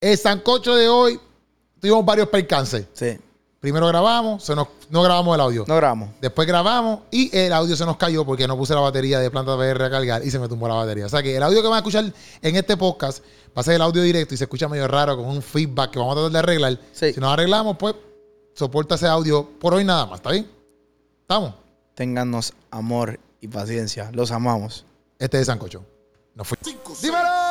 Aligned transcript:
El 0.00 0.16
sancocho 0.16 0.76
de 0.76 0.88
hoy 0.88 1.20
tuvimos 1.80 2.04
varios 2.04 2.28
percances. 2.28 2.86
Sí. 2.92 3.18
Primero 3.60 3.88
grabamos, 3.88 4.44
se 4.44 4.54
nos, 4.54 4.68
no 4.88 5.02
grabamos 5.02 5.34
el 5.34 5.40
audio. 5.40 5.64
No 5.66 5.74
grabamos. 5.74 6.10
Después 6.20 6.46
grabamos 6.46 7.00
y 7.10 7.36
el 7.36 7.52
audio 7.52 7.74
se 7.74 7.84
nos 7.84 7.96
cayó 7.96 8.24
porque 8.24 8.46
no 8.46 8.56
puse 8.56 8.72
la 8.72 8.80
batería 8.80 9.18
de 9.18 9.28
planta 9.32 9.56
PR 9.56 9.82
a 9.82 9.90
cargar 9.90 10.24
y 10.24 10.30
se 10.30 10.38
me 10.38 10.48
tumbó 10.48 10.68
la 10.68 10.74
batería. 10.74 11.06
O 11.06 11.08
sea 11.08 11.24
que 11.24 11.36
el 11.36 11.42
audio 11.42 11.60
que 11.60 11.66
van 11.66 11.74
a 11.74 11.78
escuchar 11.78 12.04
en 12.42 12.56
este 12.56 12.76
podcast 12.76 13.24
va 13.48 13.60
a 13.60 13.62
ser 13.64 13.74
el 13.74 13.82
audio 13.82 14.00
directo 14.02 14.34
y 14.34 14.36
se 14.36 14.44
escucha 14.44 14.68
medio 14.68 14.86
raro 14.86 15.16
con 15.16 15.26
un 15.26 15.42
feedback 15.42 15.90
que 15.90 15.98
vamos 15.98 16.12
a 16.12 16.20
tratar 16.20 16.32
de 16.32 16.38
arreglar. 16.38 16.78
Sí. 16.92 17.12
Si 17.12 17.18
nos 17.20 17.32
arreglamos, 17.32 17.76
pues 17.76 17.96
soporta 18.54 18.94
ese 18.94 19.08
audio 19.08 19.44
por 19.58 19.74
hoy 19.74 19.84
nada 19.84 20.06
más. 20.06 20.20
¿Está 20.20 20.30
bien? 20.30 20.48
¿Estamos? 21.22 21.54
Téngannos 21.96 22.52
amor 22.70 23.18
y 23.40 23.48
paciencia. 23.48 24.10
Los 24.12 24.30
amamos. 24.30 24.84
Este 25.18 25.40
es 25.40 25.48
Sancocho. 25.48 25.84
Nos 26.36 26.46
fue. 26.46 26.56
¡Dímelo! 27.02 27.47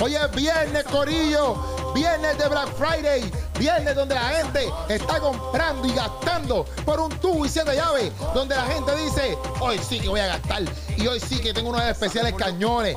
Hoy 0.00 0.14
es 0.14 0.30
viernes, 0.34 0.84
Corillo. 0.84 1.83
Viernes 1.94 2.36
de 2.38 2.48
Black 2.48 2.68
Friday. 2.76 3.30
Viernes 3.58 3.94
donde 3.94 4.16
la 4.16 4.28
gente 4.30 4.68
está 4.88 5.20
comprando 5.20 5.86
y 5.86 5.94
gastando 5.94 6.64
por 6.84 7.00
un 7.00 7.10
tubo 7.20 7.46
y 7.46 7.48
siete 7.48 7.76
llaves. 7.76 8.10
Donde 8.34 8.56
la 8.56 8.64
gente 8.64 8.94
dice, 8.96 9.38
hoy 9.60 9.78
sí 9.78 10.00
que 10.00 10.08
voy 10.08 10.20
a 10.20 10.26
gastar. 10.26 10.62
Y 10.96 11.06
hoy 11.06 11.20
sí 11.20 11.40
que 11.40 11.54
tengo 11.54 11.70
unos 11.70 11.82
especiales 11.82 12.34
cañones. 12.34 12.96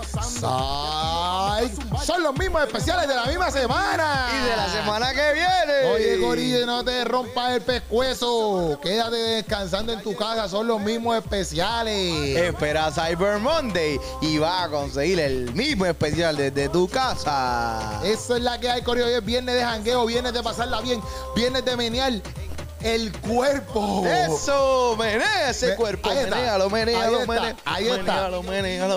Son 2.04 2.24
los 2.24 2.38
mismos 2.38 2.64
especiales 2.64 3.08
de 3.08 3.16
la 3.16 3.26
misma 3.26 3.52
semana. 3.52 4.30
Y 4.34 4.50
de 4.50 4.55
la 4.55 4.70
semana 4.70 5.12
que 5.14 5.34
viene. 5.34 5.94
Oye, 5.94 6.20
Corillo, 6.22 6.66
no 6.66 6.84
te 6.84 7.04
rompas 7.05 7.54
el 7.54 7.62
pescuezo. 7.62 8.80
Quédate 8.82 9.16
descansando 9.16 9.94
en 9.94 10.02
tu 10.02 10.16
casa. 10.16 10.50
Son 10.50 10.68
los 10.68 10.82
mismos 10.82 11.18
especiales. 11.18 12.38
Espera 12.38 12.91
Cyber 12.91 13.38
Monday 13.40 14.00
y 14.22 14.38
va 14.38 14.64
a 14.64 14.70
conseguir 14.70 15.20
el 15.20 15.54
mismo 15.54 15.86
especial 15.86 16.36
desde 16.38 16.70
tu 16.70 16.88
casa. 16.88 18.00
Eso 18.04 18.36
es 18.36 18.41
la 18.41 18.60
que 18.60 18.70
hay, 18.70 18.82
Corillo. 18.88 19.05
Hoy 19.07 19.13
es 19.13 19.26
viernes 19.26 19.55
de 19.55 19.63
jangueo, 19.63 20.05
viernes 20.05 20.34
de 20.34 20.41
pasarla 20.41 20.80
bien, 20.80 21.02
viernes 21.35 21.66
de 21.66 21.76
menear 21.76 22.13
el 22.82 23.12
cuerpo. 23.20 24.05
Eso, 24.07 24.96
menea 24.98 25.49
ese 25.49 25.76
cuerpo. 25.76 26.10
ahí 26.10 26.20
está. 26.20 26.70
Menéalo, 26.70 26.70
Ahí 27.65 27.88
está, 27.90 28.30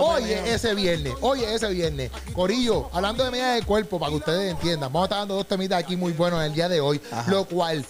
Oye, 0.01 0.55
ese 0.55 0.75
viernes, 0.75 1.13
oye, 1.21 1.53
ese 1.53 1.69
viernes. 1.71 2.13
Corillo, 2.33 2.89
hablando 2.93 3.25
de 3.25 3.33
medidas 3.33 3.55
del 3.57 3.67
cuerpo, 3.67 3.99
para 3.99 4.11
que 4.11 4.17
ustedes 4.19 4.53
entiendan, 4.53 4.93
vamos 4.93 5.03
a 5.03 5.07
estar 5.07 5.19
dando 5.19 5.35
dos 5.35 5.49
temitas 5.49 5.83
aquí 5.83 5.97
muy 5.97 6.13
buenos 6.13 6.39
en 6.41 6.47
el 6.47 6.55
día 6.55 6.69
de 6.69 6.81
hoy, 6.81 7.01
Ajá. 7.11 7.29
lo 7.29 7.45
cual 7.47 7.85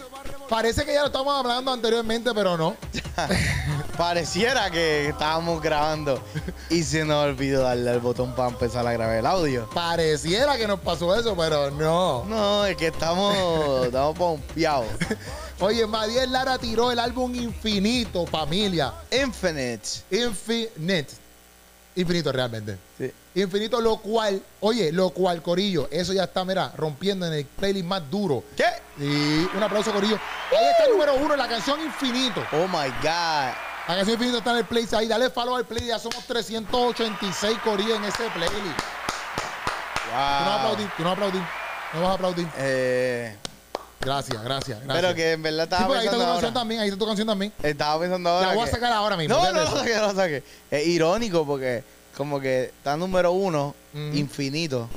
parece 0.51 0.84
que 0.84 0.93
ya 0.93 1.03
lo 1.03 1.06
estamos 1.06 1.33
hablando 1.33 1.73
anteriormente, 1.73 2.33
pero 2.34 2.59
no. 2.59 2.77
Pareciera 3.97 4.69
que 4.70 5.09
estábamos 5.09 5.62
grabando 5.62 6.20
y 6.69 6.83
se 6.83 7.05
nos 7.05 7.25
olvidó 7.25 7.62
darle 7.62 7.91
al 7.91 8.01
botón 8.01 8.34
para 8.34 8.48
empezar 8.48 8.84
a 8.87 8.93
grabar 8.93 9.17
el 9.17 9.27
audio. 9.27 9.71
Pareciera 9.73 10.56
que 10.56 10.67
nos 10.67 10.81
pasó 10.81 11.15
eso, 11.15 11.37
pero 11.37 11.71
no. 11.71 12.25
No, 12.25 12.67
es 12.67 12.77
que 12.77 12.89
estamos, 12.89 13.87
estamos 13.87 14.19
pompeados. 14.19 14.89
Oye, 15.61 15.87
Madiel 15.87 16.33
Lara 16.33 16.59
tiró 16.59 16.91
el 16.91 16.98
álbum 16.98 17.33
Infinito, 17.34 18.27
familia. 18.27 18.93
Infinite. 19.12 19.89
Infinite. 20.11 21.12
Infinito 21.95 22.33
realmente. 22.33 22.77
Sí. 22.98 23.12
Infinito, 23.34 23.81
lo 23.81 23.98
cual, 23.98 24.43
oye, 24.59 24.91
lo 24.91 25.11
cual, 25.11 25.41
Corillo, 25.41 25.89
eso 25.93 26.12
ya 26.12 26.25
está, 26.25 26.45
mira, 26.45 26.73
rompiendo 26.77 27.27
en 27.27 27.34
el 27.34 27.45
playlist 27.45 27.87
más 27.87 28.11
duro. 28.11 28.43
¿Qué? 28.56 28.65
Y 29.01 29.48
un 29.56 29.62
aplauso, 29.62 29.93
Corillo. 29.93 30.19
Ahí 30.51 30.67
está 30.73 30.84
el 30.84 30.91
número 30.91 31.15
uno, 31.15 31.34
la 31.34 31.48
canción 31.48 31.81
Infinito. 31.81 32.45
Oh 32.53 32.69
my 32.69 32.89
God. 33.03 33.53
La 33.89 33.97
canción 33.97 34.11
Infinito 34.11 34.39
está 34.39 34.51
en 34.53 34.59
el 34.59 34.65
playlist 34.67 34.95
ahí. 34.95 35.09
Dale 35.09 35.31
follow 35.31 35.56
al 35.56 35.65
playlist. 35.65 35.89
Ya 35.89 35.98
somos 35.98 36.23
386 36.27 37.59
Corillo 37.65 37.97
en 37.97 38.05
ese 38.05 38.25
playlist. 38.34 38.78
Tú 40.05 40.11
no 40.11 40.17
vas 40.17 40.31
a 40.33 40.45
Wow. 40.45 40.59
aplaudir, 40.59 40.91
tú 40.97 41.03
no 41.03 41.09
vas 41.09 41.11
a 41.11 41.12
aplaudir. 41.25 41.43
No 41.95 42.01
vas 42.03 42.11
a 42.11 42.15
aplaudir. 42.15 42.48
Eh, 42.59 43.37
Gracias, 44.03 44.43
gracias, 44.43 44.78
gracias. 44.83 45.03
pero 45.03 45.15
que 45.15 45.33
en 45.33 45.43
verdad 45.43 45.65
Sí, 45.65 45.75
estaba 45.75 45.87
porque 45.88 45.99
ahí 46.00 46.05
está 46.06 46.12
tu 46.17 46.19
pensando 46.21 46.32
canción 46.41 46.55
también, 46.55 46.81
ahí 46.81 46.88
está 46.88 46.99
tu 46.99 47.06
canción 47.06 47.28
también. 47.28 47.53
Estaba 47.62 48.00
pensando 48.00 48.31
ahora. 48.31 48.47
La 48.49 48.55
voy 48.55 48.65
a 48.67 48.71
sacar 48.71 48.93
ahora 48.93 49.17
mismo. 49.19 49.37
No, 49.37 49.44
no, 49.44 49.53
no 49.53 49.82
de 49.82 50.15
saque, 50.15 50.43
no. 50.71 50.77
Es 50.78 50.87
irónico 50.87 51.44
porque 51.47 51.84
como 52.17 52.41
que 52.41 52.65
está 52.78 52.97
número 52.97 53.32
uno, 53.32 53.75
infinito. 53.94 54.88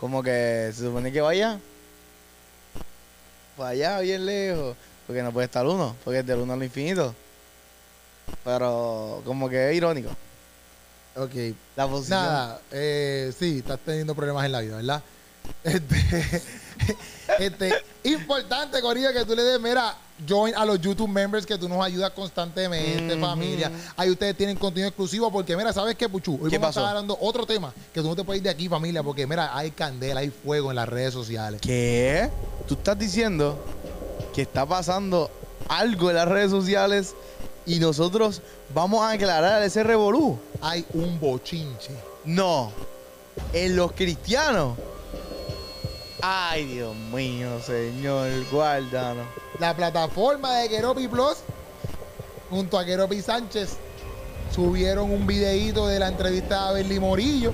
Como 0.00 0.22
que 0.24 0.70
se 0.74 0.82
supone 0.84 1.12
que 1.12 1.20
vaya. 1.20 1.58
Vaya 3.56 4.00
bien 4.00 4.26
lejos. 4.26 4.76
Porque 5.06 5.22
no 5.22 5.32
puede 5.32 5.46
estar 5.46 5.66
uno. 5.66 5.94
Porque 6.04 6.20
es 6.20 6.26
del 6.26 6.40
uno 6.40 6.52
al 6.52 6.62
infinito. 6.62 7.14
Pero 8.44 9.22
como 9.24 9.48
que 9.48 9.70
es 9.70 9.76
irónico. 9.76 10.10
Ok. 11.16 11.54
La 11.76 11.86
posición. 11.86 12.20
Nada, 12.20 12.60
eh, 12.72 13.32
sí, 13.38 13.58
estás 13.58 13.78
teniendo 13.80 14.14
problemas 14.14 14.44
en 14.44 14.52
la 14.52 14.60
vida, 14.60 14.76
¿verdad? 14.76 15.02
Este, 15.62 16.42
este, 17.38 17.72
importante, 18.04 18.80
Corillo, 18.80 19.12
que 19.12 19.24
tú 19.24 19.34
le 19.34 19.42
des, 19.42 19.60
mira, 19.60 19.96
join 20.26 20.54
a 20.54 20.64
los 20.64 20.80
YouTube 20.80 21.08
members 21.08 21.44
que 21.44 21.58
tú 21.58 21.68
nos 21.68 21.84
ayudas 21.84 22.10
constantemente, 22.12 23.18
familia. 23.18 23.70
Ahí 23.96 24.10
ustedes 24.10 24.36
tienen 24.36 24.56
contenido 24.56 24.88
exclusivo 24.88 25.30
porque, 25.30 25.56
mira, 25.56 25.72
¿sabes 25.72 25.96
qué, 25.96 26.08
Puchu? 26.08 26.38
Hoy 26.42 26.50
¿Qué 26.50 26.58
vamos 26.58 26.74
pasó? 26.74 26.80
a 26.80 26.82
estar 26.84 26.96
hablando 26.96 27.18
otro 27.20 27.46
tema 27.46 27.72
que 27.92 28.00
tú 28.00 28.08
no 28.08 28.16
te 28.16 28.24
puedes 28.24 28.40
ir 28.40 28.44
de 28.44 28.50
aquí, 28.50 28.68
familia, 28.68 29.02
porque, 29.02 29.26
mira, 29.26 29.56
hay 29.56 29.70
candela, 29.70 30.20
hay 30.20 30.30
fuego 30.30 30.70
en 30.70 30.76
las 30.76 30.88
redes 30.88 31.12
sociales. 31.12 31.60
¿Qué? 31.60 32.30
¿Tú 32.66 32.74
estás 32.74 32.98
diciendo 32.98 33.58
que 34.34 34.42
está 34.42 34.66
pasando 34.66 35.30
algo 35.68 36.10
en 36.10 36.16
las 36.16 36.28
redes 36.28 36.50
sociales 36.50 37.14
y 37.66 37.78
nosotros 37.78 38.42
vamos 38.74 39.02
a 39.02 39.10
aclarar 39.10 39.62
ese 39.62 39.82
revolú? 39.82 40.38
Hay 40.60 40.86
un 40.94 41.18
bochinche. 41.20 41.90
No. 42.24 42.72
En 43.52 43.76
los 43.76 43.92
cristianos. 43.92 44.78
Ay, 46.22 46.64
Dios 46.66 46.94
mío, 47.12 47.60
Señor, 47.60 48.28
guárdanos. 48.50 49.26
La 49.58 49.74
plataforma 49.74 50.56
de 50.56 50.68
Keropi 50.68 51.08
Plus, 51.08 51.38
junto 52.50 52.78
a 52.78 52.84
Keropi 52.84 53.20
Sánchez, 53.20 53.76
subieron 54.54 55.10
un 55.10 55.26
videíto 55.26 55.86
de 55.86 55.98
la 55.98 56.08
entrevista 56.08 56.68
a 56.68 56.72
Berly 56.72 56.98
Morillo. 56.98 57.52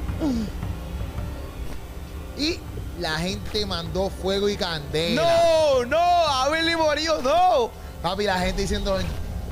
Y 2.39 2.59
la 3.01 3.19
gente 3.19 3.67
mandó 3.67 4.11
fuego 4.11 4.49
y 4.49 4.57
candela. 4.57 5.23
No, 5.23 5.85
no, 5.85 5.99
Abel 5.99 6.69
y 6.69 6.77
Morillo, 6.77 7.21
no. 7.21 7.71
Papi, 8.03 8.25
la 8.25 8.39
gente 8.39 8.63
diciendo, 8.63 8.99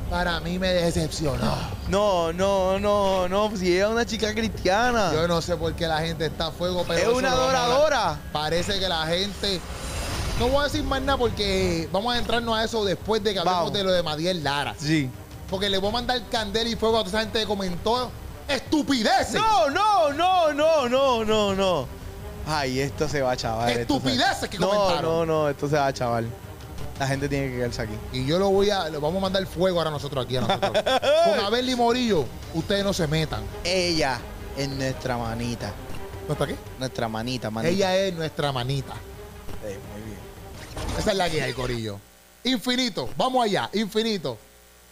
para 0.09 0.41
mí 0.41 0.59
me 0.59 0.69
decepcionó. 0.69 1.80
No, 1.91 2.33
no, 2.33 2.79
no, 2.79 3.29
no, 3.29 3.57
si 3.57 3.77
es 3.77 3.87
una 3.87 4.07
chica 4.07 4.33
cristiana. 4.33 5.13
Yo 5.13 5.27
no 5.27 5.43
sé 5.43 5.57
por 5.57 5.75
qué 5.75 5.89
la 5.89 5.99
gente 5.99 6.27
está 6.27 6.47
a 6.47 6.51
fuego, 6.53 6.85
pero 6.87 7.11
es 7.11 7.19
una 7.19 7.33
adoradora. 7.33 8.19
Parece 8.33 8.79
que 8.79 8.89
la 8.89 9.07
gente... 9.07 9.61
No 10.39 10.49
voy 10.49 10.61
a 10.61 10.65
decir 10.65 10.85
más 10.85 11.03
nada 11.03 11.19
porque 11.19 11.89
vamos 11.93 12.15
a 12.15 12.19
entrarnos 12.19 12.57
a 12.57 12.65
eso 12.65 12.85
después 12.85 13.23
de 13.23 13.35
que 13.35 13.41
hablemos 13.41 13.59
Vamos. 13.59 13.73
de 13.75 13.85
lo 13.85 13.93
de 13.93 14.03
Madiel 14.03 14.43
Lara. 14.43 14.75
Sí. 14.79 15.11
Porque 15.51 15.69
le 15.69 15.79
voy 15.79 15.91
a 15.91 15.93
mandar 15.93 16.23
candela 16.31 16.71
y 16.71 16.77
fuego 16.77 16.97
a 16.97 17.01
toda 17.01 17.11
esa 17.11 17.21
gente 17.21 17.41
que 17.41 17.47
comentó 17.47 18.11
estupideces. 18.49 19.35
No, 19.35 19.69
no, 19.69 20.13
no, 20.13 20.53
no, 20.55 20.89
no, 20.89 21.25
no, 21.25 21.55
no. 21.55 21.87
Ay, 22.47 22.81
esto 22.81 23.09
se 23.09 23.21
va 23.21 23.37
chaval. 23.37 23.71
Estupideces 23.71 24.49
que 24.49 24.59
no, 24.59 24.71
comentaron. 24.71 25.03
No, 25.03 25.27
no, 25.27 25.49
esto 25.51 25.69
se 25.69 25.77
va 25.77 25.93
chaval. 25.93 26.27
La 26.99 27.07
gente 27.07 27.29
tiene 27.29 27.49
que 27.49 27.57
quedarse 27.57 27.83
aquí. 27.83 27.95
Y 28.13 28.27
yo 28.27 28.39
lo 28.39 28.51
voy 28.51 28.71
a, 28.71 28.89
le 28.89 28.99
vamos 28.99 29.17
a 29.19 29.21
mandar 29.21 29.47
fuego 29.47 29.79
ahora 29.79 29.91
nosotros 29.91 30.25
aquí 30.25 30.37
a 30.37 30.43
nosotros. 30.43 30.73
Con 31.25 31.41
Abel 31.41 31.69
y 31.69 31.75
Morillo, 31.77 32.27
ustedes 32.55 32.85
no 32.85 32.93
se 32.93 33.07
metan. 33.07 33.43
Ella 33.65 34.19
es 34.57 34.69
nuestra 34.69 35.17
manita. 35.17 35.73
¿No 36.27 36.33
está 36.35 36.45
aquí? 36.45 36.55
Nuestra 36.79 37.09
manita, 37.09 37.51
manita. 37.51 37.73
Ella 37.73 37.97
es 37.97 38.15
nuestra 38.15 38.53
manita. 38.53 38.93
Eh, 39.65 39.79
muy 39.93 40.03
bien. 40.03 40.19
Esa 40.99 41.11
es 41.13 41.17
la 41.17 41.31
que 41.31 41.43
hay, 41.43 41.53
Corillo. 41.53 41.99
Infinito, 42.45 43.09
vamos 43.17 43.45
allá, 43.45 43.69
infinito. 43.73 44.37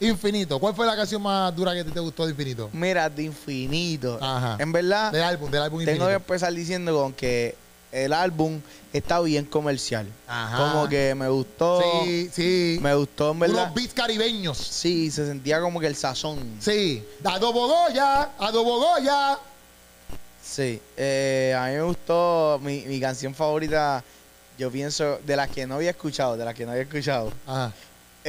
Infinito. 0.00 0.59
¿Cuál 0.60 0.75
fue 0.75 0.87
la 0.87 0.94
canción 0.94 1.21
más 1.21 1.54
dura 1.56 1.72
que 1.75 1.81
a 1.81 1.84
ti 1.84 1.91
te 1.91 1.98
gustó 2.00 2.25
de 2.25 2.31
Infinito? 2.31 2.71
Mira, 2.72 3.10
de 3.10 3.25
infinito. 3.25 4.19
Ajá. 4.21 4.56
En 4.60 4.71
verdad, 4.71 5.10
Del 5.12 5.22
álbum, 5.25 5.50
del 5.50 5.62
álbum 5.62 5.78
tengo 5.80 5.91
que 5.91 5.92
Infinito. 6.04 6.16
empezar 6.16 6.53
diciendo 6.53 6.95
con 6.95 7.13
que 7.13 7.57
el 7.93 8.13
álbum 8.13 8.61
está 8.93 9.21
bien 9.21 9.45
comercial. 9.45 10.07
Ajá. 10.27 10.57
Como 10.57 10.89
que 10.89 11.15
me 11.15 11.29
gustó. 11.29 11.81
Sí, 12.05 12.31
sí. 12.33 12.79
Me 12.83 12.95
gustó, 12.95 13.33
en 13.33 13.39
verdad. 13.39 13.63
Unos 13.65 13.75
beats 13.75 13.95
caribeños. 13.95 14.59
Sí, 14.59 15.11
se 15.11 15.27
sentía 15.27 15.61
como 15.61 15.81
que 15.81 15.87
el 15.87 15.97
sazón. 15.97 16.39
Sí. 16.61 17.05
Adobo 17.25 17.67
Goya, 17.67 18.31
Adobo 18.39 18.79
Goya. 18.79 19.39
Sí. 20.43 20.81
Eh, 20.97 21.55
a 21.59 21.67
mí 21.67 21.73
me 21.73 21.83
gustó 21.83 22.61
mi, 22.63 22.83
mi 22.83 23.01
canción 23.01 23.35
favorita. 23.35 24.03
Yo 24.59 24.71
pienso, 24.71 25.19
de 25.25 25.37
las 25.37 25.49
que 25.49 25.67
no 25.67 25.77
había 25.77 25.91
escuchado, 25.91 26.37
de 26.37 26.45
las 26.45 26.53
que 26.55 26.65
no 26.67 26.73
había 26.73 26.83
escuchado, 26.83 27.33
Ajá. 27.47 27.73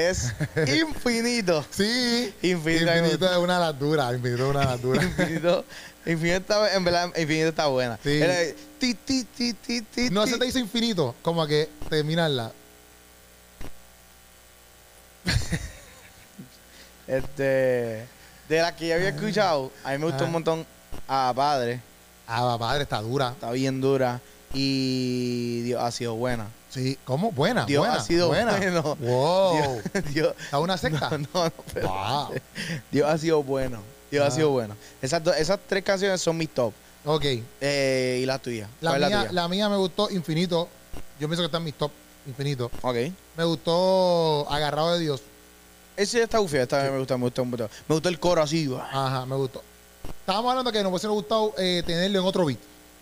Es 0.07 0.33
Infinito. 0.67 1.65
Sí. 1.69 2.33
Infinito. 2.41 2.95
Infinito 2.95 3.31
es 3.31 3.37
una 3.37 3.71
duras. 3.73 4.13
Infinito 4.13 4.43
es 4.43 4.55
una 4.55 4.77
duras. 4.77 5.03
Infinito. 5.03 5.65
Infinito 6.05 6.37
está, 6.37 6.73
en 6.73 6.83
verdad, 6.83 7.05
Infinito 7.17 7.49
está 7.49 7.67
buena. 7.67 7.99
Sí. 8.01 8.21
Era 8.21 8.35
ti, 8.79 8.93
ti, 8.93 9.25
ti, 9.25 9.53
ti, 9.53 9.81
ti, 9.81 10.09
No 10.09 10.25
se 10.25 10.37
te 10.37 10.45
hizo 10.47 10.59
infinito, 10.59 11.15
como 11.21 11.45
que 11.45 11.69
terminarla. 11.89 12.51
Este, 17.07 18.05
de 18.47 18.61
las 18.61 18.73
que 18.73 18.87
yo 18.87 18.93
había 18.93 19.09
escuchado, 19.09 19.71
a 19.83 19.93
mí 19.93 19.97
me 19.97 20.05
gustó 20.05 20.25
un 20.25 20.31
montón 20.31 20.63
a 21.07 21.33
padre. 21.35 21.81
Ah, 22.27 22.55
padre, 22.59 22.83
está 22.83 23.01
dura. 23.01 23.31
Está 23.31 23.49
bien 23.49 23.81
dura. 23.81 24.21
Y 24.53 25.61
Dios 25.61 25.81
ha 25.81 25.89
sido 25.91 26.13
buena. 26.13 26.47
Sí, 26.69 26.97
¿cómo? 27.03 27.31
Buena, 27.31 27.65
Dios 27.65 27.81
buena, 27.81 27.95
ha 27.95 28.03
sido 28.03 28.27
buena. 28.27 28.55
bueno. 28.57 28.95
Wow. 28.99 29.53
Dios, 29.93 30.05
Dios- 30.13 30.35
¿Está 30.39 30.59
una 30.59 30.77
secta? 30.77 31.09
no, 31.11 31.17
no, 31.33 31.45
no, 31.45 31.51
pero- 31.73 31.87
Wow. 31.89 32.29
Dios 32.91 33.09
ha 33.09 33.17
sido 33.17 33.41
bueno. 33.43 33.79
Dios 34.11 34.23
Ah. 34.23 34.27
ha 34.27 34.31
sido 34.31 34.49
bueno. 34.51 34.75
Esas, 35.01 35.23
dos- 35.23 35.35
esas 35.35 35.59
tres 35.67 35.83
canciones 35.83 36.21
son 36.21 36.37
mis 36.37 36.49
top. 36.49 36.73
Ok. 37.05 37.25
Eh, 37.61 38.19
y 38.21 38.25
la 38.25 38.37
tuya. 38.39 38.67
La 38.81 38.91
¿Cuál 38.91 39.03
es 39.03 39.09
mía, 39.09 39.19
tuya? 39.21 39.31
la 39.33 39.47
mía 39.47 39.69
me 39.69 39.77
gustó 39.77 40.09
infinito. 40.11 40.67
Yo 41.19 41.27
pienso 41.27 41.41
que 41.41 41.45
está 41.47 41.57
en 41.57 41.63
mis 41.63 41.73
top 41.75 41.91
infinito. 42.27 42.69
Ok. 42.81 42.95
Me 43.37 43.43
gustó 43.45 44.45
Agarrado 44.49 44.93
de 44.93 44.99
Dios. 44.99 45.21
Ese 45.97 46.21
está 46.23 46.39
ufio, 46.39 46.61
esta 46.61 46.83
me 46.91 46.97
gusta, 46.99 47.17
me 47.17 47.23
gusta 47.25 47.41
un 47.41 47.49
montón. 47.49 47.69
Me 47.87 47.95
gustó 47.95 48.09
el 48.09 48.19
coro 48.19 48.41
así. 48.41 48.69
Ajá, 48.79 49.25
me 49.25 49.35
gustó. 49.35 49.61
Estábamos 50.21 50.49
hablando 50.51 50.71
que 50.71 50.81
nos 50.83 50.91
hubiese 50.91 51.07
gustado 51.07 51.53
eh, 51.57 51.83
tenerlo 51.85 52.19
en 52.19 52.25
otro 52.25 52.45
beat. 52.45 52.59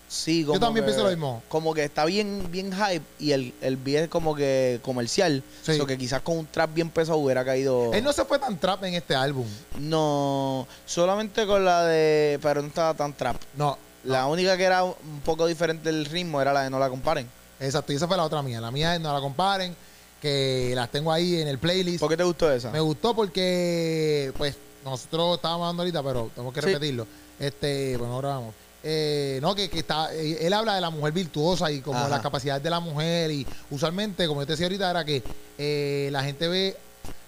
Sí, 0.09 0.43
como 0.43 0.53
Yo 0.55 0.59
también 0.61 0.85
que- 0.85 0.91
pienso 0.91 1.03
lo 1.03 1.09
mismo. 1.09 1.43
Como 1.49 1.73
que 1.73 1.83
está 1.83 2.05
bien, 2.05 2.47
bien 2.49 2.71
hype 2.71 3.03
y 3.19 3.31
el, 3.33 3.53
el 3.61 3.75
beat 3.75 4.03
es 4.03 4.09
como 4.09 4.35
que 4.35 4.79
comercial. 4.81 5.43
Sí. 5.63 5.77
So 5.77 5.85
que 5.85 5.97
quizás 5.97 6.21
con 6.21 6.37
un 6.37 6.45
trap 6.47 6.73
bien 6.73 6.89
pesado 6.89 7.17
hubiera 7.17 7.43
caído. 7.43 7.91
Él 7.93 8.03
no 8.03 8.13
se 8.13 8.23
fue 8.23 8.39
tan 8.39 8.57
trap 8.57 8.83
en 8.85 8.93
este 8.93 9.15
álbum. 9.15 9.45
No, 9.79 10.65
solamente 10.85 11.45
con 11.45 11.65
la 11.65 11.83
de. 11.85 12.39
Pero 12.41 12.61
no 12.61 12.67
estaba 12.69 12.93
tan 12.93 13.13
trap. 13.13 13.35
No. 13.57 13.77
La 14.05 14.27
única 14.27 14.55
que 14.55 14.63
era 14.63 14.83
un 14.85 14.95
poco 15.25 15.45
diferente 15.47 15.91
del 15.91 16.05
ritmo 16.05 16.41
era 16.41 16.53
la 16.53 16.63
de 16.63 16.69
No 16.69 16.79
la 16.79 16.89
comparen. 16.89 17.27
Exacto, 17.59 17.91
y 17.91 17.97
esa 17.97 18.07
fue 18.07 18.15
la 18.15 18.23
otra 18.23 18.41
mía. 18.41 18.61
La 18.61 18.71
mía 18.71 18.95
es 18.95 19.01
No 19.01 19.11
la 19.13 19.19
comparen, 19.19 19.75
que 20.21 20.71
las 20.75 20.89
tengo 20.89 21.11
ahí 21.11 21.41
en 21.41 21.49
el 21.49 21.57
playlist. 21.59 21.99
¿Por 21.99 22.09
qué 22.09 22.15
te 22.15 22.23
gustó 22.23 22.49
esa? 22.51 22.71
Me 22.71 22.79
gustó 22.79 23.13
porque, 23.13 24.31
pues, 24.37 24.55
nosotros 24.85 25.35
estábamos 25.35 25.65
hablando 25.65 25.81
ahorita, 25.83 26.01
pero 26.03 26.31
tenemos 26.33 26.53
que 26.53 26.61
Sí. 26.61 26.67
repetirlo. 26.67 27.05
Este, 27.39 27.97
bueno, 27.97 28.13
ahora 28.13 28.29
vamos. 28.29 28.53
Eh, 28.89 29.39
no, 29.41 29.53
que, 29.53 29.69
que 29.69 29.79
está, 29.79 30.13
eh, 30.15 30.37
él 30.47 30.53
habla 30.53 30.75
de 30.75 30.79
la 30.81 30.89
mujer 30.89 31.11
virtuosa 31.11 31.69
y 31.69 31.81
como 31.81 31.99
Ajá. 31.99 32.07
las 32.07 32.21
capacidades 32.21 32.63
de 32.63 32.69
la 32.69 32.79
mujer 32.79 33.29
y 33.31 33.45
usualmente, 33.69 34.25
como 34.27 34.41
yo 34.41 34.45
te 34.47 34.53
decía 34.53 34.67
ahorita, 34.67 34.89
era 34.89 35.03
que 35.03 35.21
eh, 35.57 36.07
la 36.09 36.23
gente 36.23 36.47
ve, 36.47 36.77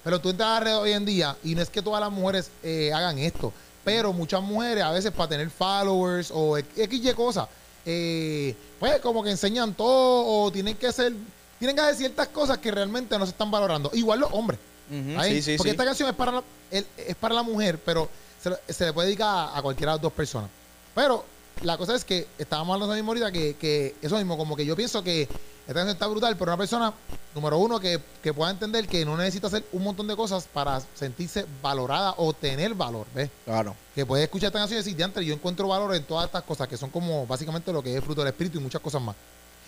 pero 0.01 0.21
tú 0.21 0.29
entras 0.29 0.65
a 0.65 0.79
hoy 0.79 0.94
en 0.94 1.03
día 1.06 1.35
y 1.44 1.56
no 1.56 1.61
es 1.61 1.69
que 1.69 1.81
todas 1.81 2.00
las 2.00 2.11
mujeres 2.11 2.50
eh, 2.63 2.91
hagan 2.94 3.19
esto, 3.19 3.51
pero 3.83 4.13
muchas 4.13 4.41
mujeres 4.41 4.85
a 4.85 4.91
veces 4.91 5.11
para 5.11 5.27
tener 5.27 5.50
followers 5.50 6.31
o 6.33 6.56
XY 6.57 7.13
cosas, 7.13 7.50
pues 8.79 9.00
como 9.01 9.21
que 9.21 9.31
enseñan 9.31 9.73
todo 9.73 10.25
o 10.45 10.51
tienen 10.51 10.75
que 10.77 10.91
ser, 10.94 11.11
tienen 11.57 11.75
que 11.75 11.81
hacer 11.81 11.95
ciertas 11.95 12.29
cosas 12.29 12.59
que 12.59 12.71
realmente 12.71 13.19
no 13.19 13.25
se 13.25 13.31
están 13.31 13.51
valorando. 13.51 13.89
Igual 13.94 14.19
los 14.21 14.29
hombres. 14.31 14.59
Sí, 14.89 15.41
sí, 15.41 15.57
porque 15.57 15.69
sí. 15.71 15.75
esta 15.75 15.85
canción 15.85 16.09
es 16.09 16.15
para 16.15 16.31
la, 16.31 16.44
es 16.71 17.15
para 17.19 17.35
la 17.35 17.44
mujer, 17.44 17.79
pero 17.83 18.07
se, 18.41 18.50
le- 18.50 18.57
se 18.73 18.85
le 18.85 18.94
puede 18.94 19.07
dedicar 19.09 19.27
a, 19.27 19.57
a 19.57 19.61
cualquiera 19.61 19.91
de 19.91 19.97
las 19.97 20.01
dos 20.01 20.13
personas. 20.13 20.50
Pero 20.95 21.23
la 21.63 21.77
cosa 21.77 21.95
es 21.95 22.06
que 22.06 22.27
estábamos 22.38 22.73
hablando 22.73 22.95
mismo 22.95 23.11
ahorita 23.11 23.31
que, 23.31 23.56
que 23.56 23.95
eso 24.01 24.17
mismo, 24.17 24.38
como 24.38 24.56
que 24.56 24.65
yo 24.65 24.75
pienso 24.75 25.03
que 25.03 25.23
esta 25.23 25.73
canción 25.73 25.89
está 25.89 26.07
brutal, 26.07 26.35
pero 26.35 26.51
una 26.51 26.57
persona, 26.57 26.94
número 27.35 27.57
uno, 27.59 27.79
que, 27.79 28.00
que 28.23 28.33
pueda 28.33 28.50
entender 28.50 28.88
que 28.88 29.06
no 29.06 29.15
necesita 29.15 29.47
hacer 29.47 29.63
un 29.71 29.83
montón 29.83 30.07
de 30.07 30.15
cosas 30.15 30.47
para 30.51 30.81
sentirse 30.95 31.45
valorada 31.61 32.15
o 32.17 32.33
tener 32.33 32.73
valor, 32.73 33.06
¿ves? 33.13 33.29
Claro. 33.45 33.75
Que 33.94 34.06
puede 34.06 34.23
escuchar 34.23 34.47
esta 34.47 34.59
canción 34.59 34.77
y 34.77 34.81
decir, 34.83 34.95
diantre, 34.95 35.23
yo 35.23 35.33
encuentro 35.33 35.67
valor 35.67 35.94
en 35.95 36.03
todas 36.03 36.25
estas 36.25 36.44
cosas 36.44 36.67
que 36.67 36.75
son 36.77 36.89
como 36.89 37.27
básicamente 37.27 37.71
lo 37.71 37.83
que 37.83 37.95
es 37.95 38.03
fruto 38.03 38.21
del 38.21 38.29
espíritu 38.29 38.57
y 38.57 38.61
muchas 38.61 38.81
cosas 38.81 39.01
más. 39.01 39.15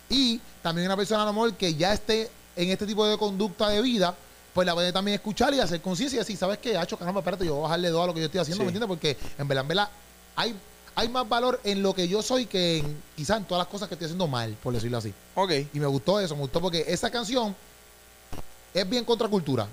Y 0.10 0.42
también 0.64 0.88
una 0.88 0.98
persona 0.98 1.22
a 1.24 1.26
lo 1.26 1.34
mejor 1.34 1.54
que 1.54 1.76
ya 1.76 1.94
esté 1.94 2.30
en 2.56 2.70
este 2.70 2.86
tipo 2.88 3.06
de 3.06 3.18
conducta 3.18 3.70
de 3.70 3.82
vida, 3.82 4.16
pues 4.54 4.66
la 4.66 4.74
puede 4.74 4.92
también 4.92 5.16
escuchar 5.16 5.54
y 5.54 5.60
hacer 5.60 5.82
conciencia 5.82 6.18
y 6.18 6.20
decir, 6.20 6.36
¿sabes 6.36 6.58
qué? 6.58 6.76
Hacho, 6.78 6.98
caramba, 6.98 7.20
espérate, 7.22 7.46
yo 7.46 7.54
voy 7.54 7.60
a 7.62 7.64
bajarle 7.64 7.90
dos 7.90 8.04
a 8.04 8.08
lo 8.08 8.14
que 8.14 8.20
yo 8.22 8.26
estoy 8.26 8.42
haciendo, 8.42 8.64
Sí. 8.64 8.66
¿me 8.66 8.70
entiendes? 8.70 8.88
Porque 8.88 9.18
en 9.38 9.48
verdad, 9.48 9.62
en 9.62 9.68
verdad, 9.68 9.90
hay, 10.36 10.56
hay 10.96 11.08
más 11.10 11.28
valor 11.28 11.60
en 11.64 11.82
lo 11.82 11.94
que 11.94 12.08
yo 12.08 12.22
soy 12.22 12.46
que 12.46 12.80
en 12.80 13.02
quizás 13.16 13.38
en 13.38 13.46
todas 13.46 13.62
las 13.66 13.72
cosas 13.72 13.88
que 13.88 13.96
estoy 13.96 14.06
haciendo 14.06 14.28
mal, 14.28 14.56
por 14.62 14.74
decirlo 14.74 14.98
así. 14.98 15.14
Ok. 15.36 15.52
Y 15.74 15.80
me 15.80 15.88
gustó 15.88 16.20
eso, 16.20 16.36
me 16.36 16.42
gustó 16.42 16.60
porque 16.62 16.84
esa 16.88 17.10
canción 17.10 17.56
es 18.74 18.90
bien 18.90 19.06
contracultura. 19.06 19.68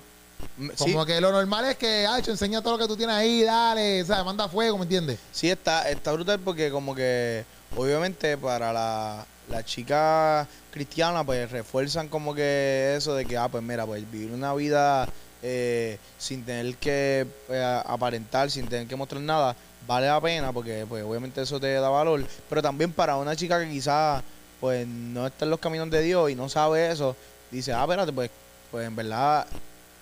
Mm, 0.57 0.69
Sí, 0.75 0.91
Como 0.93 1.05
que 1.05 1.19
lo 1.19 1.31
normal 1.31 1.65
es 1.65 1.77
que, 1.77 2.07
Hacho, 2.07 2.31
enseña 2.31 2.61
todo 2.61 2.73
lo 2.73 2.79
que 2.79 2.87
tú 2.87 2.95
tienes 2.95 3.15
ahí, 3.15 3.43
dale, 3.43 4.01
o 4.01 4.05
sea, 4.05 4.23
manda 4.23 4.47
fuego, 4.47 4.77
¿me 4.77 4.83
entiendes? 4.83 5.19
sí 5.31 5.49
está, 5.49 5.89
está 5.89 6.11
brutal 6.13 6.39
porque 6.39 6.71
como 6.71 6.95
que 6.95 7.43
obviamente 7.75 8.37
para 8.37 8.71
la, 8.71 9.25
la 9.49 9.65
chica 9.65 10.47
cristiana 10.71 11.23
pues 11.25 11.51
refuerzan 11.51 12.07
como 12.07 12.33
que 12.33 12.95
eso 12.97 13.13
de 13.15 13.25
que, 13.25 13.37
ah, 13.37 13.49
pues 13.49 13.61
mira, 13.63 13.85
pues 13.85 14.09
vivir 14.09 14.31
una 14.31 14.53
vida 14.53 15.07
eh, 15.43 15.97
sin 16.17 16.43
tener 16.45 16.75
que 16.77 17.27
a- 17.51 17.81
aparentar, 17.87 18.49
sin 18.49 18.67
tener 18.67 18.87
que 18.87 18.95
mostrar 18.95 19.21
nada, 19.21 19.55
vale 19.89 20.07
la 20.07 20.21
pena 20.21 20.53
porque 20.53 20.85
pues 20.87 21.03
obviamente 21.03 21.41
eso 21.41 21.59
te 21.59 21.73
da 21.73 21.89
valor. 21.89 22.23
Pero 22.47 22.61
también 22.61 22.91
para 22.93 23.17
una 23.17 23.35
chica 23.35 23.59
que 23.59 23.69
quizás 23.69 24.23
pues 24.61 24.87
no 24.87 25.25
está 25.27 25.45
en 25.45 25.51
los 25.51 25.59
caminos 25.59 25.89
de 25.89 26.01
Dios 26.01 26.29
y 26.29 26.35
no 26.35 26.47
sabe 26.47 26.91
eso, 26.91 27.15
dice, 27.49 27.73
ah, 27.73 27.81
espérate, 27.83 28.11
pues, 28.13 28.29
pues 28.71 28.85
en 28.85 28.95
verdad... 28.95 29.47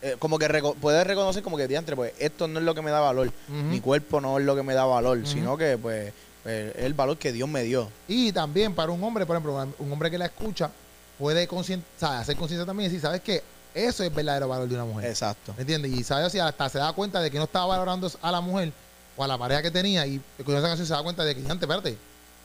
eh, 0.01 0.15
como 0.19 0.37
que 0.37 0.47
reco- 0.49 0.75
puedes 0.75 1.05
reconocer 1.07 1.41
como 1.43 1.57
que 1.57 1.67
diantre, 1.67 1.95
pues 1.95 2.13
esto 2.19 2.47
no 2.47 2.59
es 2.59 2.65
lo 2.65 2.75
que 2.75 2.81
me 2.81 2.91
da 2.91 2.99
valor. 2.99 3.31
Mi 3.47 3.79
cuerpo 3.79 4.19
no 4.19 4.37
es 4.39 4.45
lo 4.45 4.55
que 4.55 4.63
me 4.63 4.73
da 4.73 4.83
valor, 4.85 5.25
sino 5.25 5.57
que 5.57 5.77
pues, 5.77 6.11
pues, 6.43 6.75
es 6.75 6.83
el 6.83 6.93
valor 6.93 7.17
que 7.17 7.31
Dios 7.31 7.47
me 7.47 7.63
dio. 7.63 7.87
Y 8.07 8.31
también 8.31 8.73
para 8.75 8.91
un 8.91 9.01
hombre, 9.03 9.25
por 9.25 9.35
ejemplo, 9.35 9.67
un 9.79 9.91
hombre 9.91 10.11
que 10.11 10.17
la 10.17 10.25
escucha, 10.25 10.69
puede 11.17 11.47
conscien- 11.47 11.81
o 12.01 12.05
hacer 12.05 12.35
conciencia 12.35 12.65
también 12.65 12.89
y 12.89 12.93
decir, 12.93 13.01
¿sabes 13.01 13.21
qué? 13.21 13.41
Eso 13.75 14.03
es 14.03 14.13
verdadero 14.13 14.47
valor 14.47 14.67
de 14.67 14.73
una 14.75 14.85
mujer. 14.85 15.05
Exacto. 15.09 15.53
¿Me 15.55 15.61
entiendes? 15.61 15.91
Y 15.91 16.03
sabes 16.03 16.31
si 16.31 16.39
hasta 16.39 16.67
se 16.67 16.79
da 16.79 16.91
cuenta 16.93 17.21
de 17.21 17.29
que 17.29 17.37
no 17.37 17.43
estaba 17.43 17.67
valorando 17.67 18.11
a 18.23 18.31
la 18.31 18.41
mujer 18.41 18.71
o 19.17 19.23
a 19.23 19.27
la 19.27 19.37
pareja 19.37 19.61
que 19.61 19.71
tenía 19.71 20.05
y 20.07 20.21
con 20.45 20.55
esa 20.55 20.67
canción 20.67 20.87
se 20.87 20.93
da 20.93 21.03
cuenta 21.03 21.25
de 21.25 21.35
que, 21.35 21.41
antes, 21.41 21.61
espérate, 21.61 21.97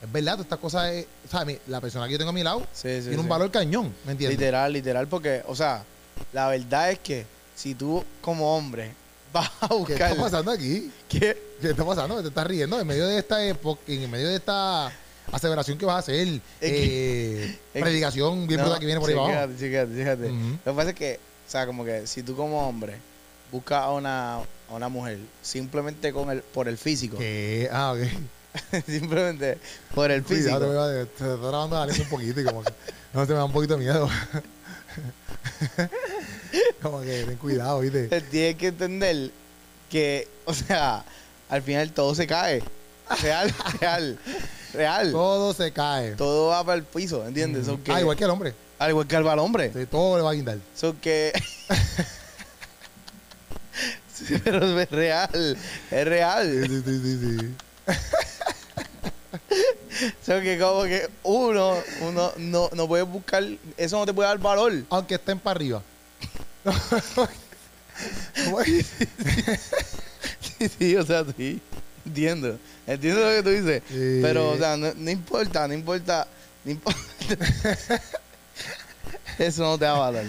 es 0.02 0.10
verdad, 0.12 0.32
todas 0.32 0.46
estas 0.46 0.58
cosas, 0.58 0.90
es, 0.90 1.06
o 1.26 1.30
sea, 1.30 1.44
mi- 1.44 1.58
la 1.68 1.80
persona 1.80 2.06
que 2.06 2.12
yo 2.12 2.18
tengo 2.18 2.30
a 2.30 2.32
mi 2.32 2.42
lado 2.42 2.60
Sí, 2.72 2.88
sí, 2.96 3.02
tiene 3.02 3.18
un 3.18 3.24
sí. 3.24 3.28
valor 3.28 3.50
cañón, 3.50 3.94
¿me 4.04 4.12
entiendes? 4.12 4.38
Literal, 4.38 4.72
literal, 4.72 5.06
porque, 5.06 5.42
o 5.46 5.54
sea, 5.54 5.84
la 6.32 6.48
verdad 6.48 6.90
es 6.90 6.98
que 6.98 7.24
si 7.54 7.74
tú 7.74 8.02
como 8.20 8.56
hombre 8.56 8.92
vas 9.32 9.50
a 9.60 9.68
¿Qué 9.68 9.74
buscar 9.74 10.10
está 10.10 10.20
pasando 10.22 10.50
aquí? 10.50 10.90
que 11.08 11.36
¿Qué 11.60 11.70
está 11.70 11.84
pasando? 11.84 12.20
¿Te 12.20 12.28
estás 12.28 12.46
riendo 12.46 12.80
en 12.80 12.86
medio 12.86 13.06
de 13.06 13.18
esta 13.18 13.44
época, 13.44 13.80
en 13.86 14.10
medio 14.10 14.28
de 14.28 14.36
esta 14.36 14.90
aseveración 15.30 15.78
que 15.78 15.84
vas 15.86 15.96
a 15.96 15.98
hacer? 16.00 16.26
Eh, 16.60 17.56
que- 17.72 17.80
predicación 17.80 18.46
bien 18.48 18.60
brutal 18.60 18.80
que 18.80 18.86
viene 18.86 19.00
por 19.00 19.08
ahí 19.10 19.14
abajo. 19.16 19.30
chécate, 19.32 19.58
chécate, 19.58 19.94
chécate. 19.94 20.26
Ujú. 20.32 20.58
Lo 20.64 20.72
que 20.72 20.76
pasa 20.76 20.90
es 20.90 20.96
que, 20.96 21.20
o 21.46 21.50
sea, 21.50 21.66
como 21.66 21.84
que 21.84 22.06
si 22.06 22.22
tú 22.22 22.34
como 22.34 22.66
hombre 22.68 22.96
buscas 23.52 23.82
a 23.82 23.90
una, 23.90 24.36
a 24.36 24.44
una 24.70 24.88
mujer 24.88 25.18
simplemente 25.42 26.12
con 26.12 26.30
el, 26.30 26.42
por 26.42 26.66
el 26.66 26.78
físico, 26.78 27.18
¿Qué? 27.18 27.68
Ah, 27.70 27.92
ok. 27.92 28.08
simplemente 28.86 29.58
por 29.94 30.10
el 30.10 30.24
físico, 30.24 30.58
Cuidado, 30.58 30.90
te, 30.90 31.06
te 31.06 31.12
está 31.12 31.36
grabando 31.36 31.86
la 31.86 31.92
un 31.92 32.08
poquito 32.10 32.40
y 32.40 32.44
como 32.44 32.64
que 32.64 32.72
no 33.12 33.24
se 33.24 33.32
me 33.32 33.38
da 33.38 33.44
un 33.44 33.52
poquito 33.52 33.76
de 33.76 33.84
miedo. 33.84 34.08
como 36.82 37.00
que 37.02 37.24
ten 37.24 37.36
cuidado, 37.36 37.80
¿viste? 37.80 38.08
Él 38.10 38.24
tiene 38.30 38.56
que 38.56 38.68
entender 38.68 39.30
que, 39.90 40.28
o 40.44 40.54
sea, 40.54 41.04
al 41.48 41.62
final 41.62 41.92
todo 41.92 42.14
se 42.14 42.26
cae. 42.26 42.62
Real, 43.22 43.54
real, 43.80 44.18
real. 44.72 45.12
Todo 45.12 45.54
se 45.54 45.72
cae. 45.72 46.16
Todo 46.16 46.48
va 46.48 46.64
para 46.64 46.78
el 46.78 46.84
piso, 46.84 47.26
¿entiendes? 47.26 47.66
So 47.66 47.82
que- 47.82 47.92
Ah, 47.92 48.00
igual 48.00 48.16
que 48.16 48.24
el 48.24 48.30
hombre. 48.30 48.54
al 48.78 48.90
igual 48.90 49.06
que 49.06 49.16
al 49.16 49.28
al 49.28 49.38
hombre. 49.38 49.70
Sí, 49.74 49.86
todo 49.86 50.16
le 50.16 50.22
va 50.22 50.30
a 50.30 50.34
guindar. 50.34 50.58
So 50.74 50.98
que. 51.00 51.32
Sí, 54.26 54.34
pero 54.42 54.80
es 54.80 54.90
real, 54.90 55.56
es 55.90 56.04
real. 56.06 56.66
Sí, 56.68 56.82
sí, 56.84 57.00
sí, 57.02 57.18
sí. 57.20 57.54
So 60.24 60.40
que 60.40 60.58
como 60.58 60.84
que 60.84 61.08
uno, 61.22 61.74
uno 62.00 62.32
no, 62.36 62.70
no 62.72 62.88
puede 62.88 63.02
buscar, 63.02 63.44
eso 63.76 63.98
no 63.98 64.06
te 64.06 64.12
puede 64.12 64.28
dar 64.28 64.38
valor. 64.38 64.72
Aunque 64.90 65.14
estén 65.14 65.38
para 65.38 65.56
arriba. 65.56 65.82
¿Cómo 68.44 68.60
es? 68.60 68.86
Sí, 70.58 70.68
sí, 70.78 70.96
o 70.96 71.04
sea, 71.04 71.24
sí. 71.36 71.60
Entiendo. 72.04 72.58
Entiendo 72.86 73.20
lo 73.20 73.36
que 73.36 73.42
tú 73.42 73.50
dices. 73.50 73.82
Sí. 73.88 74.18
Pero, 74.22 74.50
o 74.50 74.58
sea, 74.58 74.76
no, 74.76 74.92
no 74.94 75.10
importa, 75.10 75.68
no 75.68 75.74
importa. 75.74 76.26
No 76.64 76.72
importa. 76.72 76.98
Eso 79.38 79.62
no 79.62 79.78
te 79.78 79.84
da 79.84 79.94
valor. 79.94 80.24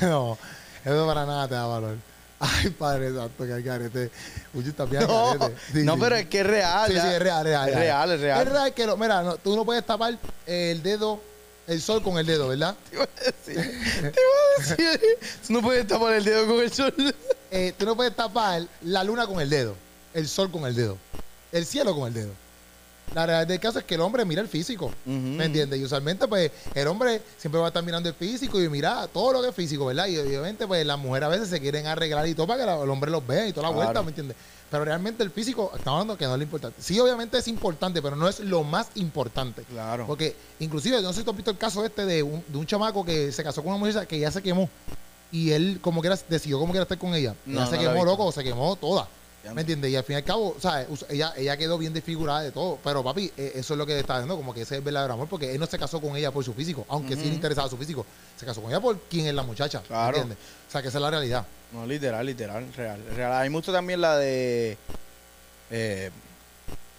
no, 0.00 0.38
eso 0.84 1.06
para 1.06 1.26
nada 1.26 1.48
te 1.48 1.54
da 1.54 1.66
valor. 1.66 1.96
Ay, 2.44 2.70
Padre 2.70 3.14
Santo, 3.14 3.46
que 3.46 3.52
hay 3.52 3.62
carete. 3.62 4.10
Uy, 4.52 4.64
bien 4.64 4.74
No, 5.06 5.38
carete. 5.38 5.56
Sí, 5.72 5.82
no 5.84 5.94
sí. 5.94 6.00
pero 6.00 6.16
es 6.16 6.26
que 6.26 6.40
es 6.40 6.46
real. 6.46 6.90
Sí, 6.90 6.98
sí, 7.00 7.06
es 7.06 7.22
real, 7.22 7.46
es 7.46 7.52
real. 7.52 7.68
Es 7.68 7.74
real, 7.76 8.10
es 8.10 8.20
real. 8.20 8.42
Es 8.42 8.52
real 8.52 8.74
que, 8.74 8.86
lo, 8.86 8.96
mira, 8.96 9.22
no, 9.22 9.36
tú 9.36 9.54
no 9.54 9.64
puedes 9.64 9.86
tapar 9.86 10.18
el 10.46 10.82
dedo, 10.82 11.20
el 11.68 11.80
sol 11.80 12.02
con 12.02 12.18
el 12.18 12.26
dedo, 12.26 12.48
¿verdad? 12.48 12.74
Te 12.90 12.96
iba 12.96 13.04
a 13.04 13.24
decir, 13.24 13.54
te 13.54 14.80
iba 14.82 14.90
a 14.90 14.92
decir, 14.92 15.18
tú 15.46 15.52
no 15.52 15.62
puedes 15.62 15.86
tapar 15.86 16.14
el 16.14 16.24
dedo 16.24 16.46
con 16.48 16.60
el 16.60 16.72
sol. 16.72 17.14
Eh, 17.52 17.72
tú 17.78 17.86
no 17.86 17.94
puedes 17.94 18.16
tapar 18.16 18.62
la 18.82 19.04
luna 19.04 19.26
con 19.26 19.40
el 19.40 19.48
dedo, 19.48 19.76
el 20.12 20.26
sol 20.26 20.50
con 20.50 20.66
el 20.66 20.74
dedo, 20.74 20.98
el 21.52 21.64
cielo 21.64 21.94
con 21.94 22.08
el 22.08 22.14
dedo. 22.14 22.41
La 23.14 23.26
realidad 23.26 23.46
del 23.46 23.60
caso 23.60 23.78
es 23.78 23.84
que 23.84 23.94
el 23.96 24.00
hombre 24.00 24.24
mira 24.24 24.40
el 24.40 24.48
físico. 24.48 24.90
¿Me 25.04 25.44
entiendes? 25.44 25.78
Y 25.78 25.84
usualmente, 25.84 26.26
pues, 26.26 26.50
el 26.74 26.88
hombre 26.88 27.20
siempre 27.36 27.60
va 27.60 27.66
a 27.66 27.68
estar 27.68 27.82
mirando 27.82 28.08
el 28.08 28.14
físico 28.14 28.58
y 28.60 28.68
mira 28.70 29.06
todo 29.12 29.34
lo 29.34 29.42
que 29.42 29.48
es 29.48 29.54
físico, 29.54 29.84
¿verdad? 29.86 30.06
Y 30.06 30.16
obviamente, 30.18 30.66
pues, 30.66 30.86
las 30.86 30.98
mujeres 30.98 31.26
a 31.26 31.28
veces 31.30 31.48
se 31.48 31.60
quieren 31.60 31.86
arreglar 31.86 32.26
y 32.26 32.34
todo 32.34 32.46
para 32.46 32.60
que 32.60 32.66
la- 32.66 32.82
el 32.82 32.88
hombre 32.88 33.10
los 33.10 33.26
vea 33.26 33.46
y 33.46 33.52
toda 33.52 33.68
la 33.68 33.74
Claro. 33.74 33.84
vuelta, 33.84 34.02
¿me 34.02 34.08
entiendes? 34.08 34.36
Pero 34.70 34.86
realmente 34.86 35.22
el 35.22 35.30
físico, 35.30 35.70
estamos 35.76 36.00
hablando 36.00 36.16
que 36.16 36.24
no 36.24 36.32
es 36.32 36.38
lo 36.38 36.44
importante. 36.44 36.80
Sí, 36.80 36.98
obviamente 36.98 37.36
es 37.36 37.46
importante, 37.48 38.00
pero 38.00 38.16
no 38.16 38.26
es 38.26 38.40
lo 38.40 38.64
más 38.64 38.86
importante. 38.94 39.62
Claro. 39.64 40.06
Porque, 40.06 40.34
inclusive, 40.60 41.02
no 41.02 41.12
sé 41.12 41.18
si 41.18 41.24
tú 41.24 41.32
has 41.32 41.36
visto 41.36 41.50
el 41.50 41.58
caso 41.58 41.84
este 41.84 42.06
de 42.06 42.22
un, 42.22 42.42
de 42.48 42.56
un 42.56 42.64
chamaco 42.66 43.04
que 43.04 43.30
se 43.32 43.42
casó 43.42 43.62
con 43.62 43.74
una 43.74 43.78
mujer 43.84 44.06
que 44.06 44.18
ya 44.18 44.30
se 44.30 44.40
quemó. 44.42 44.70
Y 45.30 45.50
él, 45.50 45.78
como 45.82 46.00
que 46.00 46.08
era, 46.08 46.18
decidió 46.30 46.58
como 46.58 46.72
que 46.72 46.78
era 46.78 46.84
estar 46.84 46.96
con 46.96 47.14
ella. 47.14 47.34
No, 47.44 47.60
ella 47.60 47.66
se 47.70 47.76
no 47.76 47.82
quemó, 47.92 48.04
loco, 48.06 48.32
se 48.32 48.42
quemó 48.42 48.74
toda. 48.76 49.06
¿Me 49.54 49.60
entiendes? 49.62 49.90
Y 49.90 49.96
al 49.96 50.04
fin 50.04 50.14
y 50.14 50.16
al 50.18 50.24
cabo, 50.24 50.56
us- 50.88 51.04
ella, 51.08 51.32
ella 51.36 51.56
quedó 51.56 51.76
bien 51.76 51.92
desfigurada 51.92 52.42
de 52.42 52.52
todo. 52.52 52.78
Pero 52.84 53.02
papi, 53.02 53.32
eh, 53.36 53.52
eso 53.56 53.74
es 53.74 53.78
lo 53.78 53.84
que 53.84 53.98
está 53.98 54.14
haciendo, 54.14 54.36
como 54.36 54.54
que 54.54 54.62
ese 54.62 54.74
es 54.74 54.78
el 54.78 54.84
verdadero 54.84 55.14
amor, 55.14 55.28
porque 55.28 55.52
él 55.52 55.58
no 55.58 55.66
se 55.66 55.78
casó 55.78 56.00
con 56.00 56.16
ella 56.16 56.30
por 56.30 56.44
su 56.44 56.54
físico, 56.54 56.86
aunque 56.88 57.16
sí 57.16 57.24
le 57.24 57.34
interesaba 57.34 57.68
su 57.68 57.76
físico. 57.76 58.06
Se 58.38 58.46
casó 58.46 58.62
con 58.62 58.70
ella 58.70 58.80
por 58.80 58.98
quién 59.10 59.26
es 59.26 59.34
la 59.34 59.42
muchacha. 59.42 59.80
¿me 59.80 59.86
Claro. 59.88 60.16
¿Entiendes? 60.16 60.38
O 60.68 60.70
sea, 60.70 60.80
que 60.82 60.88
esa 60.88 60.98
es 60.98 61.02
la 61.02 61.10
realidad. 61.10 61.44
No, 61.72 61.86
literal, 61.86 62.24
literal, 62.24 62.72
real. 62.76 63.02
real. 63.16 63.50
Me 63.50 63.56
gusta 63.56 63.72
también 63.72 64.00
la 64.00 64.16
de. 64.16 64.76
Eh, 65.70 66.10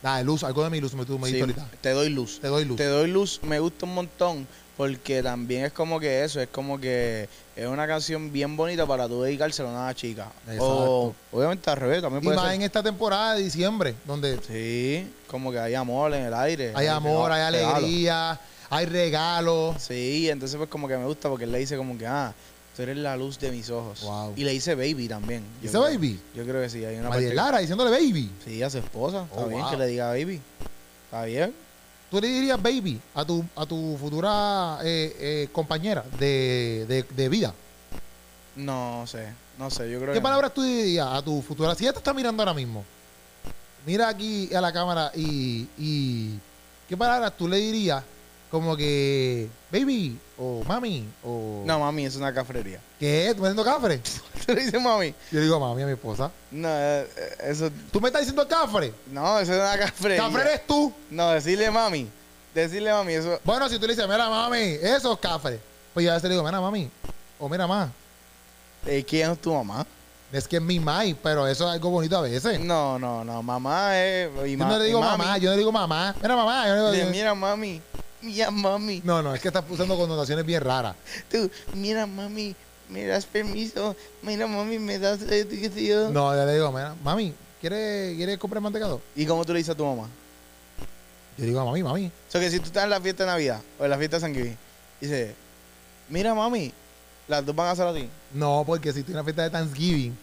La 0.01 0.17
de 0.17 0.25
luz, 0.25 0.43
algo 0.43 0.63
de 0.65 0.69
mi 0.69 0.81
luz 0.81 0.93
me, 0.95 1.05
tú 1.05 1.17
me 1.17 1.29
sí, 1.29 1.39
ahorita. 1.39 1.65
te 1.79 1.91
doy 1.91 2.09
luz. 2.09 2.39
Te 2.41 2.47
doy 2.49 2.65
luz. 2.65 2.75
Te 2.75 2.87
doy 2.87 3.07
luz, 3.09 3.39
me 3.43 3.59
gusta 3.59 3.85
un 3.85 3.93
montón. 3.93 4.47
Porque 4.75 5.21
también 5.23 5.63
es 5.65 5.71
como 5.71 5.97
que 5.99 6.23
eso, 6.25 6.41
es 6.41 6.49
como 6.49 6.77
que 6.81 7.29
es 7.55 7.67
una 7.67 7.85
canción 7.87 8.31
bien 8.31 8.55
bonita 8.57 8.85
para 8.85 9.07
tú 9.07 9.21
dedicársela 9.21 9.69
a 9.69 9.71
una 9.85 9.93
chica. 9.95 10.31
Exacto. 10.45 10.65
O 10.65 11.15
obviamente 11.31 11.69
al 11.69 11.77
revés, 11.77 12.01
también 12.01 12.23
Y 12.23 12.25
puede 12.25 12.37
más 12.37 12.45
ser. 12.47 12.55
en 12.55 12.61
esta 12.63 12.81
temporada 12.83 13.35
de 13.35 13.43
diciembre, 13.43 13.95
donde 14.05 14.39
Sí, 14.47 15.11
como 15.27 15.51
que 15.51 15.59
hay 15.59 15.75
amor 15.75 16.13
en 16.13 16.23
el 16.25 16.33
aire. 16.33 16.71
hay 16.75 16.87
amor, 16.87 17.31
hay 17.31 17.41
alegría, 17.41 18.39
hay 18.69 18.85
regalos. 18.85 19.75
Sí, 19.81 20.29
entonces 20.29 20.57
pues 20.57 20.69
como 20.69 20.87
que 20.87 20.97
me 20.97 21.05
gusta 21.05 21.29
porque 21.29 21.45
él 21.45 21.51
le 21.51 21.59
dice 21.59 21.77
como 21.77 21.97
que, 21.97 22.07
ah, 22.07 22.33
tú 22.75 22.81
eres 22.81 22.97
la 22.97 23.15
luz 23.15 23.37
de 23.39 23.51
mis 23.51 23.69
ojos. 23.69 24.01
Wow. 24.01 24.33
Y 24.35 24.43
le 24.43 24.51
dice 24.51 24.73
baby 24.73 25.07
también. 25.07 25.43
¿Dice 25.61 25.77
baby? 25.77 26.19
Yo 26.35 26.43
creo 26.43 26.59
que 26.61 26.69
sí, 26.69 26.83
hay 26.83 26.95
una 26.97 27.09
María 27.09 27.27
parte- 27.29 27.35
Lara 27.35 27.59
diciéndole 27.59 27.91
baby. 27.91 28.31
Sí, 28.43 28.63
a 28.63 28.69
su 28.71 28.79
esposa. 28.79 29.25
Está 29.29 29.41
Oh, 29.41 29.47
bien 29.47 29.61
wow. 29.61 29.69
que 29.71 29.77
le 29.77 29.87
diga 29.87 30.07
baby. 30.07 30.41
Está 31.05 31.25
bien. 31.25 31.53
¿Tú 32.13 32.21
le 32.21 32.27
dirías 32.27 32.61
baby 32.61 33.01
a 33.15 33.25
tu, 33.25 33.43
a 33.55 33.65
tu 33.65 33.97
futura 33.99 34.77
eh, 34.83 35.15
eh, 35.19 35.47
compañera 35.51 36.05
de, 36.19 36.85
de- 36.87 37.01
de 37.09 37.27
vida? 37.27 37.51
No 38.55 39.03
sé, 39.07 39.33
no 39.57 39.71
sé, 39.71 39.89
yo 39.89 39.97
creo 39.97 40.13
¿Qué 40.13 40.19
que... 40.19 40.21
palabras 40.21 40.53
tú 40.53 40.61
dirías 40.61 41.07
a 41.07 41.23
tu 41.23 41.41
futura? 41.41 41.73
Si 41.73 41.85
ella 41.85 41.93
te 41.93 41.97
está 41.97 42.13
mirando 42.13 42.43
ahora 42.43 42.53
mismo, 42.53 42.85
mira 43.83 44.09
aquí 44.09 44.53
a 44.53 44.61
la 44.61 44.71
cámara 44.71 45.11
y, 45.15 45.67
y 45.75 46.39
¿qué 46.87 46.95
palabras 46.95 47.33
tú 47.35 47.47
le 47.47 47.57
dirías 47.57 48.03
como 48.51 48.77
que 48.77 49.49
baby 49.71 50.15
o 50.43 50.63
mami 50.67 51.07
o 51.23 51.63
No, 51.65 51.79
mami, 51.79 52.05
es 52.05 52.15
una 52.15 52.33
cafrería. 52.33 52.79
¿qué? 52.99 53.33
¿Tú 53.35 53.41
me 53.41 53.49
estás 53.49 53.55
diciendo 53.55 53.63
cafre? 53.63 53.97
¿Tú 54.45 54.53
le 54.53 54.65
dices 54.65 54.81
mami? 54.81 55.13
Yo 55.31 55.39
digo 55.41 55.59
mami 55.59 55.83
a 55.83 55.85
mi 55.85 55.91
esposa. 55.93 56.29
No, 56.51 56.67
eh, 56.69 57.07
eso... 57.43 57.69
¿Tú 57.91 58.01
me 58.01 58.07
estás 58.09 58.21
diciendo 58.21 58.47
cafre? 58.47 58.93
No, 59.11 59.39
eso 59.39 59.53
es 59.53 59.59
una 59.59 59.77
cafrería. 59.77 60.17
Cafre 60.23 60.41
eres 60.41 60.67
tú. 60.67 60.91
No, 61.09 61.29
decirle 61.31 61.71
mami. 61.71 62.07
Decirle 62.53 62.91
mami, 62.91 63.13
eso... 63.13 63.39
Bueno, 63.43 63.67
si 63.69 63.79
tú 63.79 63.87
le 63.87 63.93
dices, 63.93 64.07
mira 64.07 64.29
mami, 64.29 64.77
eso 64.81 65.13
es 65.13 65.19
cafre. 65.19 65.59
Pues 65.93 66.05
yo 66.05 66.11
a 66.11 66.15
veces 66.15 66.27
le 66.29 66.35
digo, 66.35 66.43
mira 66.45 66.59
mami, 66.59 66.89
o 67.39 67.47
mira 67.49 67.65
más. 67.67 67.89
Eh, 68.85 69.03
¿Quién 69.07 69.31
es 69.31 69.39
tu 69.41 69.53
mamá? 69.53 69.85
Es 70.31 70.47
que 70.47 70.55
es 70.57 70.61
mi 70.61 70.79
mai, 70.79 71.13
pero 71.13 71.47
eso 71.47 71.67
es 71.67 71.73
algo 71.73 71.89
bonito 71.91 72.17
a 72.17 72.21
veces. 72.21 72.59
No, 72.59 72.97
no, 72.99 73.23
no, 73.23 73.41
mamá 73.43 73.97
es... 73.99 74.29
y 74.47 74.51
Yo 74.53 74.57
ma- 74.57 74.67
no 74.67 74.79
le 74.79 74.85
digo 74.85 74.99
mamá, 74.99 75.37
yo 75.37 75.45
no 75.49 75.51
le 75.51 75.59
digo 75.59 75.71
mamá. 75.71 76.15
Mira 76.21 76.35
mamá. 76.35 76.67
Yo 76.67 76.75
no, 76.75 76.91
le 76.91 76.97
digo- 76.97 77.09
mira 77.11 77.35
mami, 77.35 77.81
mira 78.23 78.51
mami. 78.51 79.01
no, 79.03 79.21
no, 79.21 79.35
es 79.35 79.41
que 79.41 79.49
estás 79.49 79.63
usando 79.69 79.97
connotaciones 79.97 80.45
bien 80.45 80.61
raras. 80.61 80.95
Tú, 81.29 81.49
mira 81.73 82.05
mami, 82.05 82.55
me 82.89 83.05
das 83.05 83.25
permiso. 83.25 83.95
Mira 84.21 84.47
mami, 84.47 84.79
me 84.79 84.99
das... 84.99 85.19
qué 85.19 85.71
sé 85.73 85.85
yo. 85.85 86.09
No, 86.09 86.35
yo 86.35 86.45
le 86.45 86.53
digo, 86.53 86.71
mira, 86.71 86.95
mami, 87.03 87.33
¿quieres, 87.61 88.15
¿quieres 88.15 88.37
comprar 88.37 88.61
mantecado? 88.61 89.01
¿Y 89.15 89.25
cómo 89.25 89.45
tú 89.45 89.53
le 89.53 89.59
dices 89.59 89.73
a 89.73 89.77
tu 89.77 89.85
mamá? 89.85 90.07
Yo 91.37 91.45
digo, 91.45 91.65
mami, 91.65 91.83
mami. 91.83 92.07
O 92.07 92.31
sea, 92.31 92.39
que 92.39 92.49
si 92.49 92.59
tú 92.59 92.65
estás 92.65 92.83
en 92.83 92.89
la 92.89 93.01
fiesta 93.01 93.23
de 93.23 93.31
Navidad 93.31 93.61
o 93.79 93.83
en 93.83 93.89
la 93.89 93.97
fiesta 93.97 94.17
de 94.17 94.21
San 94.21 94.33
Giving, 94.33 94.57
dice, 95.01 95.35
mira 96.09 96.33
mami, 96.33 96.71
las 97.27 97.45
dos 97.45 97.55
van 97.55 97.67
a 97.67 97.71
hacer 97.71 97.87
así. 97.87 98.09
No, 98.33 98.63
porque 98.65 98.93
si 98.93 98.99
estoy 98.99 99.13
en 99.13 99.17
una 99.17 99.23
fiesta 99.23 99.43
de 99.43 99.49
Thanksgiving, 99.49 100.15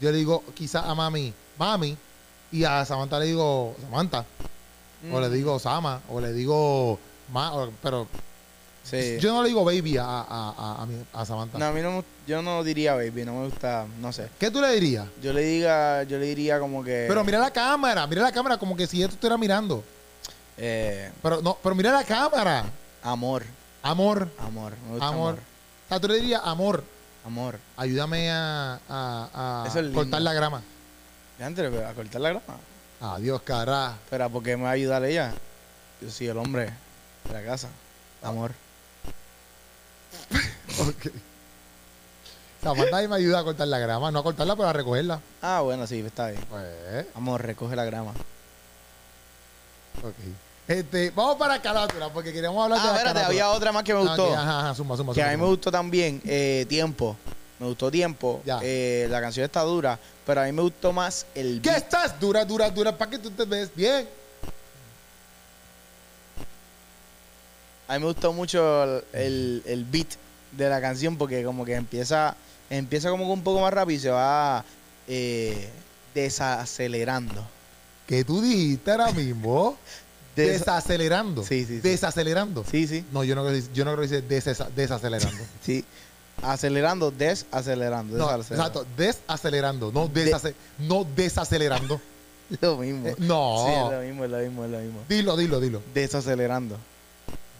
yo 0.00 0.10
le 0.10 0.18
digo 0.18 0.44
quizás 0.54 0.84
a 0.84 0.94
mami, 0.94 1.32
mami, 1.58 1.96
y 2.52 2.64
a 2.64 2.84
Samantha 2.84 3.18
le 3.18 3.26
digo, 3.26 3.74
Samantha, 3.80 4.24
o 5.12 5.20
le 5.20 5.30
digo 5.30 5.58
Sama, 5.58 6.00
o 6.08 6.20
le 6.20 6.32
digo, 6.32 6.98
pero 7.82 8.06
Sí. 8.84 9.18
yo 9.18 9.34
no 9.34 9.42
le 9.42 9.48
digo 9.48 9.64
baby 9.64 9.96
a, 9.98 10.04
a, 10.06 10.86
a, 11.12 11.26
Samantha. 11.26 11.58
no, 11.58 11.64
a 11.66 11.72
mí 11.72 11.80
no, 11.82 12.04
yo 12.24 12.40
no 12.40 12.62
diría 12.62 12.94
baby, 12.94 13.24
no 13.24 13.34
me 13.34 13.46
gusta, 13.48 13.84
no 14.00 14.12
sé. 14.12 14.28
¿Qué 14.38 14.48
tú 14.48 14.60
le 14.60 14.70
dirías? 14.74 15.08
Yo 15.20 15.32
le 15.32 15.42
diga, 15.42 16.04
yo 16.04 16.18
le 16.18 16.26
diría 16.26 16.60
como 16.60 16.84
que... 16.84 17.06
Pero 17.08 17.24
mira 17.24 17.40
la 17.40 17.50
cámara, 17.50 18.06
mira 18.06 18.22
la 18.22 18.30
cámara 18.30 18.58
como 18.58 18.76
que 18.76 18.86
si 18.86 19.02
esto 19.02 19.14
estuviera 19.14 19.36
mirando. 19.36 19.82
eh, 20.56 21.10
Pero 21.20 21.42
no, 21.42 21.58
pero 21.60 21.74
mira 21.74 21.90
la 21.90 22.04
cámara. 22.04 22.64
amor, 23.02 23.44
Amor, 23.82 24.28
amor, 24.38 24.72
me 24.84 24.90
gusta 24.92 25.06
amor. 25.08 25.28
amor. 25.30 25.38
O 25.38 25.88
sea, 25.88 25.98
tú 26.00 26.06
le 26.08 26.14
dirías, 26.20 26.40
amor, 26.44 26.84
Amor. 27.24 27.58
ayúdame 27.76 28.30
a, 28.30 29.64
Eso 29.66 29.80
es 29.80 29.92
cortar 29.92 30.22
la 30.22 30.32
grama. 30.32 30.62
Antes 31.40 31.66
a 31.74 31.92
cortar 31.92 32.20
la 32.20 32.28
grama. 32.28 32.56
Adiós, 33.00 33.42
cara. 33.42 33.94
Pero 34.10 34.30
¿por 34.30 34.44
qué 34.44 34.56
me 34.56 34.62
va 34.62 34.68
a 34.70 34.72
ayudar 34.72 35.04
ella? 35.04 35.34
Yo 36.00 36.08
soy 36.08 36.28
el 36.28 36.36
hombre 36.38 36.70
de 37.28 37.32
la 37.34 37.42
casa. 37.44 37.68
Amor. 38.22 38.52
Ok. 40.78 41.06
Samantha 42.62 42.96
ahí 42.96 43.08
me 43.08 43.16
ayuda 43.16 43.38
a 43.40 43.44
cortar 43.44 43.68
la 43.68 43.78
grama, 43.78 44.10
no 44.10 44.18
a 44.18 44.22
cortarla, 44.22 44.56
pero 44.56 44.68
a 44.68 44.72
recogerla. 44.72 45.20
Ah, 45.40 45.60
bueno, 45.62 45.86
sí, 45.86 46.00
está 46.00 46.28
bien. 46.28 46.44
Pues, 46.50 47.06
Amor, 47.14 47.42
recoge 47.42 47.76
la 47.76 47.84
grama. 47.84 48.10
ok. 50.02 50.14
Este, 50.68 51.10
vamos 51.10 51.36
para 51.36 51.62
carátula, 51.62 52.12
porque 52.12 52.32
queríamos 52.32 52.62
hablar 52.62 52.80
de 52.80 52.82
Ah, 52.82 52.90
la 52.92 52.96
espérate, 52.98 53.14
carátula. 53.20 53.26
había 53.44 53.50
otra 53.56 53.72
más 53.72 53.84
que 53.84 53.94
me 53.94 54.00
Ah, 54.00 54.02
gustó. 54.02 54.34
ajá, 54.34 54.60
ajá, 54.60 54.74
suma, 54.74 54.96
suma, 54.96 55.12
Que 55.14 55.20
suma, 55.20 55.32
a 55.32 55.36
mí 55.36 55.42
me 55.42 55.48
gustó 55.48 55.70
también 55.70 56.20
eh, 56.26 56.66
Tiempo. 56.68 57.16
Me 57.60 57.66
gustó 57.68 57.90
Tiempo. 57.90 58.42
Ya. 58.44 58.58
Eh, 58.62 59.06
la 59.08 59.20
canción 59.20 59.44
está 59.44 59.60
dura, 59.62 59.98
pero 60.26 60.40
a 60.40 60.44
mí 60.44 60.52
me 60.52 60.62
gustó 60.62 60.92
más 60.92 61.24
el 61.36 61.60
¿Qué 61.62 61.70
beat. 61.70 61.82
estás? 61.84 62.18
Dura, 62.18 62.44
dura, 62.44 62.68
dura, 62.70 62.96
para 62.98 63.10
que 63.12 63.18
tú 63.18 63.30
te 63.30 63.44
ves 63.44 63.70
bien. 63.74 64.08
A 67.88 67.94
mí 67.94 68.00
me 68.00 68.06
gustó 68.06 68.32
mucho 68.32 68.84
el, 68.84 69.04
el- 69.12 69.62
el 69.66 69.84
beat 69.84 70.08
de 70.52 70.68
la 70.68 70.80
canción 70.80 71.16
porque 71.16 71.42
como 71.44 71.64
que 71.64 71.74
empieza 71.74 72.36
empieza 72.70 73.10
como 73.10 73.26
que 73.26 73.30
un 73.32 73.42
poco 73.42 73.60
más 73.60 73.72
rápido 73.72 73.96
y 73.96 74.00
se 74.00 74.10
va 74.10 74.64
eh, 75.06 75.70
desacelerando. 76.14 77.46
Que 78.06 78.24
tú 78.24 78.40
dijiste 78.40 78.90
ahora 78.90 79.12
mismo. 79.12 79.76
Des- 80.36 80.58
desacelerando. 80.60 81.42
Sí, 81.44 81.60
sí, 81.64 81.76
sí. 81.76 81.80
Desacelerando. 81.80 82.62
sí, 82.70 82.86
sí, 82.86 83.04
No, 83.10 83.24
yo 83.24 83.34
no 83.34 83.46
creo 83.46 83.58
yo 83.72 83.84
no 83.86 83.94
creo 83.96 84.06
que 84.08 84.20
dice 84.20 84.28
desesa- 84.28 84.68
desacelerando. 84.74 85.42
sí. 85.62 85.82
Acelerando, 86.42 87.10
desacelerando. 87.10 88.18
no, 88.18 88.26
desacelerando. 88.26 88.80
exacto, 88.82 88.86
desacelerando, 88.98 89.92
no, 89.92 90.08
De- 90.08 90.26
desace- 90.30 90.54
no 90.80 91.04
desacelerando. 91.16 91.98
Lo 92.60 92.76
mismo. 92.76 93.08
Eh, 93.08 93.14
no. 93.18 93.64
Sí, 93.66 93.72
es 93.72 93.92
lo 93.92 94.00
mismo, 94.02 94.24
es 94.26 94.30
lo 94.30 94.38
mismo, 94.38 94.64
es 94.66 94.70
lo 94.70 94.78
mismo. 94.78 95.00
Dilo, 95.08 95.36
dilo, 95.38 95.58
dilo. 95.60 95.82
Desacelerando. 95.94 96.76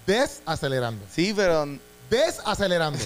Desacelerando. 0.07 1.05
Sí, 1.13 1.33
pero 1.35 1.67
Desacelerando. 2.11 2.99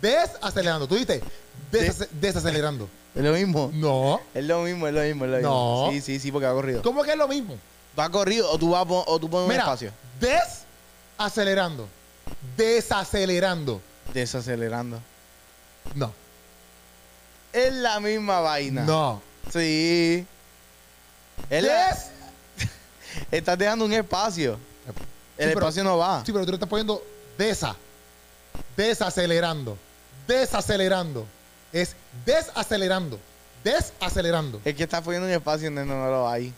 Desacelerando. 0.00 0.86
Tú 0.86 0.94
dijiste 0.94 1.22
desace- 1.70 2.08
desacelerando. 2.12 2.88
es 3.14 3.22
lo 3.22 3.32
mismo. 3.32 3.70
No. 3.74 4.20
Es 4.34 4.44
lo 4.44 4.62
mismo, 4.62 4.86
es 4.88 4.94
lo 4.94 5.00
mismo, 5.02 5.24
es 5.24 5.30
lo 5.30 5.40
No. 5.40 5.42
mismo. 5.42 5.90
Sí, 5.92 6.00
sí, 6.00 6.18
sí, 6.20 6.30
porque 6.32 6.46
va 6.46 6.52
corrido. 6.54 6.82
¿Cómo 6.82 7.02
que 7.02 7.12
es 7.12 7.16
lo 7.16 7.28
mismo? 7.28 7.56
Va 7.98 8.08
corrido 8.10 8.50
o 8.50 8.58
tú 8.58 8.70
vas 8.70 8.86
o 8.88 9.18
tú 9.20 9.28
pones 9.28 9.44
un 9.46 9.48
Mira, 9.50 9.62
espacio. 9.64 9.92
desacelerando. 11.18 11.88
Desacelerando. 12.56 13.80
Desacelerando. 14.14 15.00
No. 15.94 16.12
Es 17.52 17.72
la 17.74 18.00
misma 18.00 18.40
vaina. 18.40 18.82
No. 18.82 19.20
Sí. 19.52 20.24
Es 21.50 21.62
la- 21.62 21.86
Des- 21.88 22.06
Estás 23.30 23.58
dejando 23.58 23.84
un 23.84 23.92
espacio. 23.92 24.58
El 25.38 25.48
Sí, 25.48 25.54
pero- 25.54 25.60
espacio 25.66 25.84
no 25.84 25.98
va. 25.98 26.24
Sí, 26.24 26.32
pero 26.32 26.44
tú 26.44 26.50
le 26.52 26.56
estás 26.56 26.68
poniendo 26.68 27.02
desa. 27.38 27.76
Desacelerando. 28.76 29.76
Desacelerando. 30.26 31.26
Es 31.72 31.96
desacelerando. 32.24 33.18
Desacelerando. 33.64 34.60
Es 34.64 34.74
que 34.74 34.82
estás 34.84 35.02
poniendo 35.02 35.26
un 35.26 35.32
espacio 35.34 35.66
donde 35.68 35.84
no, 35.84 36.06
lo 36.10 36.28
hay. 36.28 36.52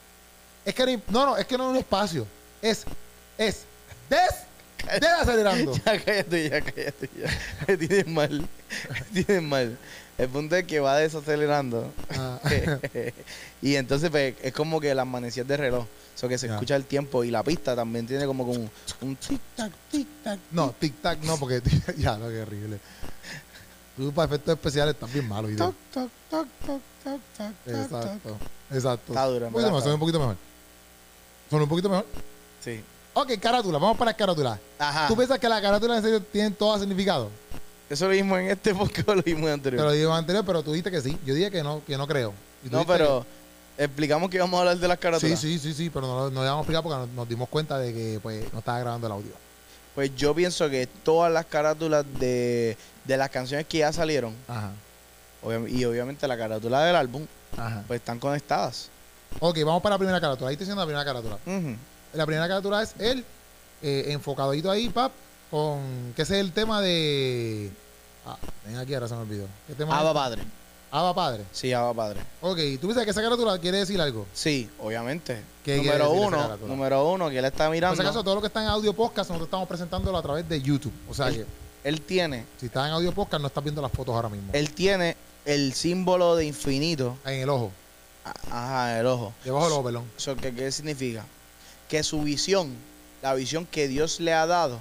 Es 0.65 0.75
que 0.75 1.01
no, 1.09 1.27
no, 1.27 1.37
es 1.37 1.47
que 1.47 1.59
no 1.59 1.65
es 1.65 1.71
un 1.71 1.77
espacio. 1.77 2.27
Es, 2.63 2.85
es 3.39 3.65
des 4.09 5.01
de 5.01 5.07
acelerando. 5.07 5.73
Ya 5.85 6.03
cállate, 6.05 6.51
ya 6.51 6.61
cállate, 6.61 7.11
ya. 7.19 7.31
Me 7.67 7.77
tienes 7.77 8.07
mal. 8.07 8.49
Me 9.13 9.23
tienes 9.25 9.43
mal. 9.43 9.79
El 10.17 10.29
punto 10.29 10.55
es 10.57 10.65
que 10.65 10.81
va 10.81 10.97
desacelerando. 10.97 11.93
Ah. 12.11 12.39
y 13.63 13.75
entonces 13.75 14.11
pues, 14.11 14.35
es 14.43 14.53
como 14.53 14.81
que 14.81 14.95
las 14.95 15.07
manecillas 15.07 15.47
de 15.49 15.57
reloj. 15.57 15.87
Eso 16.15 16.29
que 16.29 16.39
se 16.39 16.47
escucha 16.47 16.77
el 16.77 16.85
tiempo 16.85 17.25
y 17.25 17.31
la 17.33 17.43
pista 17.43 17.75
también 17.75 18.07
tiene 18.07 18.25
como, 18.25 18.45
un, 18.45 18.71
un 19.01 19.17
tic 19.17 19.41
tac, 19.57 19.73
tic 19.91 20.07
tac. 20.23 20.39
No, 20.53 20.73
tic 20.79 20.95
tac 21.03 21.19
no, 21.25 21.37
porque 21.37 21.61
ya, 21.99 22.17
lo 22.17 22.29
que 22.29 22.43
horrible. 22.43 22.79
Tú 23.97 24.13
para 24.13 24.27
efectos 24.27 24.55
especiales 24.55 24.95
bien 25.13 25.29
malo. 25.29 25.49
Toc, 25.57 25.75
toc, 25.93 26.11
toc, 26.31 26.49
toc. 26.65 26.81
Exacto, 27.67 28.37
exacto. 28.71 29.13
Está 29.13 29.29
mejor, 29.29 29.61
está 29.61 29.81
suena 29.81 29.95
un 29.95 30.01
poquito 30.01 30.19
mejor. 30.21 30.37
Suena 31.51 31.63
un 31.65 31.69
poquito 31.69 31.89
mejor. 31.89 32.07
Sí. 32.61 32.83
Ok, 33.13 33.39
carátula, 33.41 33.79
vamos 33.79 33.97
para 33.97 34.11
las 34.11 34.19
carátulas. 34.19 34.59
Ajá. 34.79 35.09
¿Tú 35.09 35.17
piensas 35.17 35.39
que 35.39 35.49
las 35.49 35.61
carátulas 35.61 35.99
en 35.99 36.03
serio 36.03 36.23
tienen 36.23 36.55
todo 36.55 36.79
significado? 36.79 37.31
Eso 37.95 38.07
lo 38.07 38.11
vimos 38.11 38.39
en 38.41 38.51
este 38.51 38.75
podcast 38.75 39.09
o 39.09 39.15
lo 39.15 39.23
vimos 39.23 39.43
en 39.43 39.47
Te 39.47 39.53
anterior. 39.53 39.85
lo 39.87 39.93
digo 39.93 40.13
anterior, 40.13 40.45
pero 40.45 40.63
tú 40.63 40.73
dijiste 40.73 40.91
que 40.91 41.01
sí. 41.01 41.17
Yo 41.25 41.33
dije 41.35 41.51
que 41.51 41.63
no, 41.63 41.83
que 41.87 41.97
no 41.97 42.07
creo. 42.07 42.33
Y 42.65 42.69
tú 42.69 42.77
No, 42.77 42.85
pero 42.87 43.25
explicamos 43.79 44.29
que 44.31 44.37
íbamos 44.37 44.57
a 44.59 44.61
hablar 44.61 44.79
de 44.79 44.89
las 44.89 44.99
carátulas. 44.99 45.41
Sí, 45.41 45.59
sí, 45.59 45.59
sí, 45.61 45.75
sí, 45.75 45.91
pero 45.91 46.07
no, 46.07 46.17
lo- 46.25 46.31
no 46.31 46.41
lo 46.41 46.45
íbamos 46.45 46.59
a 46.59 46.63
explicar 46.63 46.83
porque 46.83 46.99
nos, 46.99 47.09
nos 47.11 47.29
dimos 47.29 47.49
cuenta 47.49 47.79
de 47.79 47.93
que 47.93 48.19
pues, 48.23 48.53
no 48.53 48.59
estaba 48.59 48.79
grabando 48.81 49.07
el 49.07 49.13
audio. 49.13 49.33
Pues 49.95 50.11
yo 50.17 50.35
pienso 50.35 50.69
que 50.69 50.87
todas 51.05 51.33
las 51.33 51.47
carátulas 51.47 52.05
de, 52.19 52.77
de 53.05 53.17
las 53.17 53.31
canciones 53.31 53.67
que 53.69 53.79
ya 53.79 53.93
salieron, 53.93 54.35
Ajá, 54.49 54.73
y 55.69 55.85
obviamente 55.85 56.27
la 56.27 56.37
carátula 56.37 56.83
del 56.85 56.97
álbum, 56.97 57.27
ajá. 57.57 57.85
pues 57.87 58.01
están 58.01 58.19
conectadas. 58.19 58.89
Ok, 59.39 59.59
vamos 59.65 59.83
para 59.83 59.95
la 59.95 59.99
primera 59.99 60.21
carátula. 60.21 60.49
Ahí 60.49 60.55
estoy 60.55 60.65
haciendo 60.65 60.83
la 60.83 60.87
primera 60.87 61.05
carátula. 61.05 61.39
La 62.13 62.27
primera 62.27 62.49
carátula 62.49 62.83
es 62.83 62.95
él, 62.99 63.25
eh, 63.83 64.07
enfocadito 64.09 64.69
ahí, 64.71 64.89
pap, 64.89 65.13
con. 65.51 66.13
que 66.17 66.23
ese 66.23 66.35
es 66.35 66.41
el 66.41 66.53
tema 66.53 66.81
de. 66.81 67.71
Ah, 68.27 68.37
ven 68.67 68.77
aquí, 68.77 68.95
ahora 68.95 69.09
se 69.09 69.15
me 69.15 69.21
olvidó. 69.23 69.47
¿Qué 69.67 69.75
tema 69.75 69.99
Abba 69.99 70.11
es? 70.11 70.15
Padre. 70.15 70.43
Abba 70.91 71.15
Padre. 71.15 71.45
Sí, 71.53 71.73
Abba 71.73 71.93
Padre. 71.93 72.21
Ok, 72.41 72.57
¿tú 72.81 72.87
piensas 72.87 73.05
que 73.05 73.11
esa 73.11 73.21
carátula 73.21 73.59
quiere 73.59 73.79
decir 73.79 74.01
algo? 74.01 74.27
Sí, 74.33 74.71
obviamente. 74.79 75.43
¿Qué 75.65 75.81
quiere 75.81 75.99
número 75.99 76.11
decir 76.13 76.27
uno, 76.29 76.57
número 76.69 77.11
uno, 77.11 77.31
que 77.31 77.39
él 77.39 77.45
está 77.45 77.65
Por 77.67 77.75
mirando. 77.75 77.97
si 77.97 78.03
acaso, 78.03 78.23
todo 78.23 78.37
lo 78.37 78.41
que 78.41 78.47
está 78.47 78.63
en 78.63 78.69
audio 78.69 78.93
podcast, 78.95 79.29
nosotros 79.31 79.49
estamos 79.49 79.67
presentándolo 79.69 80.17
a 80.17 80.23
través 80.23 80.49
de 80.49 80.61
YouTube. 80.63 80.93
O 81.11 81.15
sea 81.15 81.29
El- 81.29 81.35
que, 81.37 81.47
Él 81.85 82.01
tiene, 82.03 82.47
si 82.61 82.67
estás 82.67 82.87
en 82.87 82.93
audio 82.93 83.13
podcast, 83.13 83.41
no 83.41 83.49
estás 83.49 83.63
viendo 83.65 83.83
las 83.83 83.91
fotos 83.93 84.15
ahora 84.15 84.29
mismo. 84.29 84.51
él 84.55 84.73
tiene 84.73 85.17
el 85.45 85.75
símbolo 85.75 86.37
de 86.37 86.47
infinito. 86.47 87.19
En 87.27 87.41
el 87.41 87.51
ojo, 87.51 87.73
Ajá, 88.51 88.93
en 88.95 88.99
el 89.01 89.07
ojo. 89.07 89.35
debajo 89.45 89.65
del 89.65 89.73
ojo, 89.75 89.85
perdón. 89.85 90.05
Eso, 90.17 90.35
¿qué, 90.37 90.55
¿Qué 90.55 90.71
significa? 90.73 91.27
Que 91.89 92.03
su 92.03 92.23
visión, 92.23 92.73
la 93.21 93.35
visión 93.35 93.67
que 93.67 93.89
Dios 93.89 94.21
le 94.21 94.33
ha 94.33 94.47
dado, 94.47 94.81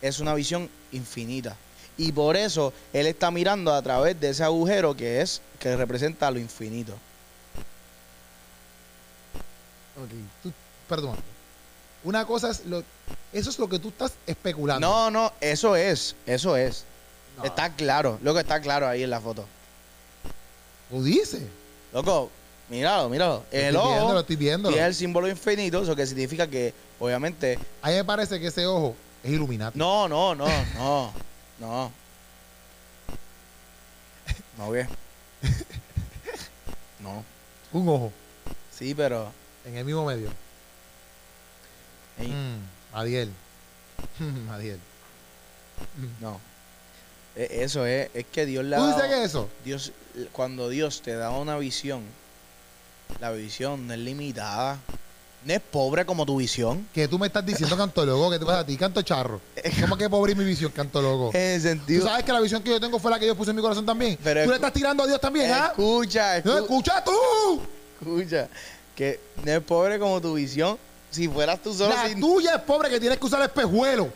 es 0.00 0.20
una 0.20 0.32
visión 0.34 0.70
infinita. 0.92 1.56
Y 1.96 2.12
por 2.12 2.36
eso 2.36 2.72
él 2.92 3.06
está 3.06 3.30
mirando 3.30 3.72
a 3.72 3.82
través 3.82 4.18
de 4.18 4.30
ese 4.30 4.42
agujero 4.44 4.96
que 4.96 5.20
es, 5.20 5.40
que 5.58 5.76
representa 5.76 6.30
lo 6.30 6.38
infinito. 6.38 6.92
Ok, 9.96 10.10
tú, 10.42 10.52
perdón. 10.88 11.16
Una 12.04 12.24
cosa 12.26 12.50
es 12.50 12.64
lo. 12.66 12.82
Eso 13.32 13.50
es 13.50 13.58
lo 13.58 13.68
que 13.68 13.78
tú 13.78 13.88
estás 13.88 14.14
especulando. 14.26 14.86
No, 14.86 15.10
no, 15.10 15.32
eso 15.40 15.76
es, 15.76 16.16
eso 16.26 16.56
es. 16.56 16.84
No. 17.36 17.44
Está 17.44 17.70
claro, 17.74 18.18
lo 18.22 18.34
que 18.34 18.40
está 18.40 18.60
claro 18.60 18.88
ahí 18.88 19.02
en 19.02 19.10
la 19.10 19.20
foto. 19.20 19.46
Tú 20.90 21.02
dices. 21.04 21.42
Loco, 21.92 22.30
míralo, 22.68 23.08
míralo. 23.08 23.44
Lo 23.52 23.58
El 23.58 23.74
estoy 23.76 23.82
viendo, 23.82 24.00
lo 24.00 24.06
ojo 24.10 24.20
estoy 24.20 24.36
viendo. 24.36 24.68
tiene 24.70 24.86
el 24.86 24.94
símbolo 24.94 25.28
infinito, 25.28 25.82
eso 25.82 25.94
que 25.94 26.06
significa 26.06 26.46
que, 26.46 26.74
obviamente, 26.98 27.58
A 27.82 27.88
mí 27.88 27.94
me 27.94 28.04
parece 28.04 28.40
que 28.40 28.48
ese 28.48 28.66
ojo 28.66 28.96
es 29.22 29.30
iluminado. 29.30 29.72
no, 29.74 30.08
no, 30.08 30.34
no, 30.34 30.46
no, 30.76 31.12
no. 31.62 31.92
No, 34.58 34.70
bien. 34.70 34.88
No. 37.00 37.24
Un 37.72 37.88
ojo 37.88 38.12
Sí, 38.70 38.94
pero. 38.94 39.32
en 39.64 39.76
el 39.76 39.84
mismo 39.84 40.04
medio. 40.04 40.28
ey, 42.18 42.28
Mm, 42.28 42.58
Adiel. 42.96 43.32
Adiel. 44.50 44.78
No. 46.20 46.40
E- 47.34 47.62
Eso 47.64 47.86
es, 47.86 48.08
es 48.14 48.26
que 48.26 48.46
Dios 48.46 48.64
le 48.64 48.76
ha 48.76 48.78
¿Tú 48.78 48.86
dices 48.86 49.02
dado- 49.02 49.10
que 49.14 49.24
eso? 49.24 49.48
Dios, 49.64 49.92
cuando 50.32 50.68
Dios 50.68 51.02
te 51.02 51.14
da 51.14 51.30
una 51.30 51.56
visión, 51.58 52.02
la 53.20 53.30
visión 53.32 53.86
no 53.88 53.94
es 53.94 54.00
limitada. 54.00 54.78
No 55.44 55.52
es 55.54 55.60
pobre 55.60 56.06
como 56.06 56.24
tu 56.24 56.36
visión. 56.36 56.86
Que 56.94 57.08
tú 57.08 57.18
me 57.18 57.26
estás 57.26 57.44
diciendo 57.44 57.76
cantologo, 57.76 58.30
que 58.30 58.38
te 58.38 58.46
pasa 58.46 58.60
a 58.60 58.66
ti, 58.66 58.76
canto 58.76 59.02
charro. 59.02 59.40
¿Cómo 59.80 59.96
que 59.96 60.08
pobre 60.08 60.36
mi 60.36 60.44
visión, 60.44 60.70
cantologo? 60.70 61.30
En 61.34 61.40
el 61.40 61.60
¿Tú 61.60 61.68
sentido. 61.68 62.06
sabes 62.06 62.24
que 62.24 62.32
la 62.32 62.40
visión 62.40 62.62
que 62.62 62.70
yo 62.70 62.80
tengo 62.80 62.98
fue 63.00 63.10
la 63.10 63.18
que 63.18 63.24
Dios 63.24 63.36
puso 63.36 63.50
en 63.50 63.56
mi 63.56 63.62
corazón 63.62 63.84
también? 63.84 64.16
Pero 64.22 64.44
¿Tú 64.44 64.50
le 64.50 64.56
estás 64.56 64.72
tirando 64.72 65.02
a 65.02 65.06
Dios 65.06 65.20
también, 65.20 65.50
ah? 65.52 65.66
Escucha, 65.70 66.40
¿No 66.44 66.58
escu- 66.58 66.62
escucha 66.62 67.04
tú? 67.04 67.60
escucha. 68.00 68.48
Que 68.94 69.18
no 69.44 69.52
es 69.52 69.60
pobre 69.62 69.98
como 69.98 70.20
tu 70.20 70.34
visión. 70.34 70.78
Si 71.10 71.28
fueras 71.28 71.60
tú 71.62 71.74
solo 71.74 71.94
La 71.94 72.08
sin. 72.08 72.20
tuya 72.20 72.54
es 72.54 72.62
pobre 72.62 72.88
que 72.88 73.00
tienes 73.00 73.18
que 73.18 73.26
usar 73.26 73.42
espejuelo. 73.42 74.10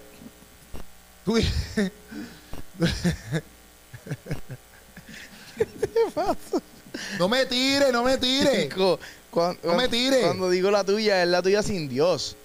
Tú- 1.25 1.39
no 7.19 7.29
me 7.29 7.47
tire, 7.47 7.93
no 7.93 8.03
me 8.03 8.17
tire. 8.19 8.69
Chico, 9.37 9.40
cuan- 9.40 9.59
No 9.62 9.75
me 9.77 9.88
tires. 9.88 10.25
Cuando 10.25 10.51
digo 10.51 10.70
la 10.70 10.85
tuya, 10.85 11.22
es 11.22 11.29
la 11.29 11.42
tuya 11.42 11.62
sin 11.62 11.88
Dios. 11.88 12.37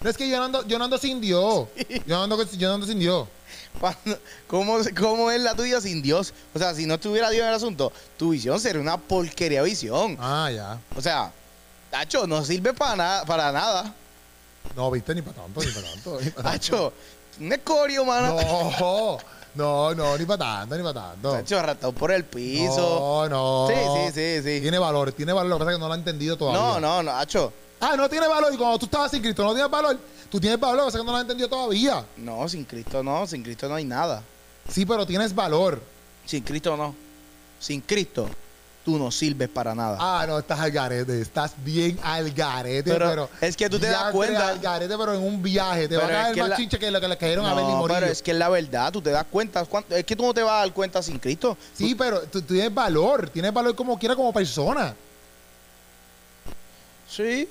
No 0.00 0.10
es 0.10 0.16
que 0.16 0.28
yo 0.28 0.36
no 0.38 0.44
ando, 0.44 0.66
yo 0.66 0.78
no 0.78 0.84
ando 0.84 0.98
sin 0.98 1.20
Dios. 1.20 1.66
Yo 2.06 2.16
no 2.18 2.22
ando, 2.24 2.42
yo 2.52 2.68
no 2.68 2.74
ando 2.74 2.86
sin 2.86 2.98
Dios. 2.98 3.26
Cuando- 3.80 4.18
¿Cómo, 4.46 4.78
¿Cómo 4.98 5.30
es 5.30 5.40
la 5.40 5.54
tuya 5.54 5.80
sin 5.80 6.02
Dios? 6.02 6.34
O 6.54 6.58
sea, 6.58 6.74
si 6.74 6.84
no 6.84 6.94
estuviera 6.94 7.30
Dios 7.30 7.42
en 7.42 7.48
el 7.48 7.54
asunto, 7.54 7.90
tu 8.18 8.30
visión 8.30 8.60
sería 8.60 8.80
una 8.82 8.98
porquería 8.98 9.62
visión. 9.62 10.16
Ah, 10.20 10.50
ya. 10.54 10.78
O 10.96 11.00
sea, 11.00 11.32
Tacho, 11.90 12.26
no 12.26 12.44
sirve 12.44 12.74
para 12.74 12.96
nada, 12.96 13.24
para 13.24 13.52
nada. 13.52 13.94
No, 14.76 14.90
viste, 14.90 15.14
ni 15.14 15.22
para 15.22 15.36
tanto, 15.42 15.60
ni 15.62 15.70
para 15.72 15.90
tanto. 15.90 16.20
Ni 16.20 16.30
para 16.30 16.50
tanto. 16.50 16.50
Tacho, 16.50 16.92
un 17.40 17.52
escorio, 17.52 18.04
mano. 18.04 18.36
No, 18.80 19.18
no, 19.54 19.94
no, 19.94 20.18
ni 20.18 20.24
para 20.24 20.38
tanto, 20.38 20.76
ni 20.76 20.82
para 20.82 21.08
tanto. 21.08 21.32
Tacho, 21.32 21.58
arrastrado 21.58 21.92
por 21.92 22.12
el 22.12 22.24
piso. 22.24 23.28
No, 23.28 23.28
no. 23.28 23.68
Sí, 23.68 23.74
sí, 23.74 24.12
sí, 24.12 24.42
sí. 24.42 24.60
Tiene 24.60 24.78
valor, 24.78 25.12
tiene 25.12 25.32
valor. 25.32 25.50
Lo 25.50 25.56
que 25.56 25.60
pasa 25.60 25.70
es 25.72 25.76
que 25.76 25.80
no 25.80 25.88
lo 25.88 25.94
ha 25.94 25.96
entendido 25.96 26.36
todavía. 26.36 26.60
No, 26.60 26.80
no, 26.80 27.02
no, 27.02 27.10
Tacho. 27.10 27.52
Ah, 27.80 27.94
no 27.96 28.08
tiene 28.08 28.26
valor. 28.26 28.52
Y 28.52 28.56
cuando 28.56 28.78
tú 28.78 28.86
estabas 28.86 29.10
sin 29.10 29.20
Cristo, 29.20 29.44
no 29.44 29.52
tienes 29.52 29.70
valor. 29.70 29.98
Tú 30.30 30.40
tienes 30.40 30.58
valor, 30.58 30.78
lo 30.78 30.82
que 30.82 30.86
pasa 30.86 30.98
es 30.98 31.02
que 31.02 31.06
no 31.06 31.12
lo 31.12 31.16
has 31.18 31.22
entendido 31.22 31.48
todavía. 31.48 32.04
No, 32.16 32.48
sin 32.48 32.64
Cristo 32.64 33.02
no, 33.02 33.26
sin 33.26 33.42
Cristo 33.42 33.68
no 33.68 33.76
hay 33.76 33.84
nada. 33.84 34.22
Sí, 34.68 34.84
pero 34.84 35.06
tienes 35.06 35.34
valor. 35.34 35.80
Sin 36.24 36.42
Cristo 36.42 36.76
no. 36.76 36.94
Sin 37.60 37.80
Cristo, 37.82 38.28
tú 38.84 38.98
no 38.98 39.10
sirves 39.10 39.48
para 39.48 39.74
nada. 39.74 39.96
Ah, 39.98 40.26
no, 40.26 40.38
estás 40.38 40.60
al 40.60 40.70
garete. 40.70 41.20
Estás 41.20 41.52
bien 41.64 41.98
al 42.02 42.30
garete, 42.32 42.90
Pero 42.92 43.08
pero. 43.08 43.30
es 43.40 43.56
que 43.56 43.70
tú 43.70 43.78
te 43.78 43.86
das 43.86 44.12
cuenta- 44.12 44.48
al 44.48 44.58
garete, 44.60 44.96
pero 44.98 45.14
en 45.14 45.22
un 45.22 45.42
viaje. 45.42 45.88
Te 45.88 45.96
va 45.96 46.04
a 46.28 46.32
que 46.32 46.40
más 46.40 46.50
la- 46.50 46.56
chinche 46.56 46.78
que 46.78 46.90
lo 46.90 47.00
que 47.00 47.08
le 47.08 47.16
cayeron 47.16 47.46
a 47.46 47.54
Benny 47.54 47.68
no, 47.72 47.78
Morillo. 47.78 48.00
pero 48.00 48.12
es 48.12 48.22
que 48.22 48.32
es 48.32 48.36
la 48.36 48.48
verdad, 48.50 48.92
tú 48.92 49.00
te 49.00 49.10
das 49.10 49.24
cuenta. 49.30 49.64
¿cuánto- 49.64 49.96
Es 49.96 50.04
que 50.04 50.14
tú 50.14 50.24
no 50.26 50.34
te 50.34 50.42
vas 50.42 50.52
a 50.52 50.56
dar 50.66 50.72
cuenta 50.72 51.02
sin 51.02 51.18
Cristo. 51.18 51.56
Sí, 51.72 51.94
pero 51.94 52.20
tú, 52.22 52.42
tú 52.42 52.54
tienes 52.54 52.72
valor. 52.74 53.30
Tienes 53.30 53.52
valor 53.52 53.74
como 53.74 53.98
quiera, 53.98 54.14
como 54.14 54.32
persona. 54.32 54.94
Sí. 57.08 57.48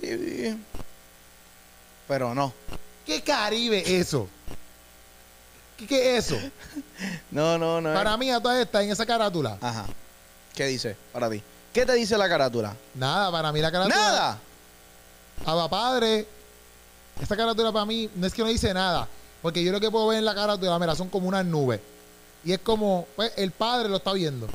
Pero 2.08 2.36
no. 2.36 2.54
¿Qué 3.06 3.22
Caribe 3.22 3.84
eso? 4.00 4.28
¿Qué, 5.78 5.88
qué 5.88 6.17
es 6.17 6.26
eso? 6.32 6.39
No, 7.32 7.58
no, 7.58 7.82
no. 7.82 7.93
Para 7.93 8.15
mí, 8.15 8.30
a 8.32 8.39
todas 8.39 8.60
estas, 8.62 8.84
en 8.84 8.91
esa 8.91 9.06
carátula. 9.06 9.58
Ajá. 9.60 9.86
¿Qué 10.56 10.66
dice 10.68 10.96
para 11.12 11.30
ti? 11.30 11.42
¿Qué 11.74 11.86
te 11.86 11.94
dice 11.94 12.18
la 12.18 12.30
carátula? 12.30 12.76
Nada, 12.96 13.32
para 13.32 13.52
mí 13.52 13.60
la 13.62 13.72
carátula. 13.72 13.96
Nada. 13.96 14.39
Abba 15.46 15.70
Padre. 15.70 16.28
Esta 17.22 17.36
carátula 17.36 17.72
para 17.72 17.86
mí 17.86 18.10
no 18.16 18.28
es 18.28 18.34
que 18.34 18.42
no 18.44 18.48
dice 18.50 18.74
nada. 18.74 19.08
Porque 19.42 19.63
yo 19.63 19.72
lo 19.72 19.80
que 19.80 19.89
puedo 19.92 20.08
ver 20.08 20.20
en 20.20 20.26
la 20.26 20.36
carátula, 20.36 20.78
mira, 20.80 20.96
son 20.96 21.10
como 21.10 21.28
unas 21.28 21.46
nubes. 21.46 21.80
Y 22.46 22.52
es 22.54 22.60
como, 22.60 23.08
pues, 23.16 23.32
el 23.38 23.52
padre 23.52 23.89
lo 23.89 23.98
está 23.98 24.13
viendo. 24.13 24.48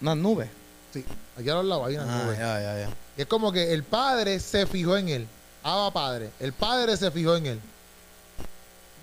Unas 0.00 0.16
nubes. 0.16 0.48
Sí, 0.92 1.04
aquí 1.38 1.48
a 1.48 1.54
los 1.54 1.64
lados 1.64 1.86
hay 1.88 1.94
unas 1.96 2.08
Ah, 2.08 2.22
nubes. 2.24 2.38
ya, 2.38 2.60
ya, 2.60 2.78
ya. 2.80 2.88
Y 3.16 3.22
es 3.22 3.26
como 3.26 3.50
que 3.52 3.72
el 3.72 3.82
padre 3.84 4.38
se 4.40 4.66
fijó 4.66 4.96
en 4.96 5.08
él. 5.08 5.26
Abba 5.62 5.90
Padre. 5.92 6.30
El 6.40 6.52
padre 6.52 6.96
se 6.96 7.10
fijó 7.10 7.36
en 7.36 7.46
él. 7.46 7.60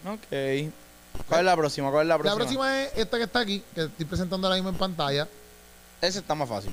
Ok. 0.06 0.72
¿Cuál 1.28 1.40
es 1.42 1.46
la 1.46 1.56
próxima? 1.56 1.90
¿Cuál 1.92 2.04
es 2.04 2.10
la 2.10 2.18
próxima? 2.18 2.34
La 2.34 2.36
próxima 2.38 2.82
es 2.84 2.92
esta 2.96 3.18
que 3.18 3.24
está 3.24 3.40
aquí, 3.40 3.64
que 3.74 3.84
estoy 3.86 4.06
presentando 4.06 4.48
ahora 4.48 4.56
mismo 4.56 4.70
en 4.70 4.76
pantalla. 4.78 5.28
Ese 6.02 6.20
está 6.20 6.36
más 6.36 6.48
fácil. 6.48 6.72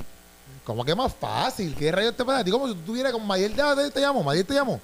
Como 0.65 0.85
que 0.85 0.95
más 0.95 1.15
fácil. 1.15 1.75
¿Qué 1.75 1.91
rayos 1.93 2.17
te 2.17 2.25
pasa 2.25 2.41
a 2.41 2.45
ti? 2.45 2.51
Como 2.51 2.69
si 2.69 2.75
tú 2.75 2.81
tuvieras 2.83 3.13
como 3.13 3.25
Mayel 3.25 3.55
te, 3.55 3.91
te 3.91 4.01
llamó, 4.01 4.23
Mayel 4.23 4.45
te 4.45 4.55
llamó. 4.55 4.81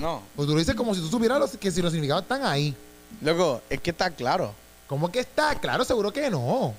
No. 0.00 0.22
O 0.36 0.44
tú 0.44 0.52
lo 0.52 0.58
dices 0.58 0.74
como 0.74 0.94
si 0.94 1.00
tú 1.00 1.08
supieras 1.08 1.38
los, 1.38 1.56
que 1.56 1.70
si 1.70 1.82
los 1.82 1.92
significados 1.92 2.22
están 2.22 2.44
ahí. 2.44 2.74
Loco, 3.20 3.62
es 3.68 3.80
que 3.80 3.90
está 3.90 4.10
claro. 4.10 4.54
¿Cómo 4.86 5.10
que 5.10 5.20
está? 5.20 5.54
Claro, 5.56 5.84
seguro 5.84 6.12
que 6.12 6.30
no. 6.30 6.74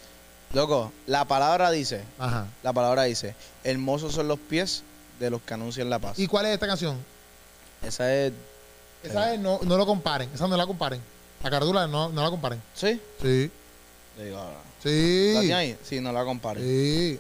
Loco, 0.54 0.91
la 1.08 1.26
palabra 1.26 1.71
dice, 1.71 2.04
Ajá. 2.19 2.45
la 2.62 2.73
palabra 2.73 3.04
dice, 3.04 3.36
hermosos 3.63 4.13
son 4.13 4.28
los 4.28 4.38
pies 4.39 4.84
de 5.19 5.30
los 5.32 5.41
que 5.41 5.54
anuncian 5.54 5.89
la 5.89 5.99
paz. 5.99 6.19
¿Y 6.19 6.28
cuál 6.28 6.45
es 6.45 6.54
esta 6.54 6.67
canción? 6.67 6.97
Esa 7.82 8.13
es 8.13 8.34
Esa 9.04 9.34
es, 9.34 9.39
no, 9.39 9.60
no 9.63 9.78
lo 9.78 9.86
comparen. 9.86 10.30
Esa 10.34 10.47
no 10.47 10.56
la 10.56 10.67
comparen. 10.67 11.02
La 11.43 11.49
carátula 11.49 11.88
no, 11.88 12.10
no 12.10 12.23
la 12.23 12.30
comparen. 12.30 12.62
¿Sí? 12.73 13.02
Sí. 13.21 13.52
Le 14.17 14.26
digo 14.26 14.38
ahora. 14.38 14.58
Sí. 14.83 15.31
¿La 15.33 15.39
tiene 15.39 15.55
ahí? 15.55 15.77
Sí, 15.81 16.01
no 16.01 16.11
la 16.11 16.25
compare. 16.25 16.59
Sí. 16.59 17.19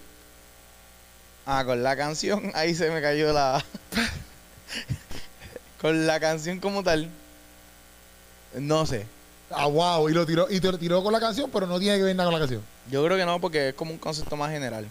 Ah, 1.45 1.63
con 1.65 1.81
la 1.81 1.95
canción, 1.95 2.51
ahí 2.55 2.75
se 2.75 2.89
me 2.91 3.01
cayó 3.01 3.31
la. 3.31 3.63
con 5.81 6.05
la 6.05 6.19
canción 6.19 6.59
como 6.59 6.83
tal. 6.83 7.09
No 8.55 8.85
sé. 8.85 9.05
Ah, 9.49 9.67
wow. 9.67 10.09
Y 10.09 10.13
lo 10.13 10.25
tiró, 10.25 10.47
y 10.49 10.59
te 10.59 10.71
lo 10.71 10.77
tiró 10.77 11.01
con 11.03 11.13
la 11.13 11.19
canción, 11.19 11.49
pero 11.51 11.65
no 11.65 11.79
tiene 11.79 11.97
que 11.97 12.03
ver 12.03 12.15
nada 12.15 12.29
con 12.29 12.33
la 12.33 12.45
canción. 12.45 12.61
Yo 12.91 13.03
creo 13.05 13.17
que 13.17 13.25
no, 13.25 13.39
porque 13.39 13.69
es 13.69 13.75
como 13.75 13.91
un 13.91 13.97
concepto 13.97 14.35
más 14.35 14.51
general. 14.51 14.85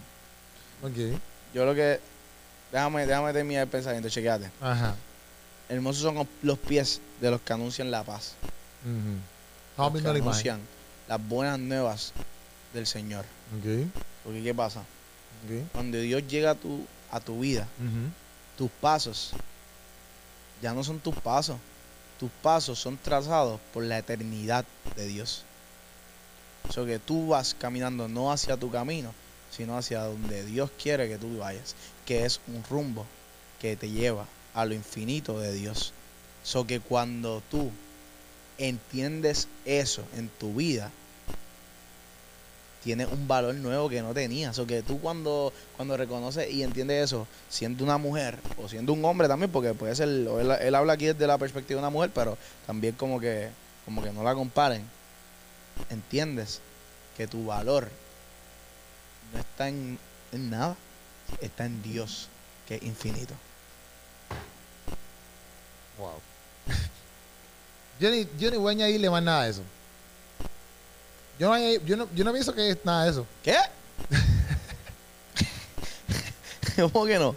Ok. 0.81 1.19
Yo 1.53 1.65
lo 1.65 1.75
que. 1.75 1.99
Déjame, 2.71 3.05
déjame 3.05 3.33
terminar 3.33 3.63
el 3.63 3.69
pensamiento, 3.69 4.09
chequeate. 4.09 4.49
Ajá. 4.59 4.95
Hermosos 5.69 6.01
son 6.01 6.27
los 6.41 6.57
pies 6.57 7.01
de 7.21 7.29
los 7.29 7.39
que 7.41 7.53
anuncian 7.53 7.91
la 7.91 8.03
paz. 8.03 8.33
Ujú. 8.83 9.19
Estamos 9.69 9.93
los 9.93 10.01
que 10.01 10.19
anuncian 10.21 10.59
las 11.07 11.27
buenas 11.27 11.59
nuevas 11.59 12.13
del 12.73 12.87
Señor. 12.87 13.25
Ok. 13.57 13.87
Porque, 14.23 14.43
¿qué 14.43 14.53
pasa? 14.53 14.83
Cuando 15.73 15.97
Dios 15.99 16.25
llega 16.27 16.51
a 16.51 16.55
tu, 16.55 16.85
a 17.11 17.19
tu 17.19 17.39
vida, 17.39 17.67
tus 18.57 18.71
pasos 18.71 19.33
ya 20.63 20.73
no 20.73 20.81
son 20.83 20.99
tus 20.99 21.15
pasos. 21.15 21.57
Tus 22.19 22.31
pasos 22.41 22.79
son 22.79 22.97
trazados 22.97 23.59
por 23.73 23.83
la 23.83 23.97
eternidad 23.97 24.63
de 24.95 25.07
Dios. 25.07 25.43
Eso 26.69 26.85
que 26.85 26.99
tú 26.99 27.27
vas 27.27 27.53
caminando 27.53 28.07
no 28.07 28.31
hacia 28.31 28.55
tu 28.55 28.71
camino, 28.71 29.13
sino 29.51 29.77
hacia 29.77 30.03
donde 30.03 30.45
Dios 30.45 30.71
quiere 30.81 31.09
que 31.09 31.17
tú 31.17 31.39
vayas, 31.39 31.75
que 32.05 32.23
es 32.23 32.39
un 32.47 32.63
rumbo 32.69 33.05
que 33.59 33.75
te 33.75 33.89
lleva 33.89 34.25
a 34.53 34.63
lo 34.63 34.73
infinito 34.73 35.37
de 35.37 35.53
Dios. 35.53 35.91
So 36.43 36.65
que 36.65 36.79
cuando 36.79 37.43
tú 37.51 37.69
entiendes 38.57 39.49
eso 39.65 40.05
en 40.15 40.29
tu 40.29 40.53
vida, 40.53 40.91
tienes 42.83 43.07
un 43.07 43.27
valor 43.27 43.55
nuevo 43.55 43.89
que 43.89 44.01
no 44.01 44.13
tenías. 44.13 44.57
O 44.59 44.67
que 44.67 44.83
tú 44.83 44.99
cuando, 44.99 45.53
cuando 45.75 45.95
reconoces 45.95 46.51
y 46.51 46.63
entiendes 46.63 47.05
eso, 47.05 47.27
siendo 47.49 47.83
una 47.83 47.97
mujer 47.97 48.37
o 48.57 48.67
siendo 48.67 48.93
un 48.93 49.03
hombre 49.05 49.27
también, 49.27 49.51
porque 49.51 49.73
puede 49.73 49.95
ser, 49.95 50.09
él, 50.09 50.75
habla 50.75 50.93
aquí 50.93 51.05
desde 51.05 51.25
la 51.25 51.37
perspectiva 51.37 51.79
de 51.79 51.87
una 51.87 51.89
mujer, 51.89 52.11
pero 52.13 52.37
también 52.67 52.95
como 52.95 53.19
que, 53.19 53.49
como 53.85 54.03
que 54.03 54.11
no 54.11 54.23
la 54.23 54.35
comparen. 54.35 54.83
Entiendes 55.89 56.61
que 57.17 57.27
tu 57.27 57.45
valor 57.45 57.89
no 59.33 59.39
está 59.39 59.69
en, 59.69 59.97
en 60.31 60.49
nada, 60.49 60.75
está 61.41 61.65
en 61.65 61.81
Dios, 61.81 62.27
que 62.67 62.75
es 62.75 62.83
infinito. 62.83 63.33
Wow. 65.97 66.19
yo 67.99 68.51
ni 68.51 68.57
voy 68.57 68.73
a 68.73 68.75
añadirle 68.75 69.09
más 69.09 69.23
nada 69.23 69.43
a 69.43 69.47
eso. 69.47 69.61
Yo 71.39 71.49
no, 71.49 71.57
yo 71.85 71.97
no, 71.97 72.07
yo 72.13 72.23
no 72.23 72.31
pienso 72.31 72.53
que 72.53 72.69
es 72.69 72.77
nada 72.85 73.05
de 73.05 73.11
eso. 73.11 73.25
¿Qué? 73.43 73.55
¿Cómo 76.91 77.05
que 77.05 77.19
no? 77.19 77.35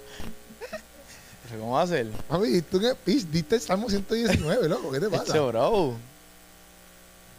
¿Pero 1.49 1.61
¿Cómo 1.61 1.73
va 1.73 1.83
a 1.83 1.87
ser? 1.87 2.09
Papi, 2.29 2.63
tú 2.63 2.81
que 2.81 2.95
pis, 2.95 3.31
diste 3.31 3.57
el 3.57 3.61
Salmo 3.61 3.89
119, 3.89 4.69
loco, 4.69 4.91
¿qué 4.91 5.01
te 5.01 5.09
pasa? 5.09 5.25
Ese 5.25 5.39
bro. 5.41 5.95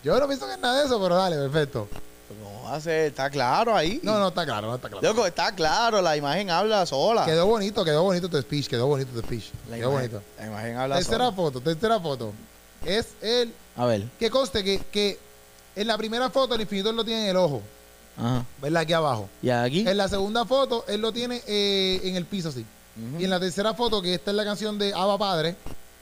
Yo 0.03 0.19
no 0.19 0.27
pienso 0.27 0.45
que 0.47 0.53
es 0.53 0.59
nada 0.59 0.79
de 0.79 0.85
eso, 0.85 1.01
pero 1.01 1.15
dale, 1.15 1.35
perfecto. 1.35 1.87
¿Pero 2.29 2.43
¿Cómo 2.43 2.63
va 2.63 2.75
a 2.75 2.81
ser? 2.81 3.07
Está 3.07 3.29
claro 3.29 3.75
ahí. 3.75 3.99
No, 4.03 4.17
no, 4.19 4.29
está 4.29 4.45
claro, 4.45 4.67
no 4.67 4.75
está 4.75 4.89
claro. 4.89 5.05
Loco, 5.07 5.25
está 5.25 5.51
claro, 5.53 6.01
la 6.01 6.15
imagen 6.15 6.49
habla 6.49 6.85
sola. 6.85 7.25
Quedó 7.25 7.45
bonito, 7.47 7.83
quedó 7.83 8.03
bonito 8.03 8.29
tu 8.29 8.39
speech, 8.41 8.67
quedó 8.67 8.87
bonito 8.87 9.11
tu 9.11 9.19
speech. 9.19 9.45
la, 9.69 9.77
quedó 9.77 9.91
imagen, 9.91 10.11
bonito. 10.11 10.23
la 10.39 10.45
imagen 10.47 10.77
habla 10.77 10.95
Tercera 10.97 11.17
sola. 11.25 11.31
foto, 11.35 11.61
tercera 11.61 11.99
foto. 11.99 12.33
Es 12.85 13.07
el 13.21 13.53
A 13.75 13.85
ver. 13.85 14.03
que 14.19 14.29
conste 14.29 14.63
que, 14.63 14.79
que 14.91 15.19
en 15.77 15.87
la 15.87 15.97
primera 15.97 16.29
foto 16.29 16.55
el 16.55 16.61
infinito 16.61 16.89
él 16.89 16.95
lo 16.95 17.05
tiene 17.05 17.23
en 17.23 17.29
el 17.29 17.37
ojo, 17.37 17.61
Ajá. 18.17 18.43
¿verdad? 18.61 18.81
Aquí 18.81 18.93
abajo. 18.93 19.29
¿Y 19.41 19.49
aquí? 19.49 19.87
En 19.87 19.97
la 19.97 20.07
segunda 20.07 20.45
foto 20.45 20.83
él 20.87 21.01
lo 21.01 21.11
tiene 21.11 21.41
eh, 21.47 22.01
en 22.03 22.15
el 22.15 22.25
piso 22.25 22.49
así. 22.49 22.65
Y 23.19 23.25
en 23.25 23.29
la 23.29 23.39
tercera 23.39 23.75
foto, 23.75 24.01
que 24.01 24.15
esta 24.15 24.31
es 24.31 24.37
la 24.37 24.43
canción 24.43 24.79
de 24.79 24.91
Abba 24.91 25.19
Padre, 25.19 25.55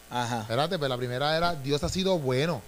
Ajá. 0.10 0.42
espérate, 0.42 0.80
pero 0.80 0.88
la 0.88 0.98
primera 0.98 1.36
era 1.36 1.54
Dios 1.54 1.84
ha 1.84 1.90
sido 1.90 2.18
bueno. 2.18 2.62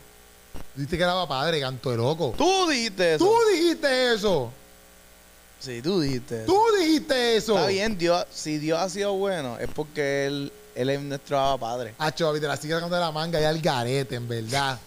Dijiste 0.75 0.97
que 0.97 1.03
era 1.03 1.13
Abba 1.13 1.27
Padre, 1.27 1.61
canto 1.61 1.91
de 1.91 1.97
loco. 1.97 2.33
Tú 2.37 2.67
dijiste 2.69 3.15
eso. 3.15 3.25
Tú 3.25 3.33
dijiste 3.53 4.13
eso. 4.13 4.51
Sí, 5.59 5.81
tú 5.81 6.01
dijiste 6.01 6.43
eso. 6.43 6.53
Tú 6.53 6.61
dijiste 6.77 7.37
eso. 7.37 7.55
Está 7.55 7.67
bien, 7.67 7.97
Dios, 7.97 8.25
si 8.31 8.57
Dios 8.57 8.79
ha 8.79 8.89
sido 8.89 9.13
bueno, 9.13 9.57
es 9.59 9.69
porque 9.73 10.27
Él, 10.27 10.51
él 10.75 10.89
es 10.89 11.01
nuestro 11.01 11.39
Abba 11.39 11.57
Padre. 11.57 11.95
Hacho, 11.97 12.27
papi, 12.27 12.41
te 12.41 12.47
la 12.47 12.57
sigue 12.57 12.73
sacando 12.73 12.95
de 12.95 13.01
la 13.01 13.11
manga 13.11 13.39
y 13.39 13.45
al 13.45 13.61
garete, 13.61 14.15
en 14.15 14.27
verdad. 14.27 14.77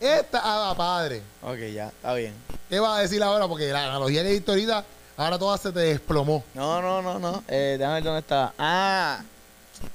Esta 0.00 0.38
Abba 0.40 0.74
Padre. 0.74 1.22
Ok, 1.42 1.58
ya, 1.74 1.88
está 1.88 2.14
bien. 2.14 2.32
¿Qué 2.70 2.80
vas 2.80 2.98
a 2.98 3.02
decir 3.02 3.22
ahora? 3.22 3.46
Porque 3.46 3.68
la 3.68 3.84
analogía 3.84 4.22
que 4.22 4.30
diste 4.30 4.50
ahorita, 4.50 4.84
ahora 5.16 5.38
toda 5.38 5.58
se 5.58 5.70
te 5.72 5.80
desplomó. 5.80 6.42
No, 6.54 6.80
no, 6.80 7.02
no, 7.02 7.18
no. 7.18 7.44
Eh, 7.46 7.76
déjame 7.78 7.96
ver 7.96 8.04
dónde 8.04 8.20
está. 8.20 8.54
Ah, 8.58 9.22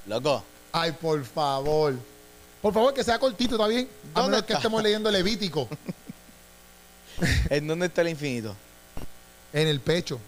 loco. 0.05 0.43
Ay, 0.71 0.91
por 0.91 1.23
favor. 1.25 1.95
Por 2.61 2.73
favor, 2.73 2.93
que 2.93 3.03
sea 3.03 3.17
cortito, 3.17 3.55
¿está 3.55 3.67
bien? 3.67 3.89
A 4.13 4.21
¿Dónde 4.21 4.37
menos 4.37 4.45
que 4.45 4.53
estemos 4.53 4.83
leyendo 4.83 5.09
Levítico. 5.09 5.67
¿En 7.49 7.67
dónde 7.67 7.87
está 7.87 8.01
el 8.01 8.09
infinito? 8.09 8.55
En 9.53 9.67
el 9.67 9.79
pecho. 9.79 10.19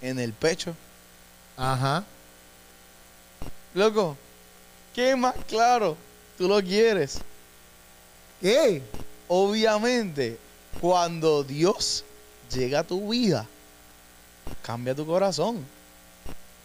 En 0.00 0.18
el 0.18 0.32
pecho. 0.32 0.74
Ajá. 1.56 2.04
Loco, 3.74 4.16
¿qué 4.94 5.16
más 5.16 5.34
claro 5.48 5.96
tú 6.38 6.48
lo 6.48 6.62
quieres? 6.62 7.20
¿Qué? 8.42 8.82
Obviamente, 9.28 10.36
cuando 10.80 11.44
Dios 11.44 12.04
llega 12.52 12.80
a 12.80 12.84
tu 12.84 13.10
vida, 13.10 13.46
cambia 14.62 14.96
tu 14.96 15.06
corazón. 15.06 15.64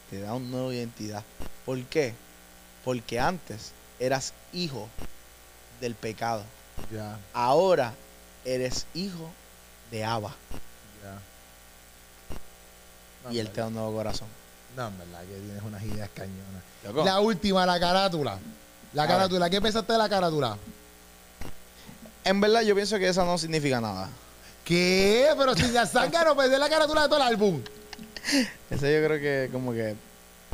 Te 0.10 0.20
da 0.20 0.34
una 0.34 0.48
nueva 0.48 0.74
identidad. 0.74 1.24
¿Por 1.66 1.82
qué? 1.86 2.16
Porque 2.84 3.20
antes 3.20 3.74
eras 4.00 4.34
hijo 4.54 4.90
del 5.80 5.94
pecado. 5.94 6.44
Ahora 7.32 7.94
eres 8.44 8.88
hijo 8.96 9.30
de 9.92 10.04
Abba. 10.04 10.36
y 13.30 13.38
Él 13.40 13.50
te 13.52 13.62
da 13.62 13.68
un 13.68 13.76
nuevo 13.76 13.94
corazón. 13.94 14.28
No, 14.76 14.88
en 14.88 14.98
verdad 14.98 15.22
que 15.22 15.36
tienes 15.36 15.64
unas 15.64 15.84
ideas 15.84 16.10
cañonas. 16.14 17.06
La 17.06 17.20
última, 17.20 17.66
la 17.66 17.80
carátula. 17.80 18.40
La 18.94 19.08
carátula. 19.08 19.50
¿Qué 19.50 19.62
pensaste 19.62 19.92
de 19.92 20.00
la 20.00 20.10
carátula? 20.10 20.58
En 22.28 22.42
verdad 22.42 22.62
yo 22.62 22.76
pienso 22.76 22.98
que 23.00 23.08
esa 23.08 23.24
no 23.26 23.38
significa 23.38 23.80
nada. 23.82 24.10
¿Qué? 24.66 25.30
Pero 25.38 25.56
si 25.56 25.68
la 25.72 25.86
saca 25.86 26.24
no 26.26 26.36
pensé 26.36 26.56
en 26.56 26.60
la 26.60 26.70
carátula 26.70 27.04
de 27.04 27.08
todo 27.08 27.18
el 27.22 27.28
álbum. 27.28 27.62
Ese 28.70 28.94
yo 29.02 29.08
creo 29.08 29.20
que 29.20 29.50
como 29.52 29.72
que 29.72 29.96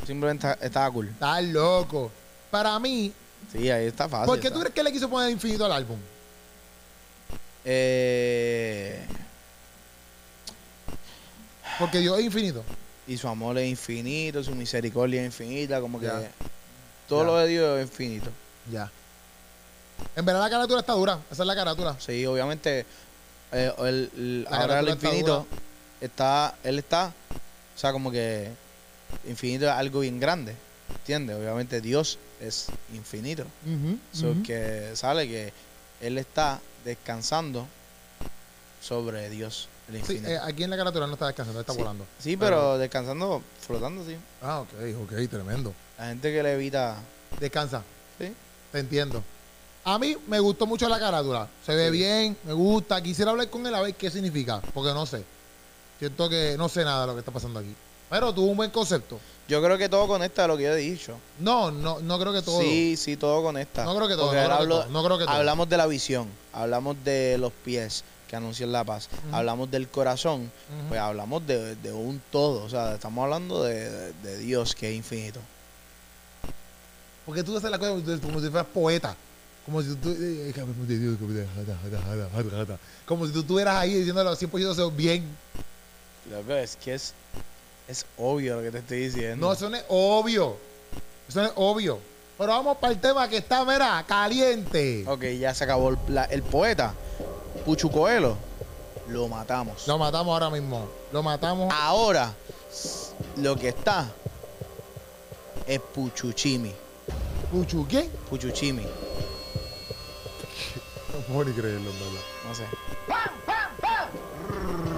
simplemente 0.06 0.48
está- 0.48 0.66
estaba 0.66 0.92
cool. 0.92 1.08
Estás 1.10 1.44
loco. 1.46 2.12
Para 2.52 2.78
mí, 2.80 3.12
Sí, 3.52 3.70
ahí 3.70 3.88
está 3.88 4.08
fácil. 4.08 4.28
¿por 4.28 4.40
qué 4.40 4.48
está. 4.48 4.54
tú 4.56 4.60
crees 4.62 4.74
que 4.76 4.84
le 4.84 4.92
quiso 4.92 5.10
poner 5.10 5.30
infinito 5.32 5.66
al 5.66 5.72
álbum? 5.72 5.98
Eh, 7.66 9.00
Porque 11.80 12.00
Dios 12.00 12.20
es 12.20 12.26
infinito. 12.26 12.64
y 13.08 13.18
su 13.18 13.28
amor 13.28 13.58
es 13.58 13.68
infinito, 13.68 14.44
su 14.44 14.54
misericordia 14.56 15.22
es 15.22 15.26
infinita, 15.28 15.82
como 15.82 16.00
que 16.00 16.06
Ya. 16.06 16.30
todo 17.08 17.20
Ya. 17.22 17.26
lo 17.26 17.38
de 17.38 17.48
Dios 17.48 17.80
es 17.80 17.86
infinito. 17.90 18.30
Ya. 18.72 18.92
En 20.16 20.26
verdad 20.26 20.42
la 20.42 20.50
carátula 20.50 20.80
está 20.82 20.94
dura. 20.94 21.20
Esa 21.32 21.44
es 21.44 21.48
la 21.48 21.56
carátula. 21.56 21.96
Sí, 22.00 22.26
obviamente, 22.26 22.86
eh, 23.52 23.74
el- 23.80 24.12
el- 24.16 24.44
La 24.44 24.50
ahora 24.50 24.64
el 24.64 24.70
carátula 24.70 24.94
está 24.94 25.08
infinito 25.08 25.48
está, 26.02 26.56
él 26.64 26.80
está, 26.80 27.14
o 27.76 27.80
sea, 27.80 27.92
como 27.92 28.12
que 28.12 28.50
infinito 29.28 29.66
es 29.66 29.72
algo 29.72 30.02
bien 30.02 30.20
grande, 30.20 30.56
¿entiendes? 31.00 31.38
Obviamente 31.38 31.82
Dios 31.82 32.20
es 32.42 32.68
infinito. 32.94 33.44
Ujú, 33.66 33.98
So 34.12 34.32
ujú. 34.32 34.44
que 34.44 34.92
sale 34.96 35.28
que 35.28 35.54
él 36.02 36.18
está 36.18 36.60
descansando 36.84 37.66
sobre 38.82 39.30
Dios, 39.30 39.70
el 39.88 39.94
Sí, 39.96 40.00
infinito. 40.02 40.28
eh, 40.30 40.40
aquí 40.44 40.64
en 40.64 40.70
la 40.70 40.78
carátula 40.78 41.08
no 41.08 41.14
está 41.14 41.28
descansando, 41.28 41.62
está 41.62 41.74
volando. 41.74 42.06
Sí, 42.20 42.36
pero 42.36 42.78
descansando, 42.78 43.42
flotando, 43.66 44.06
sí. 44.06 44.18
Ah, 44.42 44.60
ok, 44.60 44.70
ok, 45.04 45.30
tremendo. 45.30 45.74
La 45.98 46.08
gente 46.08 46.32
que 46.34 46.44
le 46.44 46.54
evita. 46.54 46.98
Descansa. 47.40 47.82
Sí. 48.20 48.34
Te 48.72 48.80
entiendo. 48.80 49.24
A 49.86 50.00
mí 50.00 50.16
me 50.28 50.40
gustó 50.40 50.66
mucho 50.66 50.88
la 50.88 50.98
carátula. 51.00 51.48
Se 51.66 51.76
ve 51.76 51.88
Sí. 51.88 51.98
bien, 51.98 52.38
me 52.46 52.54
gusta. 52.54 53.02
Quisiera 53.02 53.32
hablar 53.32 53.50
con 53.50 53.66
él 53.68 53.76
a 53.76 53.82
ver 53.82 53.96
qué 53.96 54.10
significa, 54.10 54.62
porque 54.74 54.94
no 54.94 55.06
sé. 55.06 55.24
Siento 56.00 56.30
que 56.30 56.56
no 56.58 56.70
sé 56.70 56.84
nada 56.86 57.02
de 57.02 57.08
lo 57.08 57.14
que 57.14 57.20
está 57.20 57.32
pasando 57.32 57.60
aquí. 57.60 57.76
Pero 58.10 58.34
tuvo 58.34 58.48
un 58.48 58.58
buen 58.58 58.72
concepto. 58.72 59.20
Yo 59.48 59.62
creo 59.62 59.78
que 59.78 59.90
todo 59.90 60.08
conecta 60.08 60.46
a 60.46 60.48
lo 60.48 60.56
que 60.56 60.64
yo 60.64 60.72
he 60.74 60.76
dicho. 60.78 61.18
No, 61.40 61.70
no, 61.72 62.00
no 62.00 62.20
creo 62.20 62.32
que 62.32 62.42
todo. 62.42 62.62
Sí, 62.62 62.96
sí, 62.96 63.18
todo 63.18 63.44
conecta. 63.44 63.84
No 63.84 63.94
creo 63.96 64.08
que 64.08 64.16
todo, 64.16 64.28
Porque 64.28 64.42
no 64.42 64.46
creo 64.48 64.60
que 64.60 64.68
todo, 64.68 64.86
no 64.90 65.04
creo 65.04 65.18
que 65.18 65.26
todo. 65.26 65.36
Hablamos 65.36 65.68
de 65.70 65.78
la 65.78 65.86
visión, 65.88 66.30
hablamos 66.54 66.96
de 67.04 67.38
los 67.38 67.52
pies 67.52 68.04
que 68.30 68.38
anuncian 68.38 68.72
la 68.72 68.84
paz, 68.84 69.10
hablamos 69.32 69.70
del 69.70 69.90
corazón, 69.90 70.50
pues 70.88 71.00
hablamos 71.00 71.46
de, 71.46 71.76
de 71.76 71.92
un 71.92 72.22
todo. 72.32 72.64
O 72.64 72.70
sea, 72.70 72.96
estamos 72.96 73.24
hablando 73.24 73.64
de, 73.64 74.14
de 74.14 74.38
Dios 74.38 74.76
que 74.76 74.90
es 74.92 74.96
infinito. 74.96 75.40
Porque 77.26 77.44
tú 77.44 77.56
haces 77.58 77.70
la 77.70 77.80
cosa 77.80 77.92
como 78.22 78.40
si 78.40 78.50
fueras 78.50 78.68
poeta. 78.74 79.16
Como 79.66 79.82
si 79.82 79.96
tú. 79.96 80.10
Como 83.06 83.26
si 83.26 83.32
tú 83.34 83.40
estuvieras 83.42 83.76
ahí 83.76 83.94
diciéndolo 83.94 84.36
100% 84.36 84.96
bien. 84.96 85.24
Loco, 86.32 86.54
es 86.54 86.76
que 86.78 86.94
es, 86.96 87.14
es 87.88 88.06
obvio 88.18 88.58
lo 88.58 88.62
que 88.62 88.72
te 88.72 88.78
estoy 88.80 89.00
diciendo. 89.06 89.46
No, 89.48 89.54
eso 89.54 89.70
no 89.70 89.78
es 89.78 89.86
obvio. 89.90 90.58
Eso 91.30 91.42
no 91.42 91.48
es 91.48 91.54
obvio. 91.56 92.00
Pero 92.38 92.50
vamos 92.52 92.78
para 92.78 92.92
el 92.94 93.00
tema 93.00 93.28
que 93.30 93.38
está, 93.38 93.64
mira, 93.64 94.04
caliente. 94.08 95.06
Ok, 95.08 95.24
ya 95.40 95.54
se 95.54 95.64
acabó 95.64 95.90
el, 95.90 95.98
la- 96.10 96.26
el 96.26 96.44
poeta. 96.44 96.94
Puchu 97.66 97.90
Coelho, 97.92 98.36
lo 99.10 99.28
matamos. 99.30 99.88
Lo 99.88 99.98
matamos 99.98 100.34
ahora 100.34 100.50
mismo. 100.50 100.90
Lo 101.14 101.22
matamos. 101.24 101.72
Ahora, 101.74 102.34
lo 103.38 103.56
que 103.56 103.70
está 103.70 104.12
es 105.68 105.80
Puchuchimi. 105.80 106.74
Puchu, 107.52 107.86
¿quién? 107.88 108.10
Puchuchimi. 108.30 108.84
No 111.28 111.34
puedo 111.36 111.50
ni 111.50 111.56
creerlo, 111.56 111.90
en 111.90 112.00
verdad. 112.00 112.22
No 112.48 112.56
sé. 112.56 112.66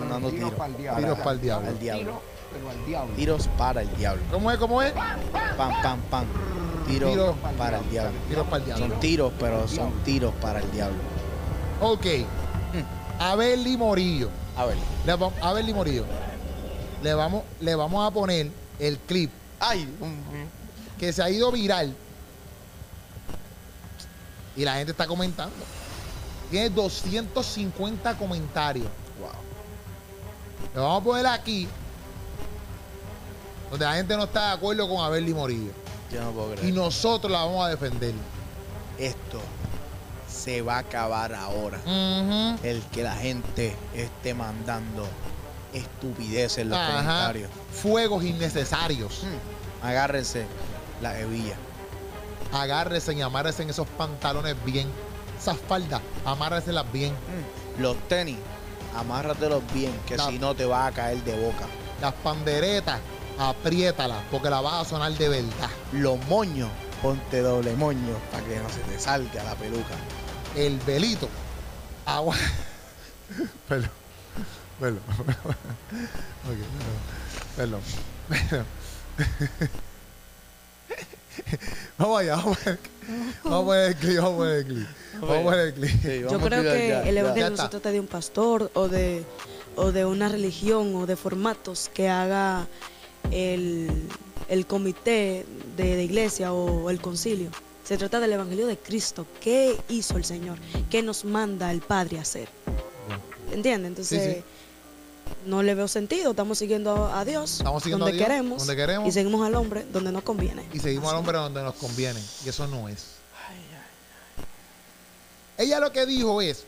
Dando 0.09 0.29
tiros. 0.29 0.53
diablo. 0.77 1.01
Tiros 1.01 1.19
para 1.19 1.31
el 1.33 1.41
diablo. 1.41 1.67
Al 1.69 1.79
diablo. 1.79 2.03
Tiro, 2.03 2.21
pero 2.53 2.69
al 2.69 2.85
diablo. 2.85 3.15
Tiros 3.15 3.47
para 3.57 3.81
el 3.81 3.97
diablo. 3.97 4.23
¿Cómo 4.31 4.51
es? 4.51 4.57
¿Cómo 4.57 4.81
es? 4.81 4.91
Pam, 4.93 5.81
pam, 5.81 6.01
pam. 6.09 6.25
Tiros 6.87 7.11
Tiros 7.11 7.35
para 7.57 7.77
el 7.79 7.89
diablo. 7.89 8.19
Tiros 8.27 8.45
para 8.47 8.57
el 8.57 8.65
diablo. 8.65 8.87
Son 8.87 8.99
tiros, 8.99 9.33
pero 9.39 9.67
son 9.67 9.91
tiros 10.03 10.33
para 10.41 10.59
el 10.59 10.71
diablo. 10.71 10.97
Ok. 11.81 12.05
Abel 13.19 13.77
Morillo. 13.77 14.29
A 14.57 14.65
ver. 14.65 14.77
Le 15.05 15.15
va- 15.15 15.31
Abel 15.41 15.73
Morillo. 15.73 16.05
Le 17.03 17.13
vamos, 17.13 17.43
le 17.59 17.75
vamos 17.75 18.07
a 18.07 18.11
poner 18.11 18.49
el 18.79 18.97
clip 18.99 19.29
Ay. 19.59 19.87
que 20.97 21.11
se 21.13 21.21
ha 21.21 21.29
ido 21.29 21.51
viral. 21.51 21.95
Y 24.55 24.63
la 24.63 24.75
gente 24.75 24.91
está 24.91 25.05
comentando. 25.05 25.53
Tiene 26.55 26.69
250 26.69 28.17
comentarios. 28.17 28.87
Wow. 29.19 29.29
Le 30.73 30.79
vamos 30.79 31.01
a 31.01 31.03
poner 31.03 31.27
aquí. 31.27 31.67
Donde 33.69 33.83
la 33.83 33.95
gente 33.95 34.15
no 34.15 34.23
está 34.23 34.47
de 34.47 34.53
acuerdo 34.53 34.87
con 34.87 35.03
Abel 35.03 35.35
Morillo. 35.35 35.73
Yo 36.13 36.21
no 36.23 36.31
puedo 36.31 36.53
Y 36.53 36.57
creer. 36.57 36.73
nosotros 36.73 37.29
la 37.29 37.39
vamos 37.43 37.65
a 37.65 37.67
defender. 37.67 38.13
Esto 38.97 39.41
se 40.29 40.61
va 40.61 40.75
a 40.75 40.79
acabar 40.79 41.33
ahora. 41.35 41.77
El 42.63 42.81
que 42.93 43.03
la 43.03 43.15
gente 43.15 43.75
esté 43.93 44.33
mandando 44.33 45.05
estupideces 45.73 46.59
en 46.59 46.69
los 46.69 46.77
Ajá. 46.79 46.91
comentarios. 46.93 47.49
Fuegos 47.73 48.23
innecesarios. 48.23 49.23
Mm. 49.25 49.85
Agárrense 49.87 50.45
la 51.01 51.19
hebilla. 51.19 51.57
Agárrese 52.53 53.13
y 53.13 53.19
amárrese 53.21 53.63
en 53.63 53.71
esos 53.71 53.87
pantalones 53.97 54.55
bien. 54.63 54.87
Esas 55.39 55.57
faldas, 55.67 56.01
amárreselas 56.25 56.91
bien. 56.91 57.13
Mm. 57.13 57.81
Los 57.81 57.97
tenis, 58.07 58.37
amárratelos 58.95 59.61
bien, 59.73 59.93
que 60.07 60.17
La- 60.17 60.27
si 60.27 60.39
no 60.39 60.55
te 60.55 60.65
va 60.65 60.87
a 60.87 60.91
caer 60.91 61.23
de 61.23 61.33
boca. 61.39 61.65
Las 62.01 62.13
panderetas, 62.15 62.99
apriétalas, 63.37 64.23
porque 64.31 64.49
la 64.49 64.61
vas 64.61 64.85
a 64.85 64.89
sonar 64.89 65.11
de 65.13 65.29
verdad. 65.29 65.69
Los 65.93 66.17
moños, 66.27 66.69
ponte 67.01 67.41
doble 67.41 67.73
moño 67.75 68.17
para 68.31 68.43
que 68.45 68.59
no 68.59 68.69
se 68.69 68.79
te 68.79 68.99
salga 68.99 69.43
la 69.43 69.55
peluca. 69.55 69.93
El 70.55 70.79
velito, 70.79 71.27
agua. 72.05 72.35
perdón, 73.67 73.89
perdón. 74.79 74.99
Ok, 76.45 76.57
perdón. 77.57 77.81
Perdón. 78.29 78.65
vamos 81.97 82.19
allá, 82.21 82.35
vamos 82.35 82.57
a 82.57 82.61
poner, 82.63 82.79
vamos 83.43 83.75
a 83.75 83.87
el 83.87 83.95
clip, 83.95 84.17
vamos 84.19 84.47
a 84.47 84.57
el 84.57 84.65
clip. 84.65 84.87
Vamos 85.21 85.37
a 85.37 85.43
poner 85.43 85.59
el 85.59 85.73
clip. 85.73 86.01
Sí, 86.01 86.21
Yo 86.21 86.39
creo 86.39 86.63
que 86.63 86.87
ya, 86.89 87.03
el 87.03 87.17
evangelio 87.17 87.49
no 87.51 87.57
se 87.57 87.69
trata 87.69 87.91
de 87.91 87.99
un 87.99 88.07
pastor 88.07 88.71
o 88.73 88.87
de, 88.87 89.23
o 89.75 89.91
de 89.91 90.05
una 90.05 90.29
religión 90.29 90.95
o 90.95 91.05
de 91.05 91.15
formatos 91.15 91.89
que 91.93 92.09
haga 92.09 92.67
el, 93.31 93.89
el 94.49 94.65
comité 94.65 95.45
de, 95.77 95.95
de 95.95 96.03
iglesia 96.03 96.53
o 96.53 96.89
el 96.89 96.99
concilio. 96.99 97.49
Se 97.83 97.97
trata 97.97 98.19
del 98.19 98.33
evangelio 98.33 98.65
de 98.67 98.77
Cristo. 98.77 99.27
¿Qué 99.39 99.77
hizo 99.89 100.17
el 100.17 100.25
Señor? 100.25 100.57
¿Qué 100.89 101.03
nos 101.03 101.23
manda 101.23 101.71
el 101.71 101.81
Padre 101.81 102.17
a 102.17 102.21
hacer? 102.21 102.49
¿Entiendes? 103.51 103.89
Entonces, 103.89 104.23
Sí, 104.23 104.31
sí. 104.39 104.43
No 105.45 105.63
le 105.63 105.75
veo 105.75 105.87
sentido. 105.87 106.31
Estamos 106.31 106.57
siguiendo 106.57 107.07
a 107.07 107.23
Dios 107.25 107.57
Estamos 107.57 107.83
siguiendo 107.83 108.05
donde, 108.05 108.17
a 108.17 108.25
Dios, 108.25 108.27
queremos, 108.29 108.57
donde 108.59 108.75
queremos. 108.75 109.07
y 109.07 109.11
seguimos 109.11 109.45
al 109.45 109.55
hombre 109.55 109.85
donde 109.91 110.11
nos 110.11 110.23
conviene. 110.23 110.65
y 110.73 110.79
seguimos 110.79 111.11
al 111.11 111.17
hombre 111.19 111.37
donde 111.37 111.61
nos 111.63 111.75
conviene. 111.75 112.19
Y 112.45 112.49
eso 112.49 112.67
no 112.67 112.87
es. 112.89 113.15
Ella 115.57 115.79
lo 115.79 115.91
que 115.91 116.05
dijo 116.05 116.41
es, 116.41 116.65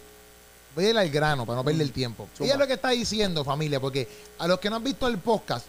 voy 0.76 0.86
a 0.86 0.89
ir 0.91 0.98
al 0.98 1.10
grano 1.10 1.46
para 1.46 1.58
no 1.58 1.63
perder 1.63 1.82
el 1.82 1.91
tiempo. 1.91 2.28
Zumba. 2.38 2.48
Ella 2.48 2.58
lo 2.58 2.67
que 2.67 2.74
está 2.74 2.89
diciendo, 2.89 3.43
familia, 3.43 3.80
porque 3.80 4.08
a 4.39 4.48
los 4.48 4.60
que 4.60 4.70
no 4.70 4.78
han 4.78 4.84
visto 4.84 5.08
el 5.08 5.17
podcast, 5.17 5.65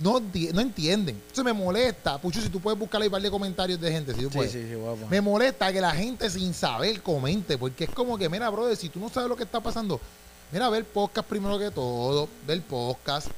no, 0.00 0.20
no 0.20 0.60
entienden. 0.60 1.16
Entonces 1.16 1.44
me 1.44 1.52
molesta, 1.52 2.18
Pucho, 2.18 2.40
si 2.40 2.48
tú 2.48 2.60
puedes 2.60 2.78
buscar 2.78 3.00
ahí 3.02 3.08
un 3.08 3.12
par 3.12 3.22
de 3.22 3.30
comentarios 3.30 3.80
de 3.80 3.90
gente, 3.90 4.14
si 4.14 4.20
tú 4.22 4.30
Sí, 4.30 4.36
puedes. 4.36 4.52
sí, 4.52 4.64
sí, 4.68 4.74
guapo. 4.74 5.06
Me 5.10 5.20
molesta 5.20 5.72
que 5.72 5.80
la 5.80 5.90
gente 5.90 6.30
sin 6.30 6.54
saber 6.54 7.02
comente, 7.02 7.58
porque 7.58 7.84
es 7.84 7.90
como 7.90 8.16
que, 8.16 8.28
mira, 8.28 8.48
brother, 8.48 8.76
si 8.76 8.88
tú 8.88 9.00
no 9.00 9.08
sabes 9.08 9.28
lo 9.28 9.36
que 9.36 9.42
está 9.42 9.60
pasando, 9.60 10.00
mira, 10.52 10.68
ve 10.68 10.78
el 10.78 10.84
podcast 10.84 11.26
primero 11.28 11.58
que 11.58 11.70
todo, 11.70 12.28
ve 12.46 12.52
el 12.52 12.62
podcast. 12.62 13.28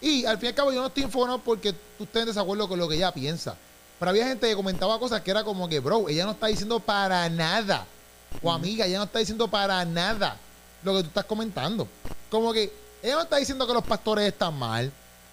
Y 0.00 0.24
al 0.24 0.38
fin 0.38 0.46
y 0.46 0.48
al 0.48 0.54
cabo 0.54 0.72
yo 0.72 0.80
no 0.80 0.88
estoy 0.88 1.04
informado 1.04 1.38
porque 1.38 1.72
tú 1.72 2.04
estés 2.04 2.22
en 2.22 2.28
desacuerdo 2.28 2.68
con 2.68 2.78
lo 2.78 2.88
que 2.88 2.96
ella 2.96 3.12
piensa. 3.12 3.56
Pero 3.98 4.10
había 4.10 4.26
gente 4.26 4.48
que 4.48 4.54
comentaba 4.54 4.98
cosas 4.98 5.20
que 5.22 5.30
era 5.30 5.44
como 5.44 5.68
que, 5.68 5.80
bro, 5.80 6.08
ella 6.08 6.24
no 6.24 6.32
está 6.32 6.46
diciendo 6.46 6.80
para 6.80 7.28
nada. 7.28 7.86
O 8.42 8.50
amiga, 8.50 8.86
ella 8.86 8.98
no 8.98 9.04
está 9.04 9.18
diciendo 9.18 9.48
para 9.48 9.84
nada 9.84 10.36
lo 10.84 10.96
que 10.96 11.02
tú 11.02 11.08
estás 11.08 11.24
comentando. 11.24 11.88
Como 12.30 12.52
que 12.52 12.72
ella 13.02 13.16
no 13.16 13.22
está 13.22 13.36
diciendo 13.36 13.66
que 13.66 13.74
los 13.74 13.84
pastores 13.84 14.26
están 14.26 14.56
mal. 14.56 14.92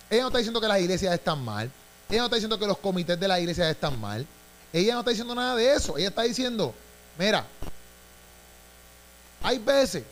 Ella 0.09 0.21
no 0.21 0.27
está 0.27 0.39
diciendo 0.39 0.59
que 0.59 0.67
las 0.67 0.79
iglesias 0.79 1.13
están 1.13 1.43
mal. 1.43 1.71
Ella 2.09 2.19
no 2.19 2.25
está 2.25 2.35
diciendo 2.35 2.59
que 2.59 2.67
los 2.67 2.77
comités 2.77 3.19
de 3.19 3.27
las 3.27 3.39
iglesias 3.39 3.69
están 3.69 3.99
mal. 3.99 4.25
Ella 4.73 4.93
no 4.93 4.99
está 4.99 5.11
diciendo 5.11 5.35
nada 5.35 5.55
de 5.55 5.73
eso. 5.73 5.97
Ella 5.97 6.09
está 6.09 6.23
diciendo, 6.23 6.73
mira, 7.17 7.45
hay 9.41 9.59
veces, 9.59 10.03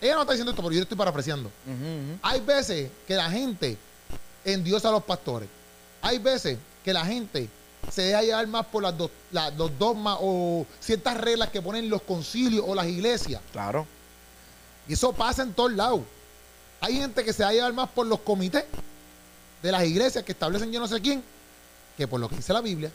ella 0.00 0.14
no 0.14 0.20
está 0.22 0.32
diciendo 0.32 0.50
esto, 0.52 0.62
pero 0.62 0.74
yo 0.74 0.82
estoy 0.82 0.96
parafraseando. 0.96 1.50
Hay 2.22 2.40
veces 2.40 2.90
que 3.06 3.14
la 3.14 3.30
gente 3.30 3.76
endiosa 4.44 4.88
a 4.88 4.92
los 4.92 5.04
pastores. 5.04 5.48
Hay 6.02 6.18
veces 6.18 6.58
que 6.84 6.92
la 6.92 7.04
gente 7.04 7.48
se 7.90 8.02
deja 8.02 8.22
llevar 8.22 8.46
más 8.46 8.66
por 8.66 8.82
las 8.82 8.94
las- 9.32 9.54
los 9.56 9.76
dogmas 9.78 10.18
o 10.20 10.66
ciertas 10.80 11.16
reglas 11.16 11.50
que 11.50 11.62
ponen 11.62 11.88
los 11.88 12.02
concilios 12.02 12.64
o 12.66 12.74
las 12.74 12.86
iglesias. 12.86 13.40
Claro. 13.52 13.86
Y 14.88 14.92
eso 14.92 15.12
pasa 15.12 15.42
en 15.42 15.52
todos 15.52 15.72
lados. 15.72 16.00
Hay 16.80 16.96
gente 16.96 17.24
que 17.24 17.32
se 17.32 17.42
va 17.42 17.48
a 17.48 17.52
llevar 17.52 17.72
más 17.72 17.88
por 17.88 18.06
los 18.06 18.20
comités 18.20 18.64
de 19.62 19.72
las 19.72 19.84
iglesias 19.84 20.22
que 20.24 20.32
establecen 20.32 20.70
yo 20.70 20.78
no 20.78 20.86
sé 20.86 21.00
quién, 21.00 21.22
que 21.96 22.06
por 22.06 22.20
lo 22.20 22.28
que 22.28 22.36
dice 22.36 22.52
la 22.52 22.60
Biblia. 22.60 22.92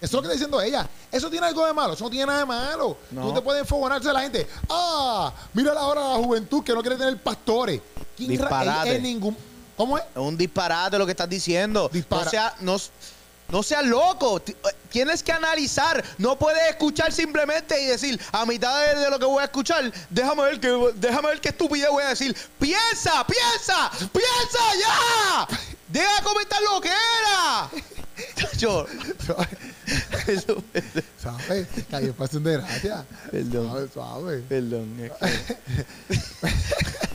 Eso 0.00 0.06
es 0.06 0.12
lo 0.14 0.20
que 0.22 0.26
está 0.28 0.32
diciendo 0.34 0.60
ella. 0.62 0.88
Eso 1.12 1.28
tiene 1.30 1.46
algo 1.46 1.66
de 1.66 1.72
malo. 1.74 1.92
Eso 1.92 2.04
no 2.04 2.10
tiene 2.10 2.26
nada 2.26 2.38
de 2.40 2.46
malo. 2.46 2.96
No. 3.10 3.22
Tú 3.28 3.34
te 3.34 3.40
puedes 3.42 3.60
enfogonarse 3.62 4.08
a 4.08 4.12
la 4.14 4.20
gente. 4.22 4.48
Ah, 4.68 5.32
mira 5.52 5.72
ahora 5.72 6.00
la 6.00 6.14
juventud 6.16 6.64
que 6.64 6.72
no 6.72 6.80
quiere 6.80 6.96
tener 6.96 7.16
pastores. 7.18 7.80
¿Quién 8.16 8.30
ra- 8.38 8.48
Disparate. 8.48 8.96
en 8.96 9.02
ningún. 9.02 9.36
¿Cómo 9.76 9.98
es? 9.98 10.04
Es 10.04 10.16
un 10.16 10.36
disparate 10.36 10.98
lo 10.98 11.04
que 11.06 11.12
estás 11.12 11.28
diciendo. 11.28 11.90
Dispara- 11.92 12.24
No 12.24 12.30
sea, 12.30 12.54
no, 12.60 12.76
no 13.50 13.62
seas 13.62 13.84
loco. 13.84 14.38
Eh, 14.46 14.54
Tienes 14.90 15.22
que 15.22 15.32
analizar. 15.32 16.02
No 16.18 16.36
puedes 16.38 16.68
escuchar 16.70 17.12
simplemente 17.12 17.80
y 17.80 17.86
decir, 17.86 18.20
a 18.32 18.44
mitad 18.46 18.80
de, 18.86 19.00
de 19.00 19.10
lo 19.10 19.18
que 19.18 19.24
voy 19.26 19.40
a 19.40 19.44
escuchar, 19.44 19.92
déjame 20.08 20.42
ver, 20.44 20.60
que, 20.60 20.92
déjame 20.96 21.28
ver 21.28 21.40
qué 21.40 21.50
estupidez 21.50 21.88
voy 21.90 22.02
a 22.04 22.08
decir. 22.08 22.34
¡Piensa! 22.58 23.24
¡Piensa! 23.26 23.90
¡Piensa 24.12 24.58
ya! 24.80 25.46
¡Deja 25.88 26.16
de 26.16 26.22
comentar 26.24 26.60
lo 26.62 26.80
que 26.80 26.88
era! 26.88 27.70
Yo. 28.58 28.86
¿Sabes? 31.18 31.66
Que 31.88 31.96
ahí 31.96 32.12
pasa 32.16 32.36
un 32.38 32.44
desgracia. 32.44 33.04
Perdón. 33.30 33.68
Suave, 33.70 33.88
suave. 33.92 34.42
perdón. 34.48 34.88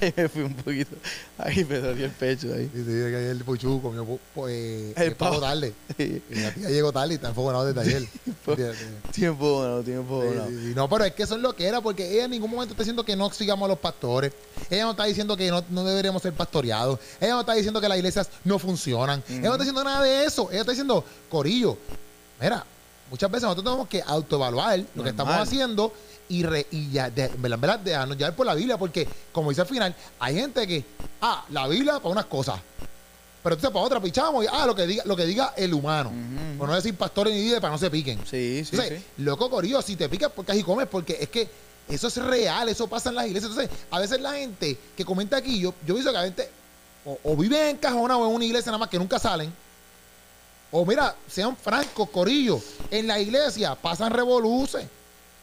ahí 0.02 0.14
me 0.16 0.30
fui 0.30 0.42
un 0.44 0.54
poquito. 0.54 0.96
Ahí 1.38 1.64
me 1.66 1.80
dolió 1.80 2.06
el 2.06 2.12
pecho 2.12 2.54
ahí. 2.54 2.66
Y 2.66 2.68
te 2.68 2.80
dice 2.80 3.12
que 3.12 3.32
el 3.32 3.44
comió 3.46 4.06
pu- 4.06 4.20
pu- 4.36 4.48
eh, 4.50 4.94
El 4.98 5.16
pavo 5.16 5.40
tarde. 5.40 5.74
Sí. 5.98 6.22
Y 6.30 6.36
la 6.36 6.52
tía 6.54 6.70
llegó 6.70 6.92
tarde 6.92 7.14
y 7.14 7.16
está 7.16 7.30
enfogonado 7.30 7.66
desde 7.66 7.82
ayer. 7.82 8.08
Tiempo 9.12 9.60
bueno, 9.60 9.82
tiempo 9.82 10.18
bueno. 10.18 10.46
sí, 10.48 10.60
sí. 10.68 10.74
No, 10.76 10.90
pero 10.90 11.06
es 11.06 11.14
que 11.14 11.24
eso 11.24 11.36
es 11.36 11.42
lo 11.42 11.56
que 11.56 11.66
era, 11.66 11.82
porque 11.82 12.12
ella 12.14 12.26
en 12.26 12.32
ningún 12.32 12.52
momento 12.52 12.74
está 12.74 12.84
diciendo 12.84 13.04
que 13.06 13.16
no 13.16 13.32
sigamos 13.32 13.66
a 13.66 13.70
los 13.70 13.80
pastores. 13.80 14.34
Ella 14.70 14.84
no 14.84 14.92
está 14.92 15.06
diciendo 15.06 15.36
que 15.38 15.50
no, 15.50 15.64
no 15.70 15.84
deberíamos 15.84 16.22
ser 16.22 16.34
pastoreados. 16.34 17.00
Ella 17.20 17.34
no 17.34 17.40
está 17.42 17.54
diciendo 17.54 17.80
que 17.82 17.88
las 17.90 17.98
iglesias 17.98 18.30
no 18.44 18.60
funcionan. 18.60 19.24
Ella 19.30 19.40
no 19.42 19.52
está 19.54 19.58
diciendo 19.64 19.84
nada 19.84 20.04
de 20.04 20.26
eso. 20.26 20.50
Ella 20.52 20.62
está 20.62 20.72
diciendo, 20.72 21.04
Corillo, 21.30 21.78
mira, 22.42 22.64
muchas 23.10 23.30
veces 23.32 23.44
nosotros 23.44 23.64
tenemos 23.66 23.88
que 23.88 24.02
autoevaluar 24.06 24.80
lo 24.96 25.04
que 25.04 25.10
estamos 25.10 25.34
haciendo 25.36 25.94
y, 26.30 26.44
re- 26.44 26.68
y 26.72 26.90
ya, 26.92 27.10
de, 27.10 27.26
en 27.26 27.42
verdad, 27.42 27.56
en 27.56 27.62
verdad, 27.62 27.80
dejarnos 27.80 28.18
llevar 28.18 28.36
por 28.36 28.46
la 28.46 28.56
Biblia, 28.56 28.78
porque, 28.78 29.08
como 29.32 29.50
dice 29.50 29.62
al 29.62 29.68
final, 29.68 29.96
hay 30.20 30.36
gente 30.36 30.66
que, 30.66 30.84
ah, 31.22 31.46
la 31.50 31.68
Biblia 31.68 31.94
para 32.00 32.10
unas 32.10 32.26
cosas. 32.26 32.60
Pero 33.44 33.54
entonces 33.56 33.72
para 33.72 33.86
otra 33.86 34.02
pichamos 34.02 34.44
y, 34.44 34.48
ah, 34.52 34.66
lo 34.66 34.74
que 34.74 34.88
diga, 34.88 35.04
lo 35.06 35.16
que 35.16 35.24
diga 35.26 35.54
el 35.56 35.72
humano. 35.76 36.10
Ujú. 36.10 36.58
Por 36.58 36.68
no 36.70 36.74
decir 36.76 36.96
pastores 36.96 37.32
ni 37.32 37.42
líderes 37.42 37.62
para 37.62 37.74
no 37.74 37.78
se 37.78 37.92
piquen. 37.92 38.18
Sí, 38.26 38.64
sí, 38.66 38.70
Entonces, 38.76 39.00
sí. 39.02 39.22
loco 39.24 39.52
corillo, 39.52 39.84
si 39.84 39.96
te 39.96 40.10
picas 40.10 40.32
porque 40.36 40.54
así 40.54 40.64
comes, 40.64 40.88
porque 40.88 41.16
es 41.22 41.30
que 41.30 41.48
eso 41.88 42.08
es 42.08 42.18
real, 42.18 42.68
eso 42.70 42.88
pasa 42.88 43.10
en 43.10 43.16
las 43.16 43.28
iglesias. 43.28 43.52
Entonces, 43.52 43.78
a 43.92 44.00
veces 44.00 44.20
la 44.20 44.34
gente 44.34 44.76
que 44.98 45.06
comenta 45.06 45.38
aquí, 45.38 45.60
yo, 45.60 45.76
yo 45.86 45.94
pienso 45.94 46.10
que 46.10 46.18
la 46.18 46.24
gente 46.24 46.50
o, 47.06 47.20
o 47.24 47.36
vive 47.36 47.70
en 47.70 47.78
cajona 47.78 48.18
o 48.18 48.28
en 48.28 48.34
una 48.36 48.46
iglesia 48.46 48.72
nada 48.72 48.80
más 48.80 48.90
que 48.90 48.98
nunca 48.98 49.20
salen. 49.20 49.54
O 50.78 50.86
mira, 50.86 51.16
sean 51.32 51.56
francos, 51.56 52.10
corillo, 52.10 52.60
en 52.92 53.08
la 53.08 53.18
iglesia 53.18 53.76
pasan 53.76 54.12
revoluces, 54.12 54.86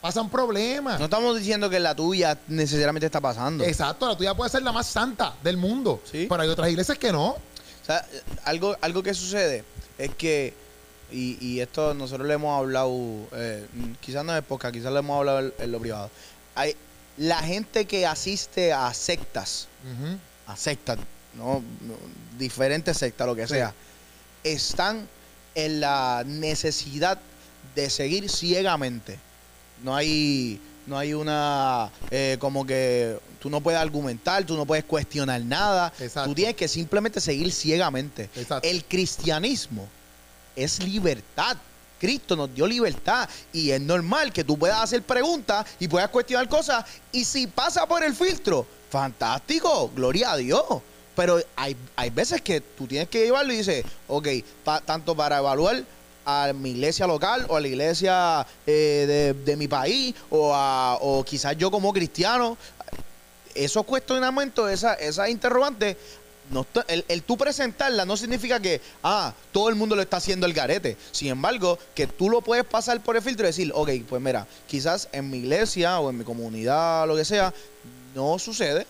pasan 0.02 0.28
problemas. 0.28 0.98
No 0.98 1.06
estamos 1.06 1.38
diciendo 1.38 1.70
que 1.70 1.80
la 1.80 1.94
tuya 1.94 2.36
necesariamente 2.48 3.06
está 3.06 3.18
pasando. 3.18 3.64
Exacto, 3.64 4.06
la 4.06 4.14
tuya 4.14 4.34
puede 4.34 4.50
ser 4.50 4.62
la 4.62 4.72
más 4.72 4.86
santa 4.86 5.34
del 5.42 5.56
mundo. 5.56 6.02
Sí. 6.04 6.26
Pero 6.28 6.42
hay 6.42 6.48
otras 6.50 6.68
iglesias 6.68 6.98
que 6.98 7.10
no. 7.12 7.28
O 7.30 7.84
sea, 7.86 8.06
algo, 8.44 8.76
algo 8.82 9.02
que 9.02 9.14
sucede 9.14 9.64
es 9.96 10.14
que, 10.16 10.52
y, 11.10 11.38
y 11.40 11.60
esto 11.60 11.94
nosotros 11.94 12.28
le 12.28 12.34
hemos 12.34 12.58
hablado, 12.58 12.92
eh, 13.32 13.66
quizás 14.02 14.26
no 14.26 14.32
es 14.34 14.38
época, 14.40 14.70
quizás 14.70 14.92
le 14.92 14.98
hemos 14.98 15.16
hablado 15.16 15.38
en, 15.40 15.54
en 15.58 15.72
lo 15.72 15.80
privado. 15.80 16.10
Hay 16.54 16.76
la 17.16 17.38
gente 17.38 17.86
que 17.86 18.04
asiste 18.06 18.74
a 18.74 18.92
sectas, 18.92 19.66
a 20.46 20.56
sectas, 20.58 20.98
no, 21.38 21.62
no, 21.80 21.94
diferentes 22.38 22.98
sectas, 22.98 23.26
lo 23.26 23.34
que 23.34 23.46
Sí. 23.46 23.54
sea, 23.54 23.72
están 24.44 25.08
en 25.54 25.80
la 25.80 26.24
necesidad 26.26 27.18
de 27.74 27.90
seguir 27.90 28.28
ciegamente. 28.28 29.18
No 29.82 29.94
hay, 29.94 30.60
no 30.86 30.98
hay 30.98 31.14
una, 31.14 31.90
eh, 32.10 32.36
como 32.38 32.66
que 32.66 33.18
tú 33.40 33.50
no 33.50 33.60
puedes 33.60 33.80
argumentar, 33.80 34.44
tú 34.44 34.56
no 34.56 34.66
puedes 34.66 34.84
cuestionar 34.84 35.40
nada. 35.42 35.92
Exacto. 35.98 36.30
Tú 36.30 36.34
tienes 36.34 36.54
que 36.54 36.68
simplemente 36.68 37.20
seguir 37.20 37.50
ciegamente. 37.52 38.30
Exacto. 38.36 38.68
El 38.68 38.84
cristianismo 38.84 39.88
es 40.54 40.82
libertad. 40.82 41.56
Cristo 41.98 42.34
nos 42.34 42.52
dio 42.52 42.66
libertad 42.66 43.28
y 43.52 43.70
es 43.70 43.80
normal 43.80 44.32
que 44.32 44.42
tú 44.42 44.58
puedas 44.58 44.80
hacer 44.80 45.02
preguntas 45.02 45.64
y 45.78 45.86
puedas 45.86 46.08
cuestionar 46.08 46.48
cosas 46.48 46.84
y 47.12 47.24
si 47.24 47.46
pasa 47.46 47.86
por 47.86 48.02
el 48.02 48.12
filtro, 48.12 48.66
fantástico, 48.90 49.88
gloria 49.94 50.32
a 50.32 50.36
Dios. 50.36 50.64
Pero 51.14 51.40
hay, 51.56 51.76
hay 51.96 52.10
veces 52.10 52.40
que 52.40 52.60
tú 52.60 52.86
tienes 52.86 53.08
que 53.08 53.24
llevarlo 53.24 53.52
y 53.52 53.58
dices, 53.58 53.84
ok, 54.08 54.28
tanto 54.86 55.14
para 55.14 55.38
evaluar 55.38 55.82
a 56.24 56.52
mi 56.54 56.70
iglesia 56.70 57.06
local 57.06 57.46
o 57.48 57.56
a 57.56 57.60
la 57.60 57.68
iglesia 57.68 58.46
eh, 58.66 59.04
de, 59.06 59.44
de 59.44 59.56
mi 59.56 59.68
país 59.68 60.14
o, 60.30 60.54
a, 60.54 60.98
o 61.00 61.24
quizás 61.24 61.56
yo 61.56 61.70
como 61.70 61.92
cristiano, 61.92 62.56
esos 63.54 63.84
cuestionamientos, 63.84 64.70
esa, 64.70 64.94
esa 64.94 65.28
interrogante, 65.28 65.96
no 66.50 66.66
el, 66.88 67.04
el 67.08 67.22
tú 67.22 67.36
presentarla 67.36 68.04
no 68.04 68.16
significa 68.16 68.60
que, 68.60 68.80
ah, 69.02 69.32
todo 69.52 69.68
el 69.68 69.74
mundo 69.74 69.96
lo 69.96 70.02
está 70.02 70.18
haciendo 70.18 70.46
el 70.46 70.52
garete. 70.52 70.96
Sin 71.10 71.28
embargo, 71.28 71.78
que 71.94 72.06
tú 72.06 72.28
lo 72.28 72.40
puedes 72.40 72.64
pasar 72.64 73.00
por 73.02 73.16
el 73.16 73.22
filtro 73.22 73.46
y 73.46 73.48
decir, 73.48 73.72
ok, 73.74 73.90
pues 74.08 74.20
mira, 74.20 74.46
quizás 74.66 75.08
en 75.12 75.30
mi 75.30 75.38
iglesia 75.38 75.98
o 76.00 76.10
en 76.10 76.18
mi 76.18 76.24
comunidad, 76.24 77.06
lo 77.06 77.16
que 77.16 77.24
sea, 77.24 77.52
no 78.14 78.38
sucede. 78.38 78.86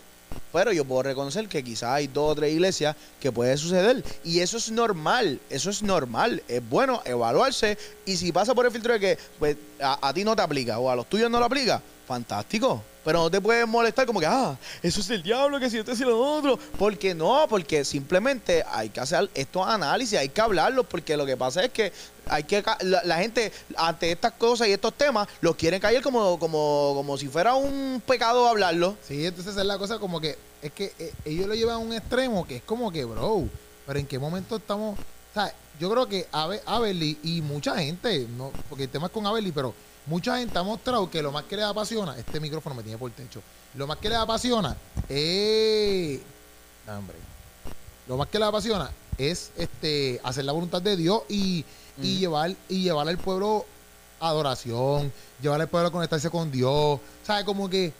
Pero 0.53 0.71
yo 0.71 0.85
puedo 0.85 1.01
reconocer 1.01 1.47
que 1.47 1.63
quizás 1.63 1.89
hay 1.89 2.07
dos 2.07 2.31
o 2.31 2.35
tres 2.35 2.53
iglesias 2.53 2.95
que 3.19 3.31
puede 3.31 3.57
suceder. 3.57 4.03
Y 4.23 4.39
eso 4.39 4.57
es 4.57 4.71
normal, 4.71 5.39
eso 5.49 5.71
es 5.71 5.81
normal. 5.81 6.43
Es 6.47 6.61
bueno 6.69 7.01
evaluarse. 7.05 7.75
Y 8.05 8.15
si 8.15 8.31
pasa 8.31 8.53
por 8.53 8.67
el 8.67 8.71
filtro 8.71 8.93
de 8.93 8.99
que 8.99 9.17
pues, 9.39 9.57
a, 9.81 10.13
ti 10.13 10.23
no 10.23 10.35
te 10.35 10.43
aplica 10.43 10.77
o 10.77 10.91
a 10.91 10.95
los 10.95 11.07
tuyos 11.07 11.31
no 11.31 11.39
lo 11.39 11.45
aplica, 11.45 11.81
fantástico. 12.07 12.83
Pero 13.03 13.19
no 13.19 13.31
te 13.31 13.41
puedes 13.41 13.67
molestar 13.67 14.05
como 14.05 14.19
que, 14.19 14.27
ah, 14.27 14.55
eso 14.81 15.01
es 15.01 15.09
el 15.09 15.23
diablo, 15.23 15.59
que 15.59 15.69
si 15.69 15.79
esto 15.79 15.91
es 15.91 15.99
lo 15.99 16.17
otro. 16.19 16.57
Porque 16.77 17.15
no, 17.15 17.47
porque 17.49 17.83
simplemente 17.83 18.63
hay 18.71 18.89
que 18.89 18.99
hacer 18.99 19.29
estos 19.33 19.67
análisis, 19.67 20.19
hay 20.19 20.29
que 20.29 20.39
hablarlos, 20.39 20.85
porque 20.85 21.17
lo 21.17 21.25
que 21.25 21.35
pasa 21.35 21.65
es 21.65 21.71
que 21.71 21.91
hay 22.27 22.43
que 22.43 22.63
la, 22.81 23.01
la 23.03 23.17
gente 23.17 23.51
ante 23.75 24.11
estas 24.11 24.33
cosas 24.33 24.67
y 24.67 24.71
estos 24.71 24.93
temas 24.93 25.27
los 25.41 25.55
quieren 25.55 25.81
caer 25.81 26.01
como, 26.01 26.39
como, 26.39 26.93
como 26.95 27.17
si 27.17 27.27
fuera 27.27 27.55
un 27.55 28.01
pecado 28.05 28.47
hablarlo. 28.47 28.95
Sí, 29.05 29.25
entonces 29.25 29.57
es 29.57 29.65
la 29.65 29.77
cosa 29.77 29.99
como 29.99 30.21
que 30.21 30.37
es 30.61 30.71
que 30.71 30.93
eh, 30.99 31.13
ellos 31.25 31.47
lo 31.47 31.55
llevan 31.55 31.75
a 31.75 31.77
un 31.79 31.93
extremo 31.93 32.45
que 32.45 32.57
es 32.57 32.63
como 32.63 32.91
que, 32.91 33.03
bro, 33.05 33.47
pero 33.85 33.99
en 33.99 34.07
qué 34.07 34.17
momento 34.19 34.55
estamos, 34.55 34.97
o 34.97 35.33
sea, 35.33 35.53
yo 35.79 35.89
creo 35.89 36.07
que 36.07 36.27
Aberly 36.31 37.17
y 37.23 37.41
mucha 37.41 37.77
gente, 37.77 38.27
no, 38.37 38.51
porque 38.69 38.83
el 38.85 38.89
tema 38.89 39.07
es 39.07 39.11
con 39.11 39.25
Aberly, 39.25 39.51
pero 39.51 39.73
mucha 40.05 40.37
gente 40.37 40.57
ha 40.57 40.63
mostrado 40.63 41.09
que 41.09 41.21
lo 41.21 41.31
más 41.31 41.43
que 41.45 41.55
les 41.55 41.65
apasiona, 41.65 42.17
este 42.17 42.39
micrófono 42.39 42.75
me 42.75 42.83
tiene 42.83 42.97
por 42.97 43.09
el 43.09 43.15
techo, 43.15 43.41
lo 43.75 43.87
más 43.87 43.97
que 43.97 44.09
les 44.09 44.17
apasiona 44.17 44.77
es, 45.09 46.19
hombre, 46.87 47.17
lo 48.07 48.17
más 48.17 48.27
que 48.27 48.39
les 48.39 48.47
apasiona 48.47 48.91
es 49.17 49.51
este 49.57 50.19
hacer 50.23 50.45
la 50.45 50.51
voluntad 50.51 50.81
de 50.81 50.95
Dios 50.97 51.23
y, 51.29 51.65
y 51.97 52.11
Ujú. 52.13 52.19
llevar 52.19 52.55
y 52.69 52.83
llevar 52.83 53.07
al 53.07 53.17
pueblo 53.17 53.65
adoración, 54.19 55.11
llevar 55.41 55.61
al 55.61 55.67
pueblo 55.67 55.89
a 55.89 55.91
conectarse 55.91 56.29
con 56.29 56.51
Dios, 56.51 56.99
¿sabes? 57.25 57.43
Como 57.43 57.69
que 57.69 57.91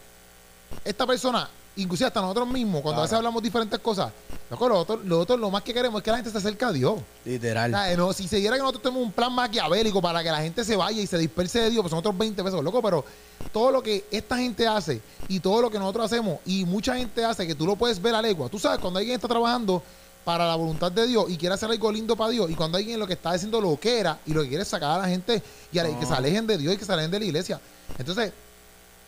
esta 0.84 1.06
persona, 1.06 1.48
inclusive 1.76 2.06
hasta 2.06 2.20
nosotros 2.20 2.48
mismos, 2.48 2.82
cuando 2.82 3.00
a 3.00 3.04
veces 3.04 3.10
Claro. 3.10 3.18
hablamos 3.26 3.42
diferentes 3.42 3.78
cosas, 3.80 4.12
loco, 4.50 4.68
lo 4.68 5.18
otro, 5.20 5.36
lo 5.36 5.50
más 5.50 5.62
que 5.62 5.74
queremos 5.74 5.98
es 6.00 6.04
que 6.04 6.10
la 6.10 6.16
gente 6.18 6.30
se 6.30 6.38
acerque 6.38 6.64
a 6.64 6.72
Dios. 6.72 7.00
Literal. 7.24 7.74
O 7.74 7.76
sea, 7.76 7.96
no, 7.96 8.12
si 8.12 8.28
se 8.28 8.36
diera 8.36 8.56
que 8.56 8.62
nosotros 8.62 8.82
tenemos 8.82 9.02
un 9.04 9.12
plan 9.12 9.32
maquiavélico 9.32 10.00
para 10.00 10.22
que 10.22 10.30
la 10.30 10.38
gente 10.42 10.64
se 10.64 10.76
vaya 10.76 11.00
y 11.00 11.06
se 11.06 11.18
disperse 11.18 11.60
de 11.60 11.70
Dios, 11.70 11.82
pues 11.82 11.90
son 11.90 11.98
otros 11.98 12.16
20 12.16 12.42
pesos, 12.44 12.62
loco, 12.62 12.80
pero 12.82 13.04
todo 13.52 13.70
lo 13.70 13.82
que 13.82 14.04
esta 14.10 14.36
gente 14.36 14.66
hace 14.68 15.00
y 15.28 15.40
todo 15.40 15.62
lo 15.62 15.70
que 15.70 15.78
nosotros 15.78 16.06
hacemos 16.06 16.38
y 16.46 16.64
mucha 16.64 16.96
gente 16.96 17.24
hace 17.24 17.46
que 17.46 17.54
tú 17.54 17.66
lo 17.66 17.76
puedes 17.76 18.00
ver 18.00 18.14
a 18.14 18.22
legua. 18.22 18.48
Tú 18.48 18.58
sabes, 18.58 18.78
cuando 18.78 18.98
alguien 18.98 19.16
está 19.16 19.28
trabajando 19.28 19.82
para 20.24 20.46
la 20.46 20.54
voluntad 20.54 20.90
de 20.90 21.06
Dios 21.06 21.26
y 21.28 21.36
quiere 21.36 21.54
hacer 21.54 21.70
algo 21.70 21.92
lindo 21.92 22.16
para 22.16 22.30
Dios 22.30 22.50
y 22.50 22.54
cuando 22.54 22.78
alguien 22.78 22.98
lo 22.98 23.06
que 23.06 23.12
está 23.12 23.30
haciendo 23.32 23.60
lo 23.60 23.78
que 23.78 23.98
era 24.00 24.18
y 24.24 24.32
lo 24.32 24.40
que 24.42 24.48
quiere 24.48 24.62
es 24.62 24.68
sacar 24.68 24.92
a 24.98 25.02
la 25.02 25.08
gente 25.08 25.42
y, 25.70 25.78
a 25.78 25.82
la- 25.82 25.90
y 25.90 25.94
que 25.96 26.06
se 26.06 26.12
No. 26.12 26.16
alejen 26.16 26.46
de 26.46 26.56
Dios 26.56 26.72
y 26.74 26.76
que 26.78 26.84
se 26.86 26.92
alejen 26.92 27.10
de 27.10 27.18
la 27.18 27.24
iglesia. 27.26 27.60
Entonces, 27.98 28.32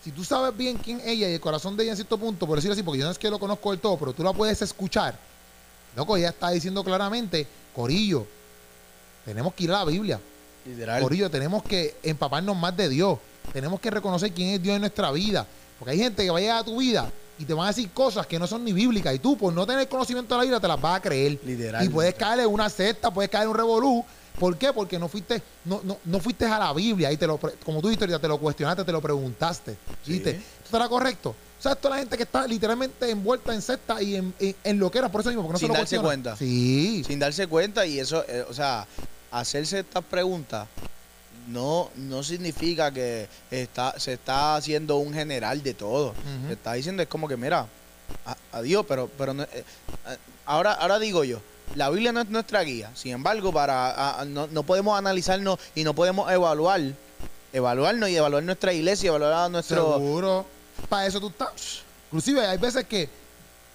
si 0.07 0.13
tú 0.13 0.23
sabes 0.23 0.57
bien 0.57 0.79
quién 0.79 1.01
es 1.01 1.09
ella 1.09 1.29
y 1.29 1.35
el 1.35 1.41
corazón 1.41 1.77
de 1.77 1.83
ella 1.83 1.91
en 1.91 1.97
cierto 1.97 2.17
punto, 2.17 2.47
por 2.47 2.55
decirlo 2.55 2.75
así, 2.75 2.85
porque 2.85 3.01
yo 3.01 3.07
no 3.07 3.11
es 3.11 3.19
que 3.19 3.29
lo 3.29 3.41
conozco 3.41 3.73
del 3.73 3.81
todo, 3.81 3.99
pero 3.99 4.13
tú 4.13 4.23
la 4.23 4.33
puedes 4.33 4.63
escuchar. 4.63 5.19
Loco, 5.97 6.17
ella 6.17 6.29
está 6.29 6.51
diciendo 6.51 6.85
claramente, 6.85 7.45
Corillo, 7.75 8.25
tenemos 9.25 9.53
que 9.55 9.65
ir 9.65 9.73
a 9.73 9.79
la 9.79 9.85
Biblia. 9.85 10.21
Literal. 10.65 11.03
Corillo, 11.03 11.29
tenemos 11.29 11.65
que 11.65 11.97
empaparnos 12.05 12.57
más 12.57 12.77
de 12.77 12.89
Dios. 12.89 13.19
Tenemos 13.53 13.81
que 13.81 13.91
reconocer 13.91 14.31
quién 14.31 14.51
es 14.51 14.63
Dios 14.63 14.77
en 14.77 14.83
nuestra 14.83 15.11
vida. 15.11 15.45
Porque 15.77 15.91
hay 15.91 15.99
gente 15.99 16.23
que 16.23 16.31
va 16.31 16.39
a 16.39 16.41
llegar 16.41 16.61
a 16.61 16.65
tu 16.65 16.79
vida 16.79 17.11
y 17.37 17.45
te 17.45 17.53
van 17.53 17.65
a 17.65 17.69
decir 17.71 17.91
cosas 17.91 18.29
que 18.29 18.39
no 18.39 18.47
son 18.47 18.63
ni 18.63 18.73
bíblicas. 18.73 19.13
Y 19.13 19.19
tú, 19.19 19.37
por 19.37 19.53
no 19.53 19.67
tener 19.67 19.89
conocimiento 19.89 20.35
de 20.35 20.39
la 20.39 20.43
Biblia, 20.45 20.61
te 20.61 20.69
las 20.69 20.81
vas 20.81 20.99
a 20.99 21.03
creer. 21.03 21.41
Literal. 21.45 21.85
Y 21.85 21.89
puedes 21.89 22.15
caer 22.15 22.39
en 22.39 22.47
una 22.47 22.71
secta, 22.71 23.13
puedes 23.13 23.29
caer 23.29 23.43
en 23.43 23.51
un 23.51 23.57
revolú. 23.57 24.05
¿Por 24.39 24.57
qué? 24.59 24.73
Porque 24.73 24.99
no 24.99 25.09
fuiste, 25.09 25.43
no, 25.65 25.81
no, 25.83 25.99
no 26.05 26.21
fuiste 26.21 26.45
a 26.45 26.59
la 26.59 26.73
Biblia 26.73 27.11
y 27.13 27.17
te 27.17 27.27
lo, 27.27 27.39
como 27.65 27.81
tú 27.81 27.89
dijiste 27.89 28.19
te 28.19 28.29
lo 28.29 28.39
cuestionaste, 28.39 28.85
te 28.85 28.93
lo 28.93 29.01
preguntaste. 29.01 29.77
Sí. 30.05 30.13
¿Viste? 30.13 30.31
¿Esto 30.31 30.65
estará 30.65 30.89
correcto? 30.89 31.31
O 31.59 31.63
sea, 31.63 31.73
es 31.73 31.79
la 31.89 31.97
gente 31.97 32.17
que 32.19 32.25
está 32.25 32.47
literalmente 32.47 33.11
envuelta 33.11 33.55
en 33.55 33.63
secta 33.63 34.03
y 34.03 34.17
en, 34.17 34.35
en, 34.39 34.55
en 34.63 34.79
lo 34.79 34.91
que 34.91 34.99
era, 34.99 35.09
por 35.11 35.23
eso 35.23 35.31
mismo, 35.31 35.43
porque 35.43 35.55
no 35.55 35.59
Sin 35.59 35.69
se 35.69 35.73
lo 35.73 35.79
darse 35.79 35.97
cuestiona. 35.97 36.05
cuenta. 36.07 36.37
Sí. 36.37 37.03
sin 37.07 37.19
darse 37.19 37.47
cuenta 37.47 37.87
y 37.87 37.99
eso, 37.99 38.25
eh, 38.29 38.45
o 38.49 38.53
sea, 38.53 38.87
hacerse 39.31 39.79
estas 39.81 40.05
preguntas 40.05 40.69
no, 41.49 41.91
no 41.97 42.23
significa 42.23 42.91
que 42.93 43.29
está, 43.51 43.99
se 43.99 44.15
está 44.15 44.57
haciendo 44.57 44.97
un 44.97 45.15
general 45.15 45.63
de 45.63 45.75
todo. 45.75 46.15
Se 46.47 46.53
está 46.55 46.75
diciendo 46.75 47.03
es 47.03 47.09
como 47.09 47.27
que, 47.29 47.37
mira, 47.37 47.67
a- 48.27 48.37
adiós, 48.53 48.85
pero, 48.87 49.09
pero 49.17 49.33
no- 49.33 49.45
eh, 49.45 49.49
eh, 49.55 50.17
ahora, 50.45 50.73
ahora 50.73 50.99
digo 50.99 51.25
yo, 51.25 51.41
la 51.75 51.91
Biblia 51.91 52.13
no 52.13 52.21
es 52.21 52.29
nuestra 52.29 52.63
guía. 52.63 52.91
Sin 52.95 53.13
embargo, 53.13 53.53
para 53.53 53.91
a- 53.91 54.21
a- 54.21 54.25
no, 54.25 54.47
no 54.47 54.63
podemos 54.63 54.99
analizarnos 54.99 55.59
y 55.75 55.85
no 55.85 55.95
podemos 55.95 56.31
evaluar, 56.31 56.81
evaluarnos 57.53 58.09
y 58.09 58.17
evaluar 58.17 58.43
nuestra 58.43 58.73
iglesia, 58.73 59.09
evaluar 59.09 59.33
a 59.33 59.49
nuestro... 59.49 59.95
Seguro. 59.95 60.47
Para 60.89 61.07
eso 61.07 61.21
tú 61.21 61.29
estás. 61.29 61.81
Inclusive 62.09 62.47
hay 62.47 62.59
veces 62.59 62.85
que, 62.85 63.09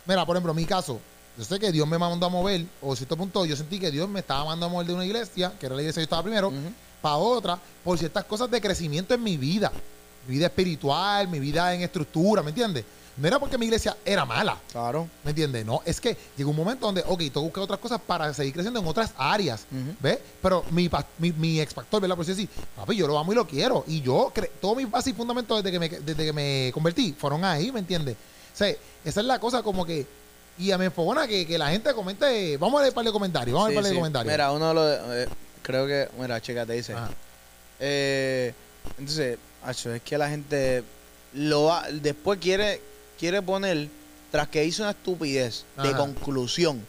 mira, 0.06 0.26
por 0.26 0.36
ejemplo, 0.36 0.52
en 0.52 0.56
mi 0.58 0.66
caso, 0.66 1.00
yo 1.38 1.44
sé 1.44 1.60
que 1.60 1.72
Dios 1.72 1.88
me 1.88 1.98
mandó 1.98 2.26
a 2.26 2.30
mover, 2.30 2.66
o 2.82 2.94
a 2.94 2.96
cierto 2.96 3.18
punto 3.18 3.46
yo 3.46 3.56
sentí 3.56 3.80
que 3.80 3.90
Dios 3.92 4.08
me 4.08 4.20
estaba 4.20 4.46
mandando 4.46 4.68
a 4.68 4.70
mover 4.70 4.88
de 4.88 4.94
una 4.94 5.06
iglesia, 5.06 5.52
que 5.60 5.66
era 5.66 5.76
la 5.76 5.82
iglesia 5.82 6.00
que 6.00 6.04
yo 6.04 6.06
estaba 6.06 6.24
primero, 6.24 6.52
para 7.02 7.16
otra, 7.16 7.60
por 7.84 7.98
ciertas 7.98 8.24
cosas 8.26 8.50
de 8.52 8.62
crecimiento 8.62 9.14
en 9.14 9.24
mi 9.24 9.38
vida. 9.38 9.72
Mi 10.28 10.36
vida 10.36 10.46
espiritual, 10.46 11.28
mi 11.28 11.40
vida 11.40 11.74
en 11.74 11.82
estructura, 11.82 12.44
¿me 12.44 12.50
entiendes? 12.50 12.86
No 13.18 13.28
era 13.28 13.40
porque 13.40 13.58
mi 13.58 13.66
iglesia 13.66 13.96
era 14.06 14.26
mala, 14.26 14.58
Claro. 14.72 15.08
¿me 15.24 15.32
entiendes? 15.32 15.66
No, 15.66 15.82
es 15.86 16.00
que 16.00 16.18
llegó 16.38 16.50
un 16.52 16.56
momento 16.56 16.86
donde, 16.86 17.02
ok, 17.06 17.20
tengo 17.20 17.32
que 17.34 17.40
buscar 17.40 17.64
otras 17.64 17.80
cosas 17.80 18.00
para 18.06 18.34
seguir 18.34 18.54
creciendo 18.54 18.80
en 18.80 18.88
otras 18.88 19.12
áreas. 19.18 19.66
Ujú. 19.72 19.96
¿Ves? 20.00 20.20
Pero 20.42 20.64
mi, 20.72 20.90
mi, 21.20 21.32
mi 21.34 21.60
ex 21.60 21.74
pastor, 21.74 22.02
¿verdad? 22.02 22.16
Por 22.16 22.26
decir, 22.26 22.48
papi, 22.76 22.96
yo 22.96 23.08
lo 23.08 23.20
amo 23.20 23.32
y 23.34 23.36
lo 23.36 23.46
quiero. 23.46 23.84
Y 23.88 24.02
yo, 24.02 24.32
todos 24.62 24.78
mis 24.78 24.90
bases 24.90 25.14
y 25.14 25.16
fundamentos 25.16 25.62
desde 25.62 25.72
que, 25.72 25.80
me, 25.80 25.90
desde 25.90 26.26
que 26.26 26.34
me 26.34 26.72
convertí 26.74 27.14
fueron 27.14 27.44
ahí, 27.44 27.72
¿me 27.72 27.80
entiendes? 27.80 28.16
O 28.54 28.58
sea, 28.58 28.70
esa 28.70 29.20
es 29.20 29.26
la 29.26 29.40
cosa 29.40 29.62
como 29.62 29.86
que. 29.86 30.06
Y 30.58 30.72
a 30.72 30.78
me 30.78 30.86
enfogona 30.86 31.28
que, 31.28 31.46
que 31.48 31.58
la 31.58 31.70
gente 31.70 31.94
comente. 31.94 32.58
Vamos 32.58 32.80
a 32.80 32.84
leer 32.84 32.92
un 32.92 32.96
par 32.96 33.06
de 33.06 33.12
comentarios. 33.12 33.54
Vamos 33.56 33.68
a 33.68 33.70
Sí, 33.70 33.74
leer 33.74 33.80
un 33.80 33.84
par 33.84 33.90
de 33.90 33.96
sí. 33.96 34.00
comentarios. 34.00 34.34
Mira, 34.34 34.52
uno 34.52 34.74
lo... 34.74 35.14
eh, 35.16 35.28
creo 35.64 35.88
que... 35.88 36.10
Mira, 36.20 36.42
chécate, 36.42 36.74
dice... 36.74 36.94
Ajá. 36.94 37.10
Eh, 37.80 38.54
entonces, 38.98 39.38
acho, 39.64 39.94
es 39.94 40.02
que 40.02 40.18
la 40.18 40.30
gente 40.30 40.84
lo 41.34 41.64
va- 41.66 41.88
después 41.92 42.40
quiere 42.40 42.82
quiere 43.22 43.42
poner 43.42 43.88
tras 44.32 44.48
que 44.50 44.66
hizo 44.66 44.82
una 44.82 44.92
estupidez 44.92 45.64
de 45.82 45.92
conclusión, 45.96 46.84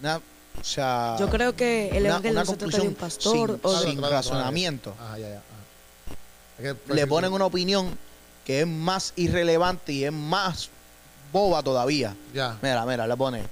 una 0.00 0.20
O 0.60 0.64
sea, 0.64 1.16
Yo 1.18 1.30
creo 1.30 1.56
que 1.56 1.88
el 1.96 2.04
una- 2.04 2.18
una 2.18 2.32
no 2.32 2.44
se 2.44 2.56
trata 2.56 2.76
de 2.76 2.82
un 2.88 2.94
conclusión 2.94 2.94
pastor 2.94 3.60
sin- 3.88 4.04
o 4.04 4.10
razonamiento. 4.10 4.94
Ajá, 5.00 5.16
ya, 5.18 5.28
ya. 5.30 5.36
ajá. 5.36 6.58
Es 6.58 6.76
que, 6.86 6.94
le 6.94 7.06
ponen 7.06 7.30
sí. 7.30 7.34
una 7.36 7.46
opinión 7.46 7.96
que 8.44 8.60
es 8.62 8.66
más 8.66 9.12
irrelevante 9.16 9.92
y 9.92 10.04
es 10.04 10.12
más 10.12 10.68
boba 11.32 11.62
todavía. 11.62 12.14
Ya. 12.34 12.58
Mira, 12.60 12.84
mira, 12.84 13.06
le 13.06 13.16
pone. 13.16 13.42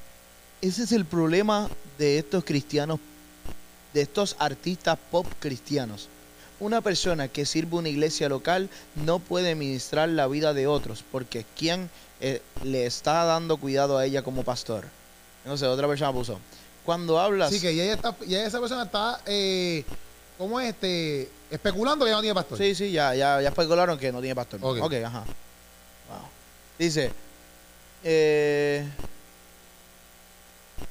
Ese 0.60 0.82
es 0.82 0.92
el 0.92 1.06
problema 1.06 1.68
de 1.96 2.18
estos 2.18 2.44
cristianos, 2.44 2.98
de 3.94 4.02
estos 4.02 4.36
artistas 4.38 4.98
pop 5.10 5.26
cristianos. 5.38 6.08
Una 6.60 6.80
persona 6.82 7.28
que 7.28 7.46
sirve 7.46 7.76
una 7.76 7.88
iglesia 7.88 8.28
local 8.28 8.68
no 8.96 9.20
puede 9.20 9.54
ministrar 9.54 10.08
la 10.10 10.26
vida 10.26 10.52
de 10.52 10.66
otros 10.66 11.04
porque 11.10 11.46
quien 11.56 11.88
eh, 12.20 12.42
le 12.64 12.86
está 12.86 13.24
dando 13.24 13.56
cuidado 13.56 13.98
a 13.98 14.04
ella 14.04 14.22
como 14.22 14.42
pastor. 14.42 14.84
No 15.44 15.56
sé, 15.56 15.66
otra 15.66 15.86
persona 15.86 16.12
puso. 16.12 16.38
Cuando 16.84 17.18
hablas... 17.18 17.50
Sí, 17.50 17.60
que 17.60 17.74
ya, 17.74 17.92
está, 17.92 18.16
ya 18.26 18.44
esa 18.44 18.60
persona 18.60 18.84
está, 18.84 19.20
eh, 19.26 19.84
¿cómo 20.36 20.58
es 20.60 20.70
este? 20.70 21.30
Especulando 21.50 22.04
que 22.04 22.10
ya 22.10 22.16
no 22.16 22.22
tiene 22.22 22.34
pastor. 22.34 22.58
Sí, 22.58 22.74
sí, 22.74 22.90
ya, 22.90 23.14
ya, 23.14 23.40
ya 23.40 23.48
especularon 23.48 23.98
que 23.98 24.12
no 24.12 24.20
tiene 24.20 24.34
pastor. 24.34 24.60
Ok. 24.62 24.78
Ok, 24.82 24.94
ajá. 25.04 25.24
Wow. 26.08 26.28
Dice, 26.78 27.12
eh, 28.04 28.86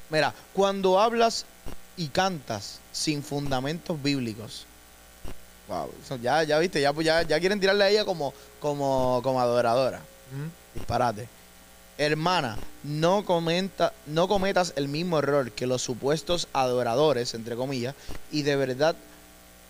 mira, 0.09 0.33
cuando 0.53 0.99
hablas 0.99 1.45
y 1.95 2.07
cantas 2.07 2.79
sin 2.91 3.23
fundamentos 3.23 4.01
bíblicos, 4.01 4.65
wow, 5.67 5.91
ya, 6.21 6.43
ya 6.43 6.59
viste, 6.59 6.81
ya, 6.81 6.93
ya, 7.01 7.21
ya 7.23 7.39
quieren 7.39 7.59
tirarle 7.59 7.83
a 7.83 7.89
ella 7.89 8.05
como, 8.05 8.33
como, 8.59 9.21
como 9.23 9.41
adoradora. 9.41 10.01
Disparate. 10.77 11.27
Hermana, 11.97 12.57
no, 12.83 13.25
comenta, 13.25 13.93
no 14.05 14.27
cometas 14.27 14.73
el 14.75 14.87
mismo 14.87 15.19
error 15.19 15.51
que 15.51 15.65
los 15.65 15.81
supuestos 15.81 16.47
adoradores, 16.53 17.33
entre 17.33 17.55
comillas, 17.55 17.95
y 18.31 18.43
de 18.43 18.55
verdad, 18.55 18.95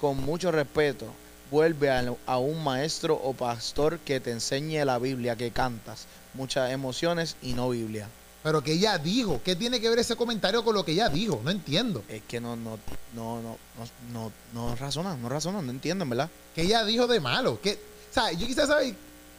con 0.02 0.18
mucho 0.18 0.52
respeto, 0.52 1.06
vuelve 1.50 1.90
a, 1.90 2.14
a 2.26 2.38
un 2.38 2.64
maestro 2.64 3.16
o 3.16 3.34
pastor 3.34 4.00
que 4.00 4.20
te 4.20 4.32
enseñe 4.32 4.84
la 4.84 5.00
Biblia, 5.00 5.38
que 5.38 5.52
cantas, 5.52 6.06
muchas 6.34 6.72
emociones 6.72 7.38
y 7.42 7.54
no 7.54 7.70
Biblia. 7.70 8.10
Pero 8.44 8.62
que 8.62 8.74
ella 8.74 8.98
dijo, 8.98 9.42
¿qué 9.44 9.56
tiene 9.56 9.80
que 9.80 9.90
ver 9.90 10.00
ese 10.00 10.16
comentario 10.16 10.64
con 10.64 10.76
lo 10.76 10.84
que 10.86 10.92
ella 10.92 11.10
dijo? 11.10 11.42
No 11.44 11.52
entiendo. 11.52 12.04
Es 12.08 12.22
que 12.28 12.40
no, 12.40 12.56
no, 12.56 12.78
no, 13.16 13.42
no, 13.42 13.58
no, 13.78 13.92
no, 14.14 14.32
no 14.54 14.76
razonan, 14.76 15.22
no 15.22 15.30
razonan, 15.30 15.66
no 15.66 15.72
entienden, 15.72 16.10
¿verdad? 16.10 16.30
que 16.58 16.64
ella 16.64 16.84
dijo 16.84 17.06
de 17.06 17.20
malo. 17.20 17.62
Que, 17.62 17.74
o 17.74 18.14
sea, 18.14 18.32
yo 18.32 18.48
quisiera 18.48 18.66
saber, 18.66 18.96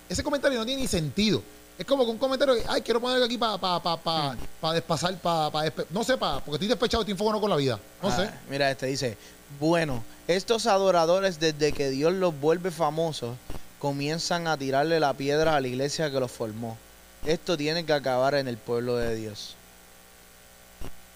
ese 0.08 0.22
comentario 0.22 0.56
no 0.56 0.64
tiene 0.64 0.82
ni 0.82 0.86
sentido. 0.86 1.42
Es 1.78 1.86
como 1.86 2.04
que 2.04 2.10
un 2.10 2.18
comentario 2.18 2.56
ay, 2.66 2.82
quiero 2.82 3.00
ponerlo 3.00 3.24
aquí 3.24 3.38
para 3.38 3.56
pa, 3.56 3.80
pa, 3.80 3.96
pa, 3.96 4.36
pa 4.60 4.72
despasar, 4.74 5.16
para, 5.18 5.72
no 5.90 6.02
sé, 6.02 6.16
pa, 6.18 6.40
porque 6.40 6.56
estoy 6.56 6.68
despechado, 6.68 7.02
estoy 7.02 7.12
enfocado 7.12 7.40
con 7.40 7.50
la 7.50 7.56
vida. 7.56 7.78
No 8.02 8.10
sé. 8.14 8.22
Ah, 8.22 8.34
Mira, 8.50 8.68
este 8.68 8.86
dice, 8.86 9.16
bueno, 9.60 10.02
estos 10.26 10.66
adoradores 10.66 11.38
desde 11.38 11.72
que 11.72 11.90
Dios 11.90 12.12
los 12.12 12.38
vuelve 12.38 12.72
famosos, 12.72 13.36
comienzan 13.78 14.48
a 14.48 14.56
tirarle 14.56 14.98
la 14.98 15.14
piedra 15.14 15.54
a 15.54 15.60
la 15.60 15.68
iglesia 15.68 16.10
que 16.10 16.18
los 16.18 16.32
formó. 16.32 16.76
Esto 17.24 17.56
tiene 17.56 17.84
que 17.84 17.92
acabar 17.92 18.34
en 18.34 18.48
el 18.48 18.56
pueblo 18.56 18.96
de 18.96 19.14
Dios. 19.14 19.54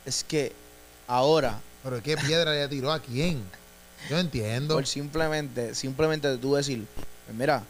Es 0.04 0.22
que 0.22 0.52
ahora, 1.08 1.60
Pero 1.82 2.02
¿qué 2.02 2.16
piedra 2.16 2.52
le 2.52 2.68
tiró 2.68 2.92
a 2.92 3.00
quién? 3.00 3.42
Yo 4.08 4.18
entiendo. 4.18 4.74
por 4.74 4.86
simplemente, 4.86 5.74
simplemente 5.74 6.36
tú 6.38 6.54
decir, 6.54 6.86
mira, 7.36 7.62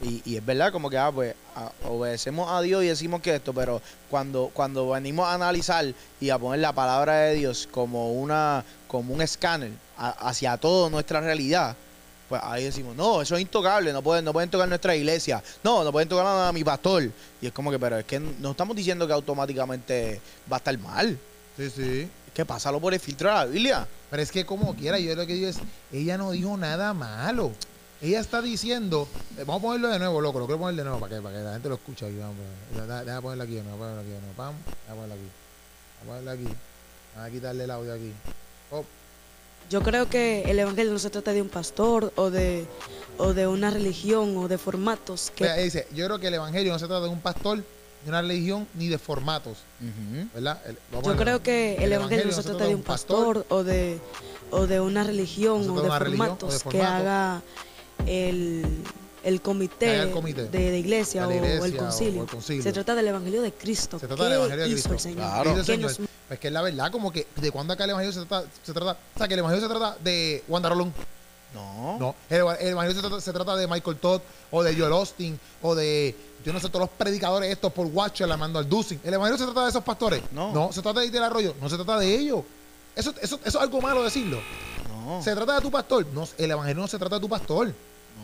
y, 0.00 0.22
y 0.24 0.36
es 0.36 0.46
verdad, 0.46 0.70
como 0.72 0.88
que, 0.90 0.98
ah, 0.98 1.10
pues, 1.12 1.34
a- 1.56 1.72
obedecemos 1.88 2.48
a 2.50 2.60
Dios 2.62 2.84
y 2.84 2.86
decimos 2.88 3.20
que 3.20 3.34
esto, 3.34 3.52
pero 3.52 3.82
cuando, 4.10 4.50
cuando 4.54 4.88
venimos 4.90 5.26
a 5.26 5.34
analizar 5.34 5.84
y 6.20 6.30
a 6.30 6.38
poner 6.38 6.60
la 6.60 6.72
palabra 6.72 7.14
de 7.20 7.34
Dios 7.34 7.68
como 7.70 8.12
una, 8.12 8.64
como 8.86 9.12
un 9.14 9.20
escáner 9.22 9.72
a- 9.96 10.28
hacia 10.28 10.56
toda 10.56 10.88
nuestra 10.90 11.20
realidad, 11.20 11.74
pues 12.28 12.40
ahí 12.44 12.64
decimos, 12.64 12.94
no, 12.94 13.22
eso 13.22 13.34
es 13.36 13.40
intocable, 13.40 13.92
no 13.92 14.02
pueden, 14.02 14.24
no 14.24 14.32
pueden 14.34 14.50
tocar 14.50 14.68
nuestra 14.68 14.94
iglesia, 14.94 15.42
no, 15.64 15.82
no 15.82 15.90
pueden 15.90 16.08
tocar 16.08 16.26
a 16.26 16.52
mi 16.52 16.62
pastor. 16.62 17.10
Y 17.40 17.46
es 17.46 17.52
como 17.52 17.70
que, 17.70 17.78
pero 17.78 17.98
es 17.98 18.04
que 18.04 18.20
no 18.20 18.50
estamos 18.50 18.76
diciendo 18.76 19.06
que 19.06 19.14
automáticamente 19.14 20.20
va 20.52 20.56
a 20.56 20.58
estar 20.58 20.78
mal. 20.78 21.18
Sí, 21.56 21.70
sí. 21.70 22.00
Es 22.26 22.32
que 22.34 22.44
pásalo 22.44 22.78
por 22.80 22.92
el 22.92 23.00
filtro 23.00 23.30
de 23.30 23.34
la 23.34 23.44
Biblia. 23.46 23.88
Pero 24.10 24.22
es 24.22 24.30
que 24.30 24.44
como 24.44 24.74
quiera, 24.76 24.98
yo 24.98 25.14
lo 25.16 25.26
que 25.26 25.34
digo 25.34 25.48
es, 25.48 25.58
ella 25.90 26.18
no 26.18 26.30
dijo 26.30 26.54
nada 26.56 26.92
malo. 26.94 27.50
Ella 28.00 28.20
está 28.20 28.40
diciendo, 28.40 29.08
eh, 29.36 29.44
vamos 29.44 29.58
a 29.60 29.62
ponerlo 29.62 29.88
de 29.88 29.98
nuevo, 29.98 30.20
loco, 30.20 30.38
lo 30.38 30.46
quiero 30.46 30.60
poner 30.60 30.76
de 30.76 30.84
nuevo 30.84 31.00
para 31.00 31.16
que, 31.16 31.20
para 31.22 31.36
que 31.36 31.42
la 31.42 31.52
gente 31.54 31.68
lo 31.68 31.74
escuche. 31.74 32.06
Aquí, 32.06 32.16
vamos 32.16 32.36
a 32.36 32.74
poner- 32.76 32.86
deja- 32.86 33.04
deja 33.04 33.20
ponerlo 33.20 33.44
aquí, 33.44 33.54
de 33.54 33.62
nuevo, 33.64 33.78
ponerlo 33.78 34.00
aquí, 34.00 34.10
de 34.10 34.18
nuevo, 34.20 34.34
pam, 34.36 34.54
ponerlo 34.88 35.14
aquí. 35.14 35.28
Vamos 36.00 36.02
a 36.02 36.06
ponerlo 36.06 36.30
aquí. 36.30 36.56
Vamos 37.16 37.28
a 37.28 37.32
quitarle 37.32 37.64
el 37.64 37.70
audio 37.72 37.94
aquí. 37.94 38.12
Oh, 38.70 38.84
Yo 39.68 39.82
creo 39.82 40.08
que 40.08 40.42
el 40.42 40.58
evangelio 40.60 40.92
no 40.92 40.98
se 41.00 41.10
trata 41.10 41.32
de 41.32 41.42
un 41.42 41.48
pastor 41.48 42.12
o 42.16 42.30
de, 42.30 42.66
o 43.18 43.34
de 43.34 43.46
una 43.48 43.70
religión 43.70 44.36
o 44.36 44.46
de 44.48 44.58
formatos 44.58 45.32
que 45.34 45.44
Vea, 45.44 45.56
dice, 45.56 45.88
yo 45.92 46.06
creo 46.06 46.18
que 46.20 46.28
el 46.28 46.34
evangelio 46.34 46.72
no 46.72 46.78
se 46.78 46.86
trata 46.86 47.02
de 47.04 47.10
un 47.10 47.20
pastor, 47.20 47.58
de 47.58 48.08
una 48.08 48.22
religión, 48.22 48.68
ni 48.74 48.86
de 48.88 48.96
formatos, 48.98 49.58
¿verdad? 50.32 50.62
El- 50.66 50.78
vamos 50.92 51.08
a 51.08 51.10
Yo 51.12 51.16
creo 51.18 51.42
que 51.42 51.74
el, 51.82 51.92
evangelio 51.92 52.26
no 52.26 52.32
se 52.32 52.42
trata 52.44 52.64
de 52.64 52.74
un 52.76 52.82
pastor 52.82 53.44
o 53.48 53.64
de, 53.64 53.98
o 54.52 54.66
de 54.68 54.80
una 54.80 55.02
religión 55.02 55.66
No 55.66 55.72
o 55.74 55.76
de 55.76 55.82
de 55.82 55.88
una 55.88 55.98
religión 55.98 56.28
o 56.30 56.46
de 56.46 56.58
formatos 56.58 56.62
que 56.72 56.80
haga 56.82 57.42
el, 58.06 58.64
el 59.24 59.40
comité, 59.42 60.00
el. 60.02 60.12
De, 60.50 60.70
de 60.70 60.78
iglesia, 60.78 61.26
De 61.26 61.36
la 61.36 61.42
o, 61.42 61.44
iglesia 61.44 61.66
el 61.66 61.74
o 61.74 61.78
concilio. 61.78 62.22
el 62.22 62.28
concilio. 62.28 62.62
Se 62.62 62.72
trata 62.72 62.94
del 62.94 63.08
evangelio 63.08 63.42
de 63.42 63.52
Cristo. 63.52 63.98
Se 63.98 64.06
trata 64.06 64.24
del 64.24 64.32
¿Qué 64.32 64.36
evangelio 64.36 64.64
de 64.64 64.70
hizo 64.70 64.88
Cristo. 64.88 64.94
el 64.94 65.00
Señor? 65.00 65.16
Claro. 65.30 65.50
El 65.50 65.56
¿Qué 65.58 65.64
Señor. 65.64 65.90
nos- 65.98 66.08
Pues 66.28 66.40
que 66.40 66.46
es 66.48 66.52
la 66.52 66.62
verdad, 66.62 66.92
como 66.92 67.10
que 67.12 67.26
de 67.36 67.50
cuando 67.50 67.72
acá 67.72 67.84
el 67.84 67.90
evangelio 67.90 68.12
se 68.12 68.26
trata, 68.26 68.46
se 68.62 68.72
trata, 68.72 68.92
o 69.14 69.18
sea, 69.18 69.26
que 69.28 69.34
el 69.34 69.40
evangelio 69.40 69.66
se 69.66 69.74
trata 69.74 69.96
de 70.02 70.44
Wanda 70.48 70.68
Rolón. 70.68 70.92
No. 71.54 71.96
No, 71.98 72.14
el, 72.28 72.42
el 72.60 72.68
evangelio 72.68 73.00
se 73.00 73.08
trata, 73.08 73.20
se 73.22 73.32
trata 73.32 73.56
de 73.56 73.66
Michael 73.66 73.96
Todd 73.96 74.20
o 74.50 74.62
de 74.62 74.76
Joel 74.76 74.92
Austin 74.92 75.40
o 75.62 75.74
de, 75.74 76.14
yo 76.44 76.52
no 76.52 76.60
sé, 76.60 76.68
todos 76.68 76.80
los 76.80 76.90
predicadores 76.90 77.50
estos 77.50 77.72
por 77.72 77.86
Watcher, 77.86 78.30
Armando 78.30 78.58
Alducin. 78.58 79.00
¿El 79.02 79.14
evangelio 79.14 79.38
se 79.38 79.44
trata 79.50 79.64
de 79.64 79.70
esos 79.70 79.82
pastores? 79.82 80.22
No. 80.32 80.52
No, 80.52 80.70
se 80.72 80.82
trata 80.82 81.00
de 81.00 81.10
Del 81.10 81.22
Arroyo. 81.22 81.54
No 81.60 81.70
se 81.70 81.76
trata 81.76 81.98
de 81.98 82.14
ellos. 82.14 82.42
Eso, 82.94 83.10
eso, 83.22 83.36
eso 83.42 83.58
es 83.58 83.62
algo 83.62 83.80
malo 83.80 84.02
decirlo. 84.02 84.38
No. 85.08 85.22
¿Se 85.22 85.34
trata 85.34 85.54
de 85.54 85.60
tu 85.60 85.70
pastor? 85.70 86.06
No, 86.12 86.28
el 86.36 86.50
evangelio 86.50 86.82
no 86.82 86.88
se 86.88 86.98
trata 86.98 87.16
de 87.16 87.20
tu 87.20 87.28
pastor. 87.28 87.72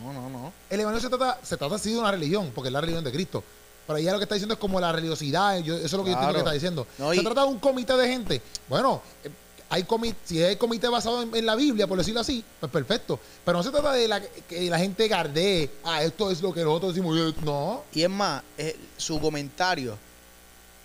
No, 0.03 0.13
no, 0.13 0.29
no. 0.29 0.53
El 0.69 0.79
evangelio 0.81 1.09
se 1.09 1.15
trata, 1.15 1.39
se 1.43 1.57
trata 1.57 1.75
así 1.75 1.91
de 1.91 1.99
una 1.99 2.11
religión, 2.11 2.51
porque 2.53 2.67
es 2.67 2.73
la 2.73 2.81
religión 2.81 3.03
de 3.03 3.11
Cristo. 3.11 3.43
Pero 3.87 3.97
ella 3.97 4.11
lo 4.13 4.17
que 4.19 4.23
está 4.23 4.35
diciendo 4.35 4.53
es 4.53 4.59
como 4.59 4.79
la 4.79 4.91
religiosidad, 4.91 5.57
yo- 5.59 5.75
eso 5.75 5.85
es 5.85 5.91
lo 5.93 6.03
que 6.03 6.11
yo 6.11 6.13
entiendo 6.13 6.33
que 6.33 6.39
está 6.39 6.51
diciendo. 6.51 6.87
No, 6.97 7.13
se 7.13 7.21
trata 7.23 7.41
de 7.41 7.47
un 7.47 7.59
comité 7.59 7.93
de 7.97 8.07
gente. 8.07 8.41
Bueno, 8.67 9.01
eh, 9.23 9.29
hay 9.69 9.83
comi- 9.83 10.15
si 10.25 10.41
hay 10.43 10.55
comité 10.57 10.87
basado 10.87 11.21
en, 11.21 11.35
en 11.35 11.45
la 11.45 11.55
Biblia, 11.55 11.87
por 11.87 11.97
decirlo 11.97 12.19
así, 12.21 12.43
pues 12.59 12.71
perfecto. 12.71 13.19
Pero 13.43 13.57
no 13.57 13.63
se 13.63 13.71
trata 13.71 13.91
de 13.93 14.07
la, 14.07 14.21
que 14.21 14.69
la 14.69 14.77
gente 14.79 15.07
gardee, 15.07 15.69
ah, 15.83 16.03
esto 16.03 16.29
es 16.31 16.41
lo 16.41 16.53
que 16.53 16.63
nosotros 16.63 16.93
decimos. 16.93 17.17
eh, 17.17 17.33
No, 17.43 17.83
Y 17.93 18.03
es 18.03 18.09
más, 18.09 18.43
eh, 18.57 18.75
su 18.97 19.19
comentario 19.19 19.97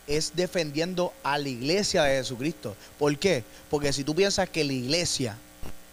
es 0.06 0.34
defendiendo 0.34 1.12
a 1.22 1.38
la 1.38 1.48
iglesia 1.48 2.02
de 2.04 2.16
Jesucristo. 2.18 2.74
¿Por 2.98 3.16
qué? 3.18 3.44
Porque 3.70 3.92
si 3.92 4.02
tú 4.04 4.14
piensas 4.14 4.48
que 4.48 4.64
la 4.64 4.72
iglesia 4.72 5.36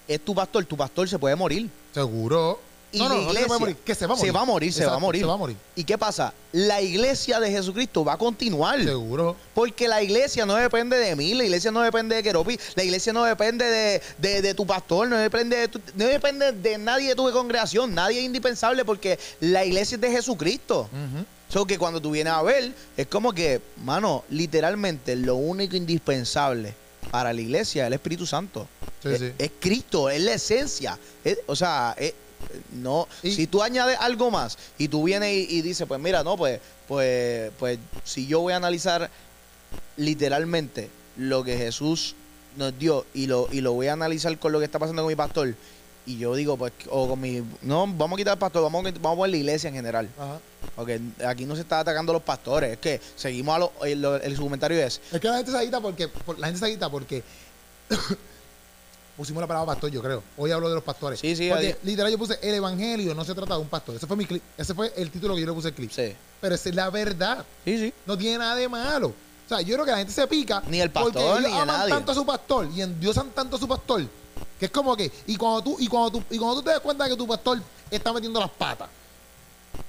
es 0.07 0.19
tu 0.23 0.33
pastor, 0.35 0.63
tu 0.65 0.77
pastor 0.77 1.07
se 1.09 1.17
puede 1.19 1.35
morir. 1.35 1.69
seguro. 1.93 2.59
Y 2.89 2.99
no, 2.99 3.09
no, 3.09 3.15
la 3.15 3.15
no, 3.15 3.23
se 3.25 3.29
iglesia 3.31 3.47
puede 3.47 3.59
morir, 3.59 3.75
que 3.83 3.95
se 3.95 4.07
va 4.07 4.13
a 4.13 4.15
morir. 4.15 4.25
Se 4.25 4.31
va 4.31 4.41
a 4.41 4.45
morir, 4.45 4.73
se 4.73 4.85
va 4.85 4.95
a 4.95 4.99
morir. 4.99 5.21
Se 5.21 5.27
va 5.27 5.33
a 5.33 5.37
morir. 5.37 5.57
¿Y 5.75 5.83
qué 5.83 5.97
pasa? 5.97 6.33
La 6.53 6.81
iglesia 6.81 7.37
de 7.41 7.51
Jesucristo 7.51 8.05
va 8.05 8.13
a 8.13 8.17
continuar. 8.17 8.81
Seguro. 8.81 9.35
Porque 9.53 9.89
la 9.89 10.01
iglesia 10.01 10.45
no 10.45 10.55
depende 10.55 10.95
de 10.97 11.13
mí, 11.17 11.33
la 11.33 11.43
iglesia 11.43 11.69
no 11.69 11.81
depende 11.81 12.15
de 12.15 12.23
Keropi, 12.23 12.57
la 12.75 12.83
iglesia 12.85 13.11
no 13.11 13.25
depende 13.25 13.65
de, 13.65 14.01
de- 14.19 14.41
de 14.41 14.53
tu 14.53 14.65
pastor, 14.65 15.09
no 15.09 15.17
depende 15.17 15.57
de, 15.57 15.67
tu- 15.67 15.81
no 15.95 16.05
depende 16.05 16.53
de 16.53 16.77
nadie 16.77 17.09
de 17.09 17.15
tu 17.15 17.29
congregación, 17.29 17.93
nadie 17.93 18.19
es 18.19 18.25
indispensable 18.25 18.85
porque 18.85 19.19
la 19.41 19.65
iglesia 19.65 19.95
es 19.95 20.01
de 20.01 20.09
Jesucristo. 20.09 20.87
So 21.49 21.65
que 21.65 21.77
cuando 21.77 22.01
tú 22.01 22.11
vienes 22.11 22.31
a 22.31 22.41
ver, 22.41 22.71
es 22.95 23.07
como 23.07 23.33
que, 23.33 23.61
mano, 23.83 24.23
literalmente 24.29 25.17
lo 25.17 25.35
único 25.35 25.75
indispensable 25.75 26.73
para 27.11 27.33
la 27.33 27.41
iglesia 27.41 27.83
es 27.83 27.87
el 27.87 27.93
Espíritu 27.93 28.25
Santo. 28.25 28.67
Sí, 29.03 29.09
es, 29.09 29.19
sí. 29.19 29.31
es 29.37 29.51
Cristo, 29.59 30.09
es 30.09 30.21
la 30.21 30.33
esencia. 30.33 30.97
Es- 31.23 31.39
o 31.47 31.55
sea, 31.55 31.95
es- 31.97 32.13
no, 32.73 33.07
Y- 33.23 33.31
si 33.31 33.47
tú 33.47 33.61
añades 33.63 33.97
algo 33.99 34.29
más 34.31 34.57
y 34.77 34.87
tú 34.87 35.03
vienes 35.03 35.49
y, 35.49 35.57
y 35.57 35.61
dices, 35.61 35.87
pues 35.87 35.99
mira, 35.99 36.23
no, 36.23 36.37
pues, 36.37 36.59
pues, 36.87 37.51
pues, 37.59 37.79
si 38.03 38.27
yo 38.27 38.41
voy 38.41 38.53
a 38.53 38.57
analizar 38.57 39.09
literalmente 39.97 40.89
lo 41.17 41.43
que 41.43 41.57
Jesús 41.57 42.15
nos 42.55 42.77
dio 42.77 43.05
y 43.13 43.27
lo, 43.27 43.47
y 43.51 43.61
lo 43.61 43.73
voy 43.73 43.87
a 43.87 43.93
analizar 43.93 44.37
con 44.39 44.51
lo 44.51 44.59
que 44.59 44.65
está 44.65 44.79
pasando 44.79 45.01
con 45.03 45.09
mi 45.09 45.15
pastor, 45.15 45.53
y 46.07 46.17
yo 46.17 46.33
digo, 46.35 46.57
pues, 46.57 46.73
o 46.89 47.07
con 47.09 47.19
mi, 47.21 47.43
no, 47.61 47.85
vamos 47.85 48.13
a 48.13 48.17
quitar 48.17 48.31
al 48.33 48.39
pastor, 48.39 48.63
vamos 48.63 48.79
a, 48.85 48.91
vamos 48.91 49.13
a 49.13 49.15
poner 49.17 49.31
la 49.31 49.37
iglesia 49.37 49.67
en 49.67 49.75
general. 49.75 50.09
Ajá. 50.17 50.39
Porque 50.75 50.99
aquí 51.25 51.45
no 51.45 51.53
se 51.55 51.61
está 51.61 51.79
atacando 51.81 52.11
a 52.11 52.13
los 52.13 52.23
pastores, 52.23 52.71
es 52.73 52.77
que 52.79 52.99
seguimos 53.15 53.55
a 53.55 53.59
los, 53.59 53.69
el, 53.83 54.03
el- 54.05 54.35
su 54.35 54.41
comentario 54.43 54.77
es, 54.83 54.99
Es 55.11 55.19
que 55.19 55.27
la 55.27 55.35
gente 55.37 55.51
se 55.51 55.57
agita 55.57 55.79
porque, 55.81 56.07
por- 56.07 56.39
la 56.39 56.47
gente 56.47 56.59
se 56.59 56.65
agita 56.65 56.89
porque 56.89 57.23
pusimos 59.17 59.41
la 59.41 59.47
palabra 59.47 59.73
pastor, 59.73 59.89
yo 59.89 60.01
creo. 60.01 60.23
Hoy 60.37 60.51
hablo 60.51 60.69
de 60.69 60.75
los 60.75 60.83
pastores. 60.83 61.19
Sí, 61.19 61.35
sí, 61.35 61.49
Porque 61.49 61.77
literal 61.83 62.11
yo 62.11 62.17
puse 62.19 62.37
el 62.41 62.53
evangelio 62.55 63.15
no 63.15 63.25
se 63.25 63.33
trata 63.33 63.55
de 63.55 63.61
un 63.61 63.67
pastor. 63.67 63.95
Ese 63.95 64.05
fue 64.05 64.15
mi 64.15 64.25
clip. 64.25 64.43
Ese 64.57 64.73
fue 64.75 64.93
el 64.95 65.09
título 65.09 65.33
que 65.35 65.41
yo 65.41 65.47
le 65.47 65.53
puse 65.53 65.69
al 65.69 65.73
clip. 65.73 65.91
sí, 65.91 66.13
Pero 66.39 66.53
esa 66.55 66.69
es 66.69 66.75
la 66.75 66.89
verdad. 66.91 67.43
sí, 67.65 67.77
sí. 67.79 67.93
No 68.05 68.17
tiene 68.17 68.37
nada 68.37 68.55
de 68.55 68.69
malo. 68.69 69.07
O 69.07 69.49
sea, 69.49 69.61
yo 69.61 69.73
creo 69.75 69.85
que 69.85 69.91
la 69.91 69.97
gente 69.97 70.13
se 70.13 70.27
pica. 70.27 70.61
Ni 70.67 70.81
el 70.81 70.91
porque 70.91 71.13
pastor, 71.13 71.39
ellos 71.39 71.51
ni 71.51 71.57
aman 71.57 71.67
nadie. 71.67 71.89
tanto 71.93 72.11
a 72.11 72.15
su 72.15 72.25
pastor 72.25 72.69
y 72.75 72.81
endiosan 72.81 73.31
tanto 73.31 73.55
a 73.55 73.59
su 73.59 73.67
pastor. 73.67 74.03
Que 74.59 74.65
es 74.65 74.71
como 74.71 74.95
que, 74.95 75.11
y 75.27 75.35
cuando 75.35 75.61
tú, 75.61 75.77
y 75.79 75.87
cuando 75.87 76.11
tú, 76.11 76.23
y 76.29 76.37
cuando 76.37 76.55
tú 76.55 76.63
te 76.63 76.71
das 76.71 76.79
cuenta 76.79 77.03
de 77.03 77.11
que 77.11 77.15
tu 77.15 77.27
pastor 77.27 77.61
está 77.91 78.11
metiendo 78.11 78.39
las 78.39 78.49
patas, 78.49 78.89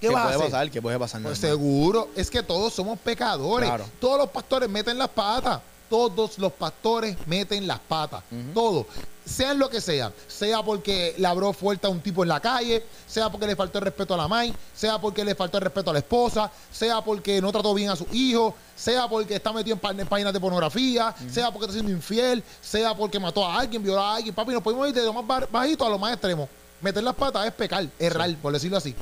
¿qué, 0.01 0.09
¿Qué 0.09 0.15
vas 0.15 0.17
a 0.17 0.25
puede 0.25 0.37
hacer? 0.37 0.51
pasar? 0.51 0.71
¿Qué 0.71 0.83
puede 0.83 0.99
pasar? 0.99 1.23
Pues 1.23 1.41
normal? 1.43 1.59
seguro, 1.59 2.09
es 2.15 2.31
que 2.31 2.43
todos 2.43 2.73
somos 2.75 2.99
pecadores. 2.99 3.69
Claro. 3.69 3.87
Todos 4.01 4.19
los 4.19 4.29
pastores 4.31 4.69
meten 4.69 4.99
las 4.99 5.09
patas. 5.09 5.61
Todos 5.89 6.39
los 6.39 6.53
pastores 6.53 7.17
meten 7.27 7.67
las 7.67 7.79
patas. 7.79 8.23
Ujú. 8.31 8.53
Todos. 8.55 8.87
Sean 9.25 9.59
lo 9.59 9.69
que 9.69 9.81
sea. 9.81 10.13
Sea 10.27 10.63
porque 10.63 11.15
le 11.19 11.27
abrió 11.27 11.53
fuerte 11.53 11.87
a 11.87 11.91
un 11.91 12.01
tipo 12.01 12.23
en 12.23 12.29
la 12.31 12.41
calle, 12.41 12.85
sea 13.07 13.31
porque 13.31 13.47
le 13.47 13.57
faltó 13.57 13.79
el 13.79 13.85
respeto 13.85 14.15
a 14.15 14.17
la 14.17 14.27
mãe, 14.29 14.55
sea 14.75 14.99
porque 14.99 15.23
le 15.25 15.35
faltó 15.35 15.59
el 15.59 15.65
respeto 15.65 15.91
a 15.91 15.93
la 15.93 15.99
esposa, 15.99 16.51
sea 16.73 17.03
porque 17.03 17.41
no 17.41 17.53
trató 17.53 17.75
bien 17.75 17.91
a 17.91 17.97
su 17.97 18.07
hijo, 18.13 18.55
sea 18.75 19.07
porque 19.09 19.35
está 19.37 19.53
metido 19.53 19.75
en, 19.75 19.81
pá- 19.81 19.91
en 19.91 20.07
páginas 20.07 20.33
de 20.33 20.41
pornografía, 20.41 21.15
sea 21.31 21.51
porque 21.51 21.67
está 21.67 21.75
siendo 21.75 21.93
infiel, 21.93 22.43
sea 22.63 22.95
porque 22.95 23.19
mató 23.21 23.45
a 23.45 23.59
alguien, 23.61 23.83
violó 23.83 24.01
a 24.01 24.17
alguien. 24.17 24.35
Papi, 24.35 24.53
nos 24.53 24.63
podemos 24.63 24.89
ir 24.89 24.95
de 24.95 25.03
lo 25.05 25.13
más 25.13 25.51
bajito 25.51 25.85
a 25.85 25.91
lo 25.91 25.99
más 25.99 26.13
extremo. 26.13 26.49
Meter 26.81 27.03
las 27.03 27.15
patas 27.15 27.47
es 27.47 27.53
pecar, 27.53 27.87
errar, 27.99 28.35
por 28.41 28.53
decirlo 28.53 28.79
así. 28.79 28.95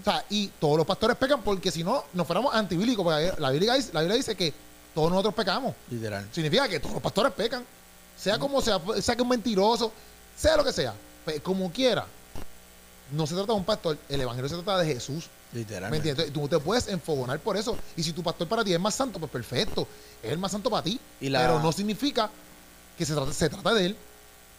O 0.00 0.04
sea, 0.04 0.24
y 0.30 0.46
todos 0.60 0.76
los 0.76 0.86
pastores 0.86 1.16
pecan 1.16 1.42
porque 1.42 1.72
si 1.72 1.82
no, 1.82 2.04
nos 2.12 2.24
fuéramos 2.24 2.54
antibílicos. 2.54 3.02
Porque 3.04 3.32
la 3.36 3.50
Biblia, 3.50 3.74
dice, 3.74 3.90
la 3.92 4.00
Biblia 4.00 4.16
dice 4.16 4.36
que 4.36 4.54
todos 4.94 5.10
nosotros 5.10 5.34
pecamos. 5.34 5.74
Literal. 5.90 6.26
Significa 6.32 6.68
que 6.68 6.80
todos 6.80 6.94
los 6.94 7.02
pastores 7.02 7.32
pecan. 7.32 7.64
Sea 8.16 8.38
como 8.38 8.60
sea, 8.60 8.80
sea 9.00 9.16
que 9.16 9.22
un 9.22 9.28
mentiroso, 9.28 9.92
sea 10.36 10.56
lo 10.56 10.64
que 10.64 10.72
sea. 10.72 10.94
Pues, 11.24 11.40
como 11.40 11.70
quiera. 11.72 12.06
No 13.10 13.26
se 13.26 13.34
trata 13.34 13.52
de 13.52 13.58
un 13.58 13.64
pastor, 13.64 13.98
el 14.08 14.20
evangelio 14.20 14.48
se 14.48 14.54
trata 14.56 14.78
de 14.78 14.86
Jesús. 14.94 15.28
¿Me 15.52 15.58
Literal. 15.60 15.92
entiendes? 15.92 16.32
Tú 16.32 16.48
te 16.48 16.58
puedes 16.58 16.88
enfogonar 16.88 17.38
por 17.40 17.56
eso. 17.58 17.76
Y 17.96 18.02
si 18.02 18.12
tu 18.12 18.22
pastor 18.22 18.48
para 18.48 18.64
ti 18.64 18.72
es 18.72 18.80
más 18.80 18.94
santo, 18.94 19.18
pues 19.18 19.30
perfecto. 19.30 19.86
Es 20.22 20.32
el 20.32 20.38
más 20.38 20.52
santo 20.52 20.70
para 20.70 20.82
ti. 20.82 20.98
Y 21.20 21.28
la- 21.28 21.40
Pero 21.40 21.60
no 21.60 21.72
significa 21.72 22.30
que 22.96 23.04
se 23.04 23.12
trata, 23.14 23.32
se 23.32 23.50
trata 23.50 23.74
de 23.74 23.86
él. 23.86 23.96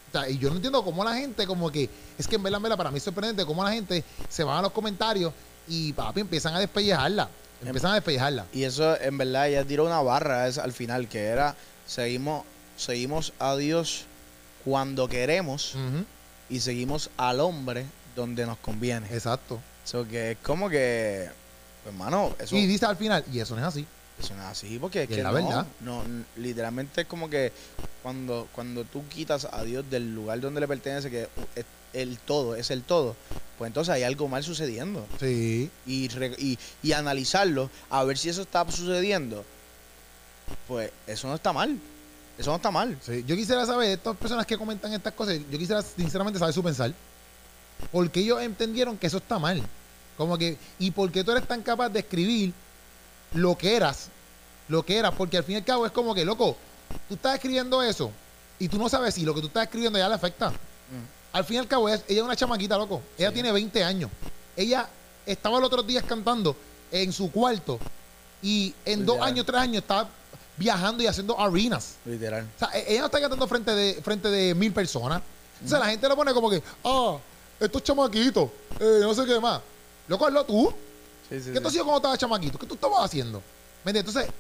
O 0.10 0.12
sea, 0.12 0.30
y 0.30 0.38
yo 0.38 0.50
no 0.50 0.58
entiendo 0.58 0.84
cómo 0.84 1.04
la 1.04 1.16
gente, 1.16 1.48
como 1.48 1.72
que, 1.72 1.90
es 2.18 2.28
que 2.28 2.36
en 2.36 2.44
verdad, 2.44 2.58
en 2.58 2.64
verdad, 2.64 2.78
para 2.78 2.92
mí 2.92 2.98
es 2.98 3.04
sorprendente 3.04 3.44
cómo 3.46 3.64
la 3.64 3.72
gente 3.72 4.04
se 4.30 4.44
va 4.44 4.60
a 4.60 4.62
los 4.62 4.72
comentarios 4.72 5.34
y 5.68 5.92
papi 5.94 6.20
empiezan 6.22 6.54
a 6.54 6.60
despellejarla. 6.60 7.28
Em- 7.64 7.68
Empiezan 7.70 7.92
a 7.92 7.96
despellejarla. 7.96 8.46
Y 8.54 8.64
eso, 8.64 9.00
en 9.02 9.18
verdad, 9.18 9.48
ella 9.50 9.64
tiró 9.66 9.86
una 9.86 10.02
barra 10.02 10.48
es- 10.48 10.58
al 10.58 10.72
final, 10.74 11.08
que 11.08 11.26
era, 11.26 11.56
seguimos, 11.88 12.44
seguimos 12.78 13.34
a 13.40 13.56
Dios 13.56 14.06
cuando 14.64 15.08
queremos 15.08 15.76
y 16.50 16.60
seguimos 16.60 17.10
al 17.18 17.40
hombre 17.40 17.86
donde 18.16 18.46
nos 18.46 18.58
conviene. 18.60 19.08
Exacto. 19.12 19.60
Eso 19.86 20.08
que 20.08 20.32
es 20.32 20.38
como 20.44 20.70
que, 20.70 21.28
pues, 21.84 21.94
hermano, 21.94 22.34
eso, 22.40 22.56
Y 22.56 22.66
dice 22.68 22.86
al 22.86 22.96
final, 22.96 23.24
y 23.32 23.40
eso 23.40 23.56
no 23.56 23.62
es 23.62 23.68
así. 23.68 23.86
eso 24.22 24.34
no 24.36 24.44
es 24.44 24.48
así, 24.50 24.78
porque 24.80 25.04
es 25.04 25.10
que 25.10 25.22
la 25.24 25.30
no, 25.32 25.36
verdad. 25.36 25.66
no, 25.82 26.04
literalmente 26.38 27.02
es 27.02 27.08
como 27.08 27.30
que 27.30 27.52
cuando, 28.02 28.48
cuando 28.54 28.84
tú 28.86 29.04
quitas 29.10 29.46
a 29.52 29.64
Dios 29.64 29.84
del 29.90 30.14
lugar 30.16 30.40
donde 30.40 30.62
le 30.62 30.68
pertenece, 30.68 31.10
que 31.10 31.28
es 31.56 31.66
el 31.94 32.18
todo, 32.20 32.56
es 32.56 32.72
el 32.72 32.84
todo, 32.84 33.16
pues 33.58 33.70
entonces 33.70 33.94
hay 33.94 34.04
algo 34.04 34.28
mal 34.28 34.44
sucediendo. 34.44 35.06
Sí. 35.20 35.70
y, 35.86 36.08
re- 36.10 36.36
y, 36.38 36.58
y 36.82 36.92
analizarlo, 36.94 37.70
a 37.90 38.04
ver 38.04 38.18
si 38.18 38.30
eso 38.30 38.42
está 38.42 38.70
sucediendo, 38.72 39.46
pues 40.68 40.92
eso 41.08 41.28
no 41.28 41.36
está 41.36 41.54
mal. 41.54 41.78
Eso 42.38 42.50
no 42.50 42.56
está 42.56 42.72
mal. 42.72 42.98
Sí, 43.06 43.24
yo 43.28 43.36
quisiera 43.36 43.64
saber, 43.66 43.92
estas 43.92 44.18
personas 44.18 44.48
que 44.48 44.58
comentan 44.58 44.92
estas 44.92 45.14
cosas, 45.14 45.38
yo 45.52 45.58
quisiera 45.60 45.82
sinceramente 45.84 46.40
saber 46.40 46.54
su 46.54 46.64
pensar. 46.64 46.92
¿Por 47.92 48.10
qué 48.10 48.22
ellos 48.22 48.42
entendieron 48.42 48.98
que 48.98 49.06
eso 49.08 49.18
está 49.18 49.38
mal? 49.38 49.62
Como 50.18 50.38
que, 50.38 50.58
¿y 50.80 50.90
por 50.92 51.12
qué 51.12 51.24
tú 51.24 51.32
eres 51.32 51.48
tan 51.48 51.62
capaz 51.62 51.90
de 51.90 52.00
escribir 52.00 52.52
lo 53.34 53.56
que 53.58 53.76
eras? 53.76 54.08
Lo 54.68 54.84
que 54.84 54.98
eras, 54.98 55.14
porque 55.16 55.38
al 55.38 55.44
fin 55.44 55.56
y 55.56 55.58
al 55.60 55.64
cabo 55.66 55.86
es 55.86 55.92
como 55.92 56.16
que, 56.16 56.26
loco, 56.26 56.58
tú 57.08 57.16
estás 57.16 57.36
escribiendo 57.36 57.84
eso 57.84 58.12
y 58.58 58.68
tú 58.68 58.78
no 58.80 58.90
sabes 58.90 59.14
si 59.14 59.22
lo 59.26 59.36
que 59.36 59.42
tú 59.42 59.48
estás 59.48 59.66
escribiendo 59.66 60.00
ya 60.00 60.08
le 60.10 60.16
afecta. 60.16 60.52
Al 61.34 61.44
fin 61.44 61.56
y 61.58 61.60
al 61.60 61.68
cabo, 61.68 61.90
ella, 61.90 62.02
ella 62.08 62.20
es 62.20 62.24
una 62.26 62.36
chamaquita, 62.36 62.78
loco. 62.78 63.02
Ella 63.18 63.30
Sí. 63.30 63.34
tiene 63.34 63.52
20 63.52 63.84
años. 63.84 64.10
Ella 64.56 64.88
estaba 65.26 65.58
los 65.60 65.68
otros 65.68 65.86
días 65.86 66.04
cantando 66.08 66.56
en 66.92 67.12
su 67.12 67.32
cuarto 67.32 67.80
y 68.42 68.74
en 68.86 69.00
Literal. 69.02 69.06
dos 69.06 69.28
años, 69.28 69.46
tres 69.46 69.60
años 69.60 69.78
estaba 69.82 70.10
viajando 70.58 71.02
y 71.04 71.08
haciendo 71.08 71.40
arenas. 71.40 71.96
Literal. 72.06 72.48
O 72.56 72.60
sea, 72.60 72.70
e- 72.78 72.86
ella 72.92 73.00
no 73.02 73.06
está 73.08 73.20
cantando 73.20 73.48
frente 73.48 73.72
de, 73.72 74.02
frente 74.04 74.30
de 74.30 74.54
mil 74.54 74.72
personas. 74.72 75.22
Entonces 75.56 75.80
la 75.80 75.86
gente 75.88 76.08
lo 76.08 76.16
pone 76.16 76.34
como 76.34 76.50
que, 76.50 76.62
ah, 76.84 77.18
estos 77.60 77.82
chamaquitos, 77.84 78.50
eh, 78.80 79.00
no 79.02 79.14
sé 79.16 79.26
qué 79.26 79.40
más. 79.40 79.62
Loco, 80.08 80.28
hazlo 80.28 80.46
tú. 80.46 80.74
Sí, 81.30 81.40
sí, 81.42 81.52
¿Qué 81.52 81.60
tú 81.62 81.68
hacías 81.70 81.84
cuando 81.84 81.98
estabas 81.98 82.20
chamaquito? 82.20 82.60
¿Qué 82.60 82.68
tú 82.68 82.76
estabas 82.76 83.06
haciendo? 83.06 83.42
¿Me 83.84 83.90
entiendes? 83.92 84.14
Entonces, 84.16 84.32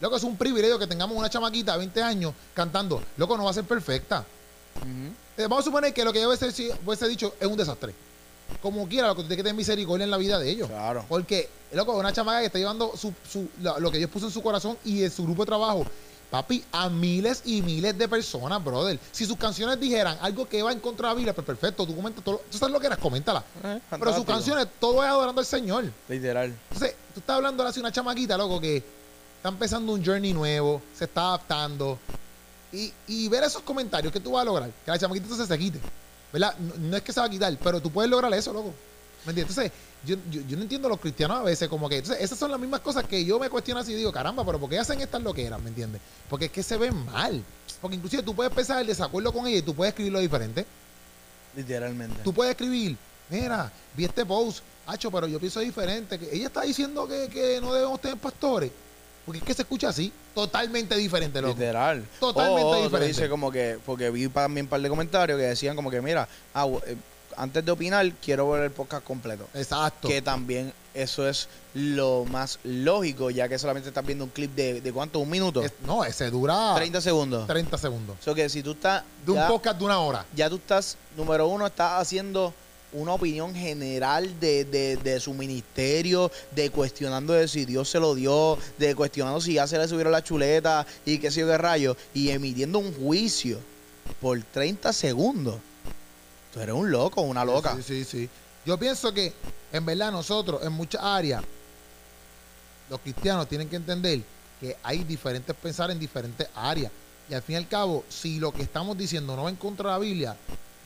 loco, 0.00 0.16
es 0.16 0.22
un 0.22 0.36
privilegio 0.36 0.78
que 0.78 0.86
tengamos 0.86 1.14
una 1.16 1.28
chamaquita 1.28 1.72
de 1.72 1.78
20 1.78 2.00
años 2.02 2.32
cantando. 2.54 3.02
Loco, 3.18 3.36
no 3.36 3.44
va 3.44 3.50
a 3.50 3.54
ser 3.54 3.64
perfecta. 3.64 4.24
Eh, 5.36 5.42
vamos 5.42 5.60
a 5.60 5.62
suponer 5.64 5.92
que 5.94 6.04
lo 6.04 6.12
que 6.12 6.20
yo 6.20 6.28
hubiese, 6.28 6.50
si- 6.52 6.70
hubiese 6.84 7.06
dicho 7.08 7.34
es 7.40 7.46
un 7.46 7.56
desastre. 7.56 7.94
Como 8.62 8.88
quiera, 8.88 9.08
lo 9.08 9.14
que 9.14 9.22
tú 9.22 9.28
tienes 9.28 9.38
que 9.38 9.42
tener 9.44 9.56
misericordia 9.56 10.04
en 10.04 10.10
la 10.10 10.16
vida 10.16 10.38
de 10.38 10.48
ellos. 10.50 10.68
Claro. 10.68 11.04
Porque, 11.08 11.48
loco, 11.72 11.92
una 11.96 12.12
chamaca 12.12 12.40
que 12.40 12.46
está 12.46 12.58
llevando 12.58 12.96
su, 12.96 13.12
su- 13.30 13.48
lo, 13.60 13.78
lo 13.78 13.90
que 13.90 13.98
Dios 13.98 14.10
puso 14.10 14.26
en 14.26 14.32
su 14.32 14.42
corazón 14.42 14.76
y 14.84 15.04
en 15.04 15.10
su 15.10 15.22
grupo 15.24 15.42
de 15.42 15.46
trabajo, 15.46 15.84
papi, 16.30 16.64
a 16.72 16.88
miles 16.88 17.42
y 17.44 17.62
miles 17.62 17.96
de 17.96 18.08
personas, 18.08 18.62
brother. 18.64 18.98
Si 19.12 19.26
sus 19.26 19.36
canciones 19.36 19.78
dijeran 19.78 20.16
algo 20.20 20.48
que 20.48 20.62
va 20.62 20.72
en 20.72 20.80
contra 20.80 21.08
de 21.08 21.12
la 21.12 21.16
Biblia, 21.16 21.34
pues 21.34 21.46
perfecto, 21.46 21.86
tú 21.86 21.94
comentas 21.94 22.24
todo. 22.24 22.40
Tú 22.50 22.56
sabes 22.58 22.72
lo 22.72 22.80
que 22.80 22.86
eras, 22.86 22.98
coméntala. 22.98 23.44
Eh, 23.64 23.80
Pero 23.90 24.14
sus 24.14 24.24
canciones, 24.24 24.66
todo 24.80 25.04
es 25.04 25.08
adorando 25.10 25.40
al 25.40 25.46
Señor. 25.46 25.84
Literal. 26.08 26.54
Entonces, 26.70 26.96
tú 27.14 27.20
estás 27.20 27.36
hablando 27.36 27.62
ahora 27.62 27.72
de 27.72 27.80
una 27.80 27.92
chamaquita, 27.92 28.36
loco, 28.36 28.60
que 28.60 28.78
está 29.36 29.50
empezando 29.50 29.92
un 29.92 30.04
journey 30.04 30.32
nuevo, 30.32 30.82
se 30.96 31.04
está 31.04 31.28
adaptando. 31.28 31.98
Y, 32.72 32.92
y 33.06 33.28
ver 33.28 33.44
esos 33.44 33.62
comentarios 33.62 34.12
que 34.12 34.20
tú 34.20 34.32
vas 34.32 34.42
a 34.42 34.44
lograr, 34.44 34.70
que 34.84 34.90
la 34.90 34.98
chamaquita 34.98 35.24
entonces 35.24 35.48
se 35.48 35.58
quite. 35.58 35.80
¿Verdad? 36.32 36.54
No, 36.58 36.74
no 36.76 36.96
es 36.96 37.02
que 37.02 37.12
se 37.12 37.20
va 37.20 37.26
a 37.26 37.30
quitar, 37.30 37.56
pero 37.62 37.80
tú 37.80 37.90
puedes 37.90 38.10
lograr 38.10 38.32
eso, 38.34 38.52
loco. 38.52 38.74
¿Me 39.24 39.30
entiendes? 39.30 39.56
Entonces, 39.56 39.72
yo, 40.04 40.16
yo, 40.30 40.42
yo 40.46 40.56
no 40.56 40.62
entiendo 40.62 40.86
a 40.86 40.90
los 40.90 41.00
cristianos 41.00 41.38
a 41.38 41.42
veces, 41.42 41.68
como 41.68 41.88
que. 41.88 41.98
Entonces, 41.98 42.22
esas 42.22 42.38
son 42.38 42.50
las 42.50 42.60
mismas 42.60 42.80
cosas 42.80 43.04
que 43.04 43.24
yo 43.24 43.38
me 43.38 43.50
cuestiono 43.50 43.80
así 43.80 43.92
y 43.92 43.96
digo, 43.96 44.12
caramba, 44.12 44.44
pero 44.44 44.58
¿por 44.58 44.70
qué 44.70 44.78
hacen 44.78 45.00
estas 45.00 45.22
loqueras? 45.22 45.60
¿Me 45.60 45.70
entiendes? 45.70 46.00
Porque 46.28 46.46
es 46.46 46.52
que 46.52 46.62
se 46.62 46.76
ven 46.76 47.04
mal. 47.06 47.42
Porque 47.80 47.96
inclusive 47.96 48.22
tú 48.22 48.34
puedes 48.34 48.52
pensar 48.52 48.80
el 48.80 48.86
desacuerdo 48.86 49.32
con 49.32 49.46
ella 49.46 49.58
y 49.58 49.62
tú 49.62 49.74
puedes 49.74 49.92
escribirlo 49.92 50.20
diferente. 50.20 50.66
Literalmente. 51.56 52.22
Tú 52.22 52.32
puedes 52.32 52.52
escribir, 52.52 52.96
mira, 53.30 53.72
vi 53.96 54.04
este 54.04 54.24
post, 54.24 54.60
hacho, 54.86 55.10
pero 55.10 55.26
yo 55.26 55.40
pienso 55.40 55.60
diferente. 55.60 56.18
Que 56.18 56.34
ella 56.34 56.46
está 56.46 56.62
diciendo 56.62 57.08
que, 57.08 57.28
que 57.28 57.60
no 57.60 57.72
debemos 57.74 58.00
tener 58.00 58.18
pastores. 58.18 58.70
Porque 59.28 59.40
es 59.40 59.44
que 59.44 59.52
se 59.54 59.62
escucha 59.62 59.90
así, 59.90 60.10
totalmente 60.34 60.96
diferente, 60.96 61.42
loco. 61.42 61.52
Literal. 61.52 62.02
Totalmente 62.18 62.62
O- 62.64 62.70
o 62.70 62.82
diferente. 62.84 63.08
dices 63.08 63.28
como 63.28 63.50
que, 63.52 63.78
porque 63.84 64.08
vi 64.10 64.26
también 64.28 64.64
un 64.64 64.70
par 64.70 64.80
de 64.80 64.88
comentarios 64.88 65.38
que 65.38 65.44
decían 65.44 65.76
como 65.76 65.90
que, 65.90 66.00
mira, 66.00 66.26
ah, 66.54 66.66
eh, 66.86 66.96
antes 67.36 67.62
de 67.64 67.70
opinar, 67.70 68.10
quiero 68.22 68.50
ver 68.50 68.64
el 68.64 68.70
podcast 68.70 69.04
completo. 69.04 69.46
Exacto. 69.54 70.08
Que 70.08 70.22
también 70.22 70.72
eso 70.94 71.28
es 71.28 71.46
lo 71.74 72.24
más 72.24 72.58
lógico, 72.64 73.28
ya 73.30 73.48
que 73.50 73.58
solamente 73.58 73.90
estás 73.90 74.04
viendo 74.06 74.24
un 74.24 74.30
clip 74.30 74.54
de, 74.56 74.80
de 74.80 74.92
cuánto, 74.92 75.18
un 75.18 75.28
minuto, 75.28 75.62
Es- 75.62 75.72
no, 75.86 76.04
ese 76.04 76.30
dura 76.30 76.72
30 76.74 77.00
segundos. 77.02 77.46
30 77.46 77.76
segundos. 77.76 78.16
Eso 78.20 78.34
que 78.34 78.48
si 78.48 78.62
tú 78.62 78.72
estás, 78.72 79.04
De 79.26 79.32
un 79.32 79.38
ya, 79.38 79.46
podcast 79.46 79.78
de 79.78 79.84
una 79.84 79.98
hora. 80.00 80.24
ya 80.34 80.48
tú 80.48 80.56
estás, 80.56 80.96
número 81.18 81.46
uno, 81.48 81.66
estás 81.66 82.00
haciendo 82.00 82.54
una 82.92 83.12
opinión 83.14 83.54
general 83.54 84.40
de, 84.40 84.64
de- 84.64 84.96
de 84.96 85.20
su 85.20 85.34
ministerio, 85.34 86.30
de 86.52 86.70
cuestionando 86.70 87.32
de 87.34 87.46
si 87.48 87.64
Dios 87.64 87.88
se 87.90 88.00
lo 88.00 88.14
dio, 88.14 88.58
de 88.78 88.94
cuestionando 88.94 89.40
si 89.40 89.54
ya 89.54 89.66
se 89.66 89.76
le 89.78 89.86
subieron 89.86 90.12
la 90.12 90.24
chuleta 90.24 90.86
y 91.04 91.18
qué 91.18 91.30
sé 91.30 91.40
yo 91.40 91.46
qué 91.46 91.58
rayo, 91.58 91.96
y 92.14 92.30
emitiendo 92.30 92.78
un 92.78 92.94
juicio 92.94 93.58
por 94.20 94.42
30 94.42 94.92
segundos. 94.92 95.56
Tú 96.52 96.60
eres 96.60 96.74
un 96.74 96.90
loco, 96.90 97.20
una 97.20 97.44
loca. 97.44 97.76
Sí, 97.76 97.82
sí, 97.82 98.04
sí. 98.04 98.28
Yo 98.64 98.78
pienso 98.78 99.12
que, 99.12 99.32
en 99.72 99.84
verdad, 99.84 100.10
nosotros, 100.10 100.62
en 100.64 100.72
muchas 100.72 101.02
áreas, 101.02 101.42
los 102.88 103.00
cristianos 103.00 103.48
tienen 103.48 103.68
que 103.68 103.76
entender 103.76 104.20
que 104.60 104.76
hay 104.82 105.04
diferentes 105.04 105.54
pensar 105.54 105.90
en 105.90 105.98
diferentes 105.98 106.48
áreas. 106.54 106.90
Y 107.30 107.34
al 107.34 107.42
fin 107.42 107.54
y 107.54 107.56
al 107.58 107.68
cabo, 107.68 108.04
si 108.08 108.38
lo 108.40 108.50
que 108.52 108.62
estamos 108.62 108.96
diciendo 108.96 109.36
no 109.36 109.44
va 109.44 109.50
en 109.50 109.56
contra 109.56 109.90
de 109.90 109.92
la 109.92 109.98
Biblia, 109.98 110.36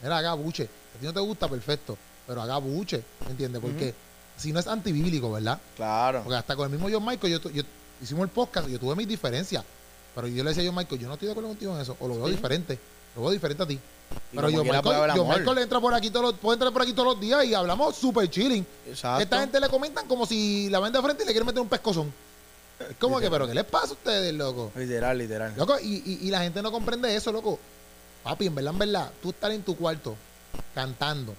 mira, 0.03 0.19
haga 0.19 0.35
buche. 0.35 0.65
A 0.65 0.99
ti 1.01 1.07
no 1.07 1.13
te 1.13 1.21
gusta, 1.21 1.49
perfecto. 1.49 1.97
Pero 2.27 2.43
haga 2.43 2.59
buche, 2.59 3.03
¿me 3.25 3.31
entiendes? 3.33 3.61
Porque 3.63 3.95
si 4.37 4.53
no 4.53 4.61
es 4.61 4.67
antibíblico, 4.67 5.31
¿verdad? 5.33 5.59
Claro. 5.77 6.23
Porque 6.23 6.37
hasta 6.37 6.55
con 6.57 6.67
el 6.67 6.79
mismo 6.79 6.89
John 6.93 7.05
Michael, 7.07 7.41
yo, 7.41 7.51
yo- 7.51 7.63
hicimos 8.01 8.23
el 8.25 8.29
podcast 8.31 8.69
yo 8.69 8.79
tuve 8.79 8.95
mis 8.97 9.09
diferencias. 9.09 9.65
Pero 10.15 10.27
yo 10.29 10.45
le 10.45 10.51
decía 10.51 10.63
a 10.63 10.67
John 10.67 10.77
Michael, 10.77 11.01
yo 11.01 11.09
no 11.09 11.15
estoy 11.15 11.27
de 11.27 11.33
acuerdo 11.33 11.49
contigo 11.51 11.75
en 11.75 11.81
eso. 11.81 11.97
O 12.01 12.09
lo 12.09 12.17
veo 12.17 12.27
Sí. 12.27 12.33
diferente. 12.33 12.79
Lo 13.17 13.23
veo 13.23 13.31
diferente 13.31 13.63
a 13.63 13.67
ti. 13.67 13.75
Y 13.75 14.37
Pero 14.37 14.43
puede 14.51 14.63
Michael, 14.65 15.11
amor. 15.11 15.39
Michael 15.39 15.59
entra 15.59 15.81
por 15.81 15.95
aquí 15.95 16.11
todos 16.11 16.27
los, 16.33 16.35
puede 16.35 16.57
entrar 16.57 16.73
por 16.73 16.83
aquí 16.83 16.93
todos 16.93 17.15
los 17.15 17.21
días 17.21 17.45
y 17.47 17.55
hablamos 17.55 17.97
súper 17.97 18.29
chilling. 18.29 18.67
Exacto. 18.87 19.23
Esta 19.23 19.41
gente 19.41 19.59
le 19.59 19.69
comentan 19.69 20.07
como 20.07 20.27
si 20.27 20.69
la 20.69 20.81
ven 20.81 20.93
de 20.93 21.01
frente 21.01 21.23
y 21.23 21.27
le 21.27 21.33
quieren 21.33 21.47
meter 21.47 21.63
un 21.63 21.69
pescozón. 21.69 22.13
Es 22.79 22.97
como 22.99 23.21
que, 23.21 23.31
pero 23.31 23.47
¿qué 23.47 23.55
les 23.55 23.65
pasa 23.65 23.89
a 23.89 23.93
ustedes, 23.93 24.35
loco? 24.35 24.71
Literal, 24.77 25.17
literal. 25.17 25.55
Loco, 25.57 25.79
y, 25.81 26.03
y- 26.05 26.19
y 26.27 26.31
la 26.31 26.41
gente 26.43 26.61
no 26.63 26.71
comprende 26.73 27.15
eso, 27.15 27.31
loco. 27.33 27.59
Papi, 28.23 28.47
en 28.47 28.55
verdad, 28.55 28.73
en 28.73 28.79
verdad, 28.79 29.11
tú 29.21 29.31
estás 29.31 29.53
en 29.53 29.63
tu 29.63 29.77
cuarto 29.77 30.17
cantando 30.75 31.35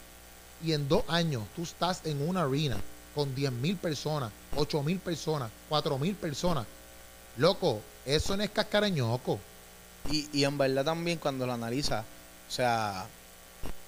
y 0.63 0.73
en 0.73 0.87
dos 0.87 1.03
años 1.07 1.43
tú 1.55 1.63
estás 1.63 2.01
en 2.05 2.27
una 2.27 2.43
arena 2.43 2.77
con 3.15 3.33
10 3.35 3.51
mil 3.51 3.77
personas, 3.77 4.31
8 4.55 4.83
mil 4.83 4.99
personas, 4.99 5.51
4 5.69 5.97
mil 5.97 6.15
personas. 6.15 6.65
Loco, 7.37 7.81
Eso 8.05 8.35
no 8.35 8.43
es 8.43 8.49
cascarañoco. 8.49 9.39
Y, 10.11 10.27
y 10.33 10.43
en 10.43 10.57
verdad 10.57 10.83
también 10.83 11.17
cuando 11.17 11.45
lo 11.45 11.53
analiza, 11.53 12.01
o 12.01 12.51
sea, 12.51 13.05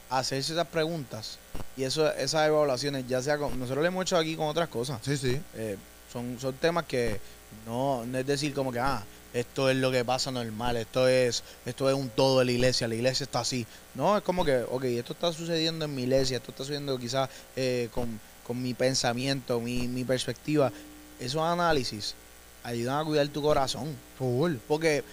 hacerse 0.09 0.53
esas 0.53 0.67
preguntas 0.67 1.39
y 1.75 1.83
eso, 1.83 2.09
esas 2.13 2.47
evaluaciones, 2.47 3.05
ya 3.07 3.21
sea 3.21 3.37
con, 3.37 3.59
nosotros 3.59 3.81
lo 3.81 3.87
hemos 3.87 4.03
hecho 4.03 4.17
aquí 4.17 4.35
con 4.35 4.47
otras 4.47 4.69
cosas. 4.69 4.99
Sí, 5.03 5.17
sí. 5.17 5.41
Eh, 5.55 5.77
son, 6.11 6.39
son 6.39 6.53
temas 6.53 6.85
que 6.85 7.19
no, 7.65 8.05
no 8.05 8.17
es 8.17 8.25
decir 8.25 8.53
como 8.53 8.71
que, 8.71 8.79
ah, 8.79 9.03
esto 9.35 9.69
es 9.69 9.75
lo 9.75 9.91
que 9.91 10.05
pasa 10.05 10.31
normal, 10.31 10.77
esto 10.77 11.09
es, 11.09 11.43
esto 11.65 11.89
es 11.89 11.95
un 11.95 12.07
todo 12.07 12.39
de 12.39 12.45
la 12.45 12.51
iglesia, 12.53 12.87
la 12.87 12.95
iglesia 12.95 13.25
está 13.25 13.41
así. 13.41 13.67
No, 13.93 14.15
es 14.17 14.23
como 14.23 14.45
que, 14.45 14.63
ok, 14.63 14.85
esto 14.85 15.11
está 15.11 15.33
sucediendo 15.33 15.83
en 15.83 15.93
mi 15.93 16.03
iglesia, 16.03 16.37
esto 16.37 16.51
está 16.51 16.63
sucediendo 16.63 16.97
quizás 16.97 17.29
eh, 17.57 17.89
con, 17.91 18.17
con 18.47 18.61
mi 18.63 18.73
pensamiento, 18.73 19.59
mi, 19.59 19.89
mi 19.89 20.05
perspectiva. 20.05 20.71
Esos 21.19 21.41
análisis 21.41 22.15
ayudan 22.63 22.99
a 22.99 23.03
cuidar 23.03 23.27
tu 23.27 23.41
corazón. 23.41 23.93
Full. 24.17 24.55
Porque 24.69 25.03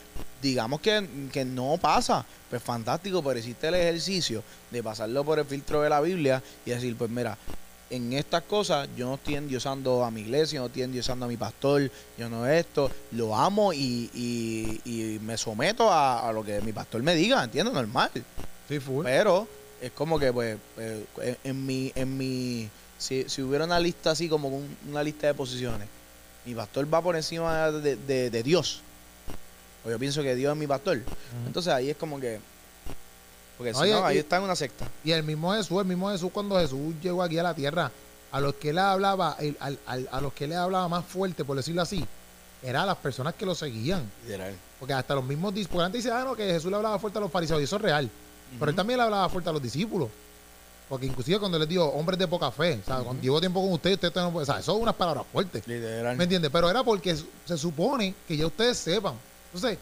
digamos 0.40 0.80
que, 0.80 1.04
que 1.32 1.44
no 1.44 1.76
pasa, 1.80 2.24
pues 2.48 2.62
fantástico, 2.62 3.24
pero 3.24 3.40
hiciste 3.40 3.66
el 3.66 3.74
ejercicio 3.74 4.44
de 4.70 4.84
pasarlo 4.84 5.24
por 5.24 5.40
el 5.40 5.46
filtro 5.46 5.82
de 5.82 5.90
la 5.90 6.00
Biblia 6.00 6.40
y 6.64 6.70
decir, 6.70 6.96
pues 6.96 7.10
mira, 7.10 7.36
en 7.94 8.12
estas 8.14 8.42
cosas 8.42 8.88
yo 8.96 9.06
no 9.06 9.14
estoy 9.16 9.34
endiosando 9.36 10.04
a 10.04 10.10
mi 10.10 10.22
iglesia, 10.22 10.60
no 10.60 10.66
estoy 10.66 10.82
endiosando 10.82 11.26
a 11.26 11.28
mi 11.28 11.36
pastor, 11.36 11.90
yo 12.18 12.28
no 12.28 12.46
esto, 12.46 12.90
lo 13.12 13.36
amo 13.36 13.72
y, 13.72 14.10
y, 14.14 14.80
y 14.84 15.18
me 15.20 15.36
someto 15.36 15.90
a, 15.92 16.28
a 16.28 16.32
lo 16.32 16.42
que 16.42 16.60
mi 16.62 16.72
pastor 16.72 17.02
me 17.02 17.14
diga, 17.14 17.44
¿entiendes? 17.44 17.74
Normal. 17.74 18.10
Sí, 18.68 18.80
full. 18.80 19.04
Pero 19.04 19.46
es 19.80 19.90
como 19.92 20.18
que, 20.18 20.32
pues, 20.32 20.56
eh, 20.78 21.04
en, 21.20 21.36
en 21.44 21.66
mi, 21.66 21.92
en 21.94 22.16
mi, 22.16 22.68
si, 22.98 23.28
si 23.28 23.42
hubiera 23.42 23.64
una 23.66 23.78
lista 23.78 24.12
así 24.12 24.28
como 24.28 24.48
un- 24.48 24.76
una 24.88 25.02
lista 25.02 25.26
de 25.26 25.34
posiciones, 25.34 25.86
mi 26.46 26.54
pastor 26.54 26.92
va 26.92 27.02
por 27.02 27.14
encima 27.14 27.70
de, 27.70 27.96
de- 27.96 28.30
de 28.30 28.42
Dios. 28.42 28.80
O 29.84 29.90
yo 29.90 29.98
pienso 29.98 30.22
que 30.22 30.34
Dios 30.34 30.52
es 30.52 30.58
mi 30.58 30.66
pastor. 30.66 31.00
Entonces 31.46 31.72
ahí 31.72 31.90
es 31.90 31.96
como 31.96 32.18
que, 32.20 32.40
porque 33.70 33.86
si 33.86 33.92
no, 33.92 34.04
ahí 34.06 34.18
está 34.18 34.36
en 34.38 34.42
una 34.44 34.56
secta. 34.56 34.86
Y 35.04 35.12
el 35.12 35.22
mismo 35.22 35.52
Jesús, 35.54 35.78
el 35.80 35.86
mismo 35.86 36.10
Jesús 36.10 36.30
cuando 36.32 36.58
Jesús 36.58 36.94
llegó 37.02 37.22
aquí 37.22 37.38
a 37.38 37.42
la 37.42 37.54
tierra, 37.54 37.90
a 38.30 38.40
los 38.40 38.54
que 38.54 38.72
le 38.72 38.80
hablaba, 38.80 39.36
el- 39.40 39.56
al- 39.60 39.78
al- 39.86 40.08
a 40.10 40.20
los 40.20 40.32
que 40.32 40.46
le 40.46 40.56
hablaba 40.56 40.88
más 40.88 41.04
fuerte, 41.04 41.44
por 41.44 41.56
decirlo 41.56 41.82
así, 41.82 42.04
eran 42.62 42.86
las 42.86 42.96
personas 42.96 43.34
que 43.34 43.44
lo 43.46 43.54
seguían. 43.54 44.10
Literal. 44.24 44.54
Porque 44.78 44.94
hasta 44.94 45.14
los 45.14 45.24
mismos 45.24 45.52
dis- 45.54 45.68
porque 45.68 45.84
antes 45.84 46.02
dice, 46.02 46.14
ah, 46.14 46.24
no, 46.24 46.34
que 46.34 46.44
Jesús 46.46 46.70
le 46.70 46.76
hablaba 46.76 46.98
fuerte 46.98 47.18
a 47.18 47.20
los 47.22 47.30
fariseos, 47.30 47.60
y 47.60 47.64
eso 47.64 47.76
es 47.76 47.82
real. 47.82 48.08
Pero 48.58 48.70
él 48.70 48.76
también 48.76 48.98
le 48.98 49.04
hablaba 49.04 49.28
fuerte 49.28 49.48
a 49.50 49.52
los 49.52 49.62
discípulos. 49.62 50.08
Porque 50.88 51.06
inclusive 51.06 51.38
cuando 51.38 51.58
les 51.58 51.66
dijo, 51.68 51.84
hombres 51.86 52.18
de 52.18 52.28
poca 52.28 52.50
fe, 52.50 52.78
o 52.82 52.86
sea, 52.86 52.98
cuando 52.98 53.22
llevo 53.22 53.40
tiempo 53.40 53.62
con 53.62 53.72
ustedes, 53.72 53.94
ustedes 53.94 54.14
no 54.16 54.30
pueden, 54.30 54.42
o 54.42 54.52
sea, 54.52 54.60
eso 54.60 54.72
son 54.72 54.82
unas 54.82 54.94
palabras 54.94 55.24
fuertes. 55.32 55.66
Literal. 55.66 56.16
¿Me 56.18 56.24
entiendes? 56.24 56.50
Pero 56.52 56.68
era 56.68 56.82
porque 56.84 57.16
se 57.46 57.56
supone 57.58 58.14
que 58.28 58.36
ya 58.36 58.46
ustedes 58.46 58.76
sepan. 58.76 59.14
Entonces, 59.54 59.78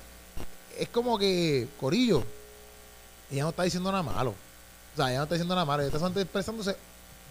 es 0.79 0.89
como 0.91 1.19
que, 1.19 1.67
Corillo, 1.81 2.23
ella 3.31 3.43
no 3.45 3.51
está 3.51 3.63
diciendo 3.63 3.91
nada 3.91 4.03
malo. 4.03 4.31
O 4.31 4.97
sea, 4.97 5.09
ella 5.09 5.19
no 5.19 5.23
está 5.25 5.35
diciendo 5.37 5.55
nada 5.55 5.65
malo. 5.65 5.83
Ella 5.83 5.97
está 5.97 6.21
expresándose 6.21 6.77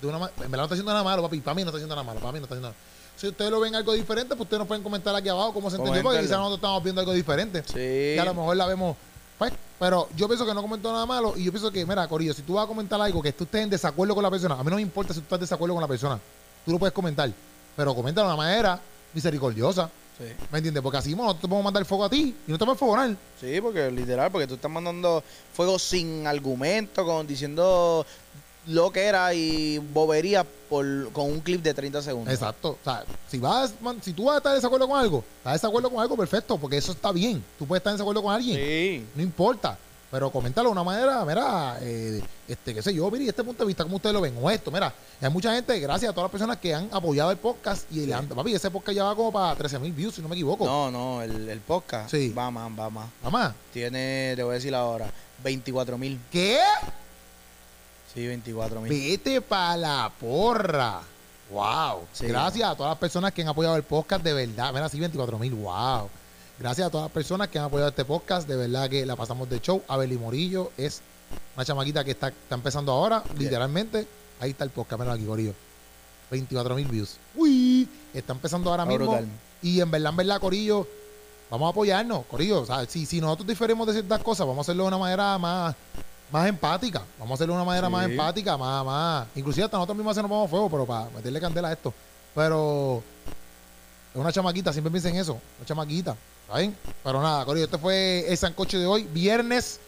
de 0.02 0.08
una 0.08 0.20
manera. 0.20 0.44
En 0.44 0.52
verdad 0.52 0.58
no 0.58 0.64
está 0.64 0.76
diciendo 0.76 0.92
nada 0.92 1.04
malo, 1.04 1.22
papi. 1.24 1.42
Para 1.42 1.56
mí 1.56 1.64
no 1.64 1.70
está 1.70 1.78
diciendo 1.78 1.96
nada 1.96 2.06
malo. 2.06 2.20
Para 2.20 2.32
mí 2.32 2.40
no 2.40 2.46
está 2.46 2.56
diciendo 2.56 2.70
nada 2.70 2.80
Si 3.18 3.28
ustedes 3.28 3.52
lo 3.52 3.60
ven 3.60 3.76
algo 3.76 3.94
diferente, 3.94 4.36
pues 4.36 4.42
ustedes 4.42 4.60
nos 4.60 4.68
pueden 4.68 4.84
comentar 4.84 5.16
aquí 5.16 5.30
abajo 5.30 5.54
cómo 5.54 5.70
se 5.70 5.78
entendió. 5.78 6.02
Porque 6.02 6.20
quizás 6.20 6.38
nosotros 6.38 6.58
estamos 6.58 6.84
viendo 6.84 7.02
algo 7.02 7.14
diferente. 7.14 7.64
Sí. 7.66 7.74
Que 7.74 8.20
a 8.20 8.26
lo 8.26 8.34
mejor 8.34 8.56
la 8.56 8.66
vemos. 8.68 8.96
Pues, 9.38 9.54
pero 9.80 10.10
yo 10.16 10.28
pienso 10.28 10.46
que 10.46 10.54
no 10.54 10.62
comentó 10.62 10.92
nada 10.92 11.06
malo. 11.06 11.34
Y 11.38 11.46
yo 11.46 11.52
pienso 11.52 11.72
que, 11.72 11.86
mira, 11.86 12.08
Corillo, 12.08 12.34
si 12.34 12.42
tú 12.42 12.56
vas 12.56 12.66
a 12.66 12.68
comentar 12.68 13.00
algo 13.02 13.22
que 13.22 13.32
tú 13.34 13.46
estés 13.46 13.64
en 13.64 13.70
desacuerdo 13.70 14.14
con 14.14 14.24
la 14.24 14.30
persona, 14.30 14.56
a 14.56 14.64
mí 14.64 14.70
no 14.70 14.76
me 14.76 14.82
importa 14.82 15.14
si 15.14 15.20
tú 15.20 15.24
estás 15.24 15.38
en 15.38 15.42
desacuerdo 15.42 15.76
con 15.76 15.82
la 15.82 15.88
persona. 15.88 16.20
Tú 16.66 16.72
lo 16.72 16.80
puedes 16.80 16.94
comentar. 16.94 17.32
Pero 17.76 17.96
coméntalo 17.96 18.28
de 18.28 18.34
una 18.34 18.44
manera 18.44 18.80
misericordiosa. 19.14 19.90
Sí. 20.20 20.26
¿Me 20.52 20.58
entiendes? 20.60 20.84
Porque 20.84 20.98
así 20.98 21.16
no 21.16 21.34
te 21.34 21.42
podemos 21.42 21.64
mandar 21.64 21.86
fuego 21.86 22.04
a 22.06 22.10
ti 22.10 22.36
y 22.46 22.52
no 22.52 22.58
te 22.58 22.66
podemos 22.66 22.78
fogonar. 22.78 23.16
Sí, 23.40 23.62
porque 23.62 23.90
literal, 23.90 24.30
porque 24.32 24.48
tú 24.48 24.56
estás 24.56 24.70
mandando 24.70 25.24
fuego 25.54 25.80
sin 25.80 26.28
argumento, 26.28 27.06
con, 27.06 27.26
diciendo 27.26 28.06
lo 28.68 28.92
que 28.92 29.06
era 29.06 29.34
y 29.34 29.78
bobería 29.80 30.46
por, 30.70 31.12
con 31.14 31.26
un 31.32 31.40
clip 31.40 31.64
de 31.64 31.74
30 31.74 32.02
segundos. 32.02 32.34
Exacto. 32.34 32.72
O 32.72 32.84
sea, 32.84 33.04
si, 33.30 33.40
vas, 33.40 33.74
man, 33.82 33.98
si 34.02 34.12
tú 34.14 34.26
vas 34.26 34.36
a 34.36 34.38
estar 34.38 34.52
en 34.52 34.58
desacuerdo 34.58 34.88
con 34.88 35.00
algo, 35.00 35.24
estás 35.38 35.54
en 35.54 35.56
desacuerdo 35.56 35.90
con 35.90 36.02
algo, 36.02 36.18
perfecto, 36.18 36.58
porque 36.58 36.78
eso 36.78 36.92
está 36.92 37.12
bien. 37.12 37.44
Tú 37.58 37.66
puedes 37.66 37.80
estar 37.80 37.92
en 37.92 37.98
desacuerdo 37.98 38.22
con 38.22 38.34
alguien, 38.34 38.58
Sí. 38.58 39.06
no 39.16 39.24
importa. 39.24 39.78
Pero 40.12 40.32
coméntalo 40.32 40.70
de 40.70 40.72
una 40.72 40.84
manera, 40.84 41.24
mira, 41.24 41.78
eh, 41.82 42.20
este, 42.48 42.74
qué 42.74 42.82
sé 42.82 42.92
yo, 42.96 43.12
mire, 43.12 43.28
este 43.28 43.44
punto 43.44 43.64
de 43.64 43.68
vista, 43.68 43.84
¿cómo 43.84 43.98
ustedes 43.98 44.14
lo 44.14 44.22
ven? 44.22 44.36
O 44.42 44.50
esto, 44.50 44.72
mira, 44.72 44.92
hay 45.22 45.30
mucha 45.30 45.54
gente, 45.54 45.80
gracias 45.80 46.10
a 46.10 46.14
todas 46.14 46.26
las 46.26 46.32
personas 46.32 46.58
que 46.58 46.74
han 46.74 46.90
apoyado 46.92 47.30
el 47.30 47.38
podcast 47.38 47.84
y 47.92 48.08
le 48.08 48.14
han, 48.16 48.26
papi, 48.28 48.54
ese 48.56 48.72
podcast 48.72 48.96
ya 48.96 49.04
va 49.04 49.16
como 49.16 49.32
para 49.32 49.56
13 49.56 49.78
mil 49.78 49.92
views, 49.94 50.16
si 50.16 50.22
no 50.24 50.28
me 50.28 50.34
equivoco. 50.36 50.66
No, 50.66 50.90
no, 50.90 51.22
el, 51.22 51.48
el 51.48 51.60
podcast 51.60 52.10
Sí. 52.10 52.34
va 52.36 52.50
más, 52.50 52.72
va 52.80 52.90
más. 52.90 53.08
Mamá, 53.22 53.54
Tiene, 53.72 54.34
te 54.36 54.42
voy 54.42 54.54
a 54.54 54.56
decir 54.56 54.74
ahora, 54.74 55.12
24 55.44 55.96
mil. 56.00 56.20
¿qué? 56.32 56.58
Sí, 58.14 58.26
24 58.26 58.82
mil. 58.82 58.90
Vete 58.90 59.42
para 59.42 59.78
la 59.78 60.12
porra. 60.20 61.02
Wow. 61.52 62.08
Sí. 62.14 62.26
Gracias 62.28 62.68
a 62.68 62.76
todas 62.76 62.92
las 62.92 62.98
personas 63.00 63.32
que 63.32 63.44
han 63.44 63.48
apoyado 63.50 63.76
el 63.76 63.84
podcast, 63.84 64.24
de 64.24 64.34
verdad. 64.34 64.74
Mira, 64.74 64.90
sí, 64.90 65.00
24 65.00 65.38
mil. 65.38 65.54
Wow. 65.54 66.10
Gracias 66.60 66.88
a 66.88 66.90
todas 66.90 67.06
las 67.06 67.14
personas 67.14 67.48
que 67.48 67.58
han 67.58 67.66
apoyado 67.66 67.90
este 67.90 68.04
podcast. 68.04 68.46
De 68.46 68.58
verdad 68.58 68.90
que 68.90 69.06
la 69.06 69.16
pasamos 69.16 69.50
de 69.50 69.62
show. 69.62 69.82
Abeli 69.88 70.18
Morillo 70.18 70.72
es 70.78 71.02
una 71.56 71.64
chamaquita 71.64 72.04
que 72.04 72.12
está, 72.12 72.28
está 72.28 72.56
empezando 72.56 72.92
ahora, 72.92 73.24
literalmente. 73.38 74.06
Ahí 74.42 74.52
está 74.52 74.66
el 74.66 74.70
podcast, 74.70 75.00
mira 75.00 75.14
aquí, 75.14 75.24
Corillo. 75.24 75.54
24 76.30 76.76
mil 76.76 76.88
views. 76.88 77.16
Uy, 77.36 77.88
está 78.14 78.34
empezando 78.34 78.70
ahora 78.70 78.86
mismo. 78.86 79.06
brutal. 79.06 79.26
Y 79.62 79.80
en 79.80 79.90
verdad, 79.90 80.10
en 80.12 80.18
verdad, 80.18 80.42
Corillo, 80.42 80.86
vamos 81.50 81.68
a 81.68 81.70
apoyarnos, 81.70 82.26
Corillo. 82.26 82.62
O 82.62 82.66
sea, 82.66 82.86
si, 82.86 83.06
si 83.06 83.22
nosotros 83.22 83.48
diferimos 83.48 83.88
de 83.88 83.94
ciertas 83.94 84.22
cosas, 84.22 84.46
vamos 84.46 84.60
a 84.60 84.62
hacerlo 84.64 84.84
de 84.84 84.88
una 84.90 84.98
manera 84.98 85.38
más, 85.38 85.74
más 86.30 86.46
empática. 86.46 87.04
Vamos 87.18 87.32
a 87.32 87.34
hacerlo 87.36 87.54
de 87.54 87.62
una 87.62 87.66
manera 87.66 87.88
más 87.88 88.04
empática, 88.06 88.58
más, 88.58 88.86
más. 88.86 89.28
Inclusive 89.34 89.64
hasta 89.64 89.78
nosotros 89.78 89.96
mismos 89.96 90.18
hacemos 90.18 90.50
fuego, 90.50 90.70
pero 90.70 90.86
para 90.86 91.10
meterle 91.12 91.40
candela 91.40 91.70
a 91.70 91.72
esto. 91.72 91.94
Pero 92.36 93.02
es 94.14 94.20
una 94.20 94.34
chamaquita, 94.34 94.74
siempre 94.74 94.92
piensen 94.92 95.16
eso. 95.16 95.40
Una 95.58 95.66
chamaquita. 95.66 96.18
¿Está 96.50 96.60
bien? 96.62 96.76
Pero 97.04 97.22
nada, 97.22 97.46
Corillo, 97.46 97.66
este 97.66 97.78
fue 97.78 98.26
el 98.28 98.36
sancocho 98.36 98.80
de 98.80 98.88
hoy, 98.88 99.04
viernes. 99.04 99.80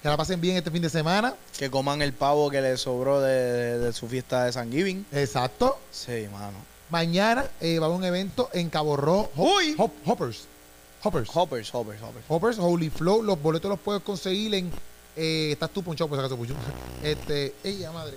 Que 0.00 0.08
la 0.08 0.16
pasen 0.16 0.40
bien 0.40 0.56
este 0.56 0.70
fin 0.70 0.80
de 0.82 0.88
semana. 0.90 1.34
Que 1.58 1.68
coman 1.70 2.02
el 2.02 2.12
pavo 2.12 2.50
que 2.50 2.60
le 2.60 2.76
sobró 2.76 3.20
de, 3.20 3.32
de- 3.32 3.78
de 3.80 3.92
su 3.92 4.06
fiesta 4.06 4.44
de 4.44 4.52
San 4.52 4.70
Giving. 4.70 5.06
Exacto. 5.12 5.78
Sí, 5.90 6.26
mano. 6.30 6.58
Mañana 6.90 7.46
eh, 7.60 7.78
va 7.78 7.86
a 7.86 7.88
haber 7.88 7.98
un 7.98 8.04
evento 8.04 8.48
en 8.52 8.68
Cabo 8.70 8.96
Rojo. 8.96 9.30
Uy. 9.36 9.74
Hop- 9.78 9.90
Hoppers. 10.04 10.44
Hoppers. 11.02 11.28
Hoppers, 11.34 11.74
hoppers, 11.74 12.00
hoppers. 12.02 12.24
Hoppers, 12.28 12.58
Holy 12.60 12.90
Flow, 12.90 13.22
los 13.22 13.40
boletos 13.42 13.68
los 13.70 13.80
puedes 13.80 14.02
conseguir 14.02 14.54
en. 14.54 14.70
Eh, 15.16 15.50
estás 15.52 15.70
tú 15.70 15.82
punchado, 15.82 16.08
por 16.08 16.18
acaso, 16.18 16.36
Puchu. 16.36 16.54
Este, 17.02 17.54
ella 17.64 17.90
madre. 17.90 18.16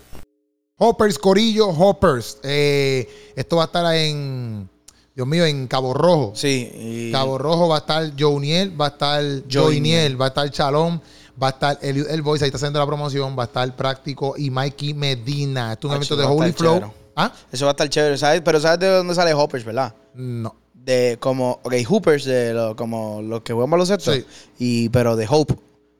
Hoppers, 0.77 1.17
Corillo, 1.17 1.69
Hoppers. 1.69 2.37
Eh, 2.43 3.33
esto 3.35 3.55
va 3.55 3.63
a 3.63 3.65
estar 3.65 3.95
en. 3.95 4.69
Dios 5.17 5.27
mío, 5.27 5.45
en 5.47 5.65
Cabo 5.67 5.95
Rojo. 5.95 6.33
Sí, 6.35 6.71
y 6.75 7.11
Cabo 7.11 7.39
Rojo 7.39 7.67
va 7.67 7.77
a 7.77 7.79
estar 7.79 8.11
Jouniel, 8.17 8.79
va 8.79 8.85
a 8.85 8.89
estar 8.89 9.23
Joiniel, 9.51 10.21
va 10.21 10.25
a 10.25 10.27
estar 10.27 10.51
Chalón, 10.51 11.01
va 11.41 11.47
a 11.47 11.49
estar 11.49 11.79
el, 11.81 12.05
el 12.07 12.21
Voice, 12.21 12.45
ahí 12.45 12.49
está 12.49 12.57
haciendo 12.57 12.77
la 12.77 12.85
promoción, 12.85 13.35
va 13.37 13.43
a 13.43 13.45
estar 13.47 13.75
Práctico 13.75 14.35
y 14.37 14.51
Mikey 14.51 14.93
Medina. 14.93 15.73
Esto 15.73 15.87
es 15.87 15.89
un 15.89 15.93
Ah, 15.93 15.95
evento 15.97 16.15
de 16.17 16.23
Holy 16.23 16.51
Flow. 16.53 16.73
chévere. 16.75 16.93
¿Ah? 17.15 17.33
eso 17.51 17.65
va 17.65 17.71
a 17.71 17.73
estar 17.73 17.89
chévere, 17.89 18.15
¿sabes? 18.15 18.41
Pero 18.45 18.59
¿sabes 18.59 18.79
de 18.79 18.87
dónde 18.89 19.15
sale 19.15 19.33
Hoppers, 19.33 19.65
verdad? 19.65 19.95
No. 20.13 20.55
De 20.75 21.17
como, 21.19 21.59
ok, 21.63 21.73
Hoopers, 21.89 22.23
de 22.25 22.53
lo, 22.53 22.75
como 22.75 23.21
los 23.23 23.41
que 23.41 23.53
juegan 23.53 23.71
baloncesto. 23.71 24.13
Sí. 24.13 24.23
Y, 24.59 24.89
pero 24.89 25.15
de 25.15 25.25
Hope. 25.27 25.55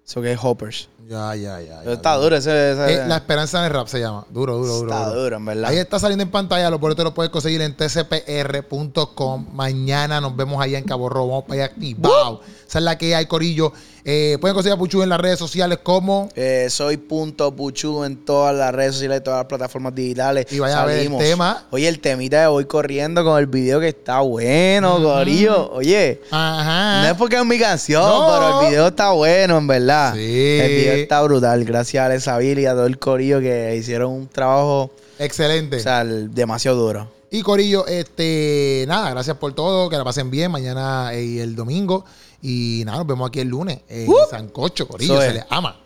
Eso 0.08 0.22
que 0.22 0.32
es 0.34 0.40
Hoppers. 0.42 0.90
Ya, 1.08 1.34
ya, 1.36 1.62
ya. 1.62 1.80
Pero 1.84 1.94
está 1.94 2.14
duro. 2.16 2.24
duro 2.26 2.36
ese. 2.36 2.72
ese- 2.74 2.94
Eh, 2.96 3.08
la 3.08 3.16
esperanza 3.16 3.60
en 3.60 3.66
el 3.66 3.72
rap 3.72 3.88
se 3.88 4.00
llama. 4.02 4.26
Duro, 4.30 4.58
duro, 4.58 4.74
duro. 4.80 4.92
está 4.94 5.10
duro. 5.10 5.38
en 5.38 5.46
verdad. 5.46 5.70
Ahí 5.70 5.78
está 5.78 6.00
saliendo 6.00 6.24
en 6.24 6.32
pantalla, 6.32 6.70
los 6.70 6.80
boletos 6.82 7.06
los 7.06 7.14
puedes 7.14 7.32
conseguir 7.32 7.62
en 7.62 7.74
tcpr.com. 7.78 9.48
Mañana 9.54 10.20
nos 10.20 10.36
vemos 10.36 10.62
allá 10.62 10.78
en 10.78 10.84
Cabo 10.84 11.08
Rojo. 11.08 11.28
Vamos 11.30 11.44
para 11.46 11.64
allá 11.64 11.74
activados. 11.74 12.40
Esa 12.68 12.80
es 12.80 12.84
la 12.84 12.98
que 12.98 13.16
hay, 13.16 13.26
Corillo. 13.26 13.72
Eh, 14.10 14.38
pueden 14.40 14.54
conseguir 14.56 14.74
a 14.74 14.78
Puchu 14.78 15.04
en 15.04 15.10
las 15.10 15.20
redes 15.20 15.38
sociales 15.38 15.80
como. 15.84 16.30
Eh, 16.36 16.68
soy 16.70 16.96
punto 16.96 17.54
Puchu 17.54 18.06
en 18.06 18.24
todas 18.24 18.56
las 18.56 18.74
redes 18.74 18.94
sociales, 18.94 19.22
todas 19.22 19.40
las 19.40 19.48
plataformas 19.48 19.94
digitales. 19.96 20.46
Y 20.50 20.60
vaya 20.60 20.82
a 20.82 20.86
ver 20.86 21.00
el 21.00 21.18
tema. 21.18 21.66
Oye, 21.72 21.90
el 21.90 22.00
temita 22.00 22.40
de 22.42 22.48
voy 22.48 22.64
corriendo 22.66 23.24
con 23.26 23.38
el 23.38 23.48
video 23.48 23.82
que 23.82 23.90
está 23.90 24.22
bueno, 24.22 25.02
Corillo. 25.04 25.72
Oye, 25.74 26.22
Ajá. 26.32 27.02
no 27.04 27.08
es 27.10 27.14
porque 27.16 27.36
es 27.38 27.46
mi 27.46 27.60
canción, 27.60 28.02
No. 28.08 28.28
pero 28.32 28.62
el 28.62 28.70
video 28.70 28.88
está 28.88 29.12
bueno, 29.12 29.58
en 29.58 29.68
verdad. 29.68 30.14
Sí. 30.14 30.20
El 30.62 30.70
video 30.70 30.97
está 31.02 31.22
brutal. 31.22 31.64
Gracias 31.66 32.02
a 32.02 32.06
Alex 32.08 32.28
Avil 32.28 32.60
y 32.60 32.66
a 32.66 32.72
todo 32.74 32.86
el 32.86 33.00
Corillo 33.00 33.40
que 33.40 33.76
hicieron 33.76 34.12
un 34.12 34.28
trabajo, 34.28 34.92
Excelente. 35.20 35.78
o 35.78 35.80
sea, 35.80 36.04
demasiado 36.06 36.78
duro. 36.78 37.12
y 37.32 37.42
Corillo, 37.42 37.86
este, 37.88 38.86
nada, 38.88 39.10
gracias 39.12 39.38
por 39.38 39.54
todo. 39.54 39.90
Que 39.90 39.98
la 39.98 40.04
pasen 40.04 40.30
bien 40.32 40.52
mañana 40.52 41.14
eh, 41.14 41.24
y 41.24 41.40
el 41.40 41.56
domingo. 41.56 42.06
Y 42.42 42.84
nada, 42.86 43.00
nos 43.00 43.08
vemos 43.08 43.28
aquí 43.30 43.40
el 43.40 43.48
lunes 43.48 43.80
en 43.90 44.08
Sancocho, 44.30 44.88
Corillo. 44.88 45.20
Se 45.22 45.28
es. 45.30 45.34
les 45.36 45.44
ama. 45.50 45.80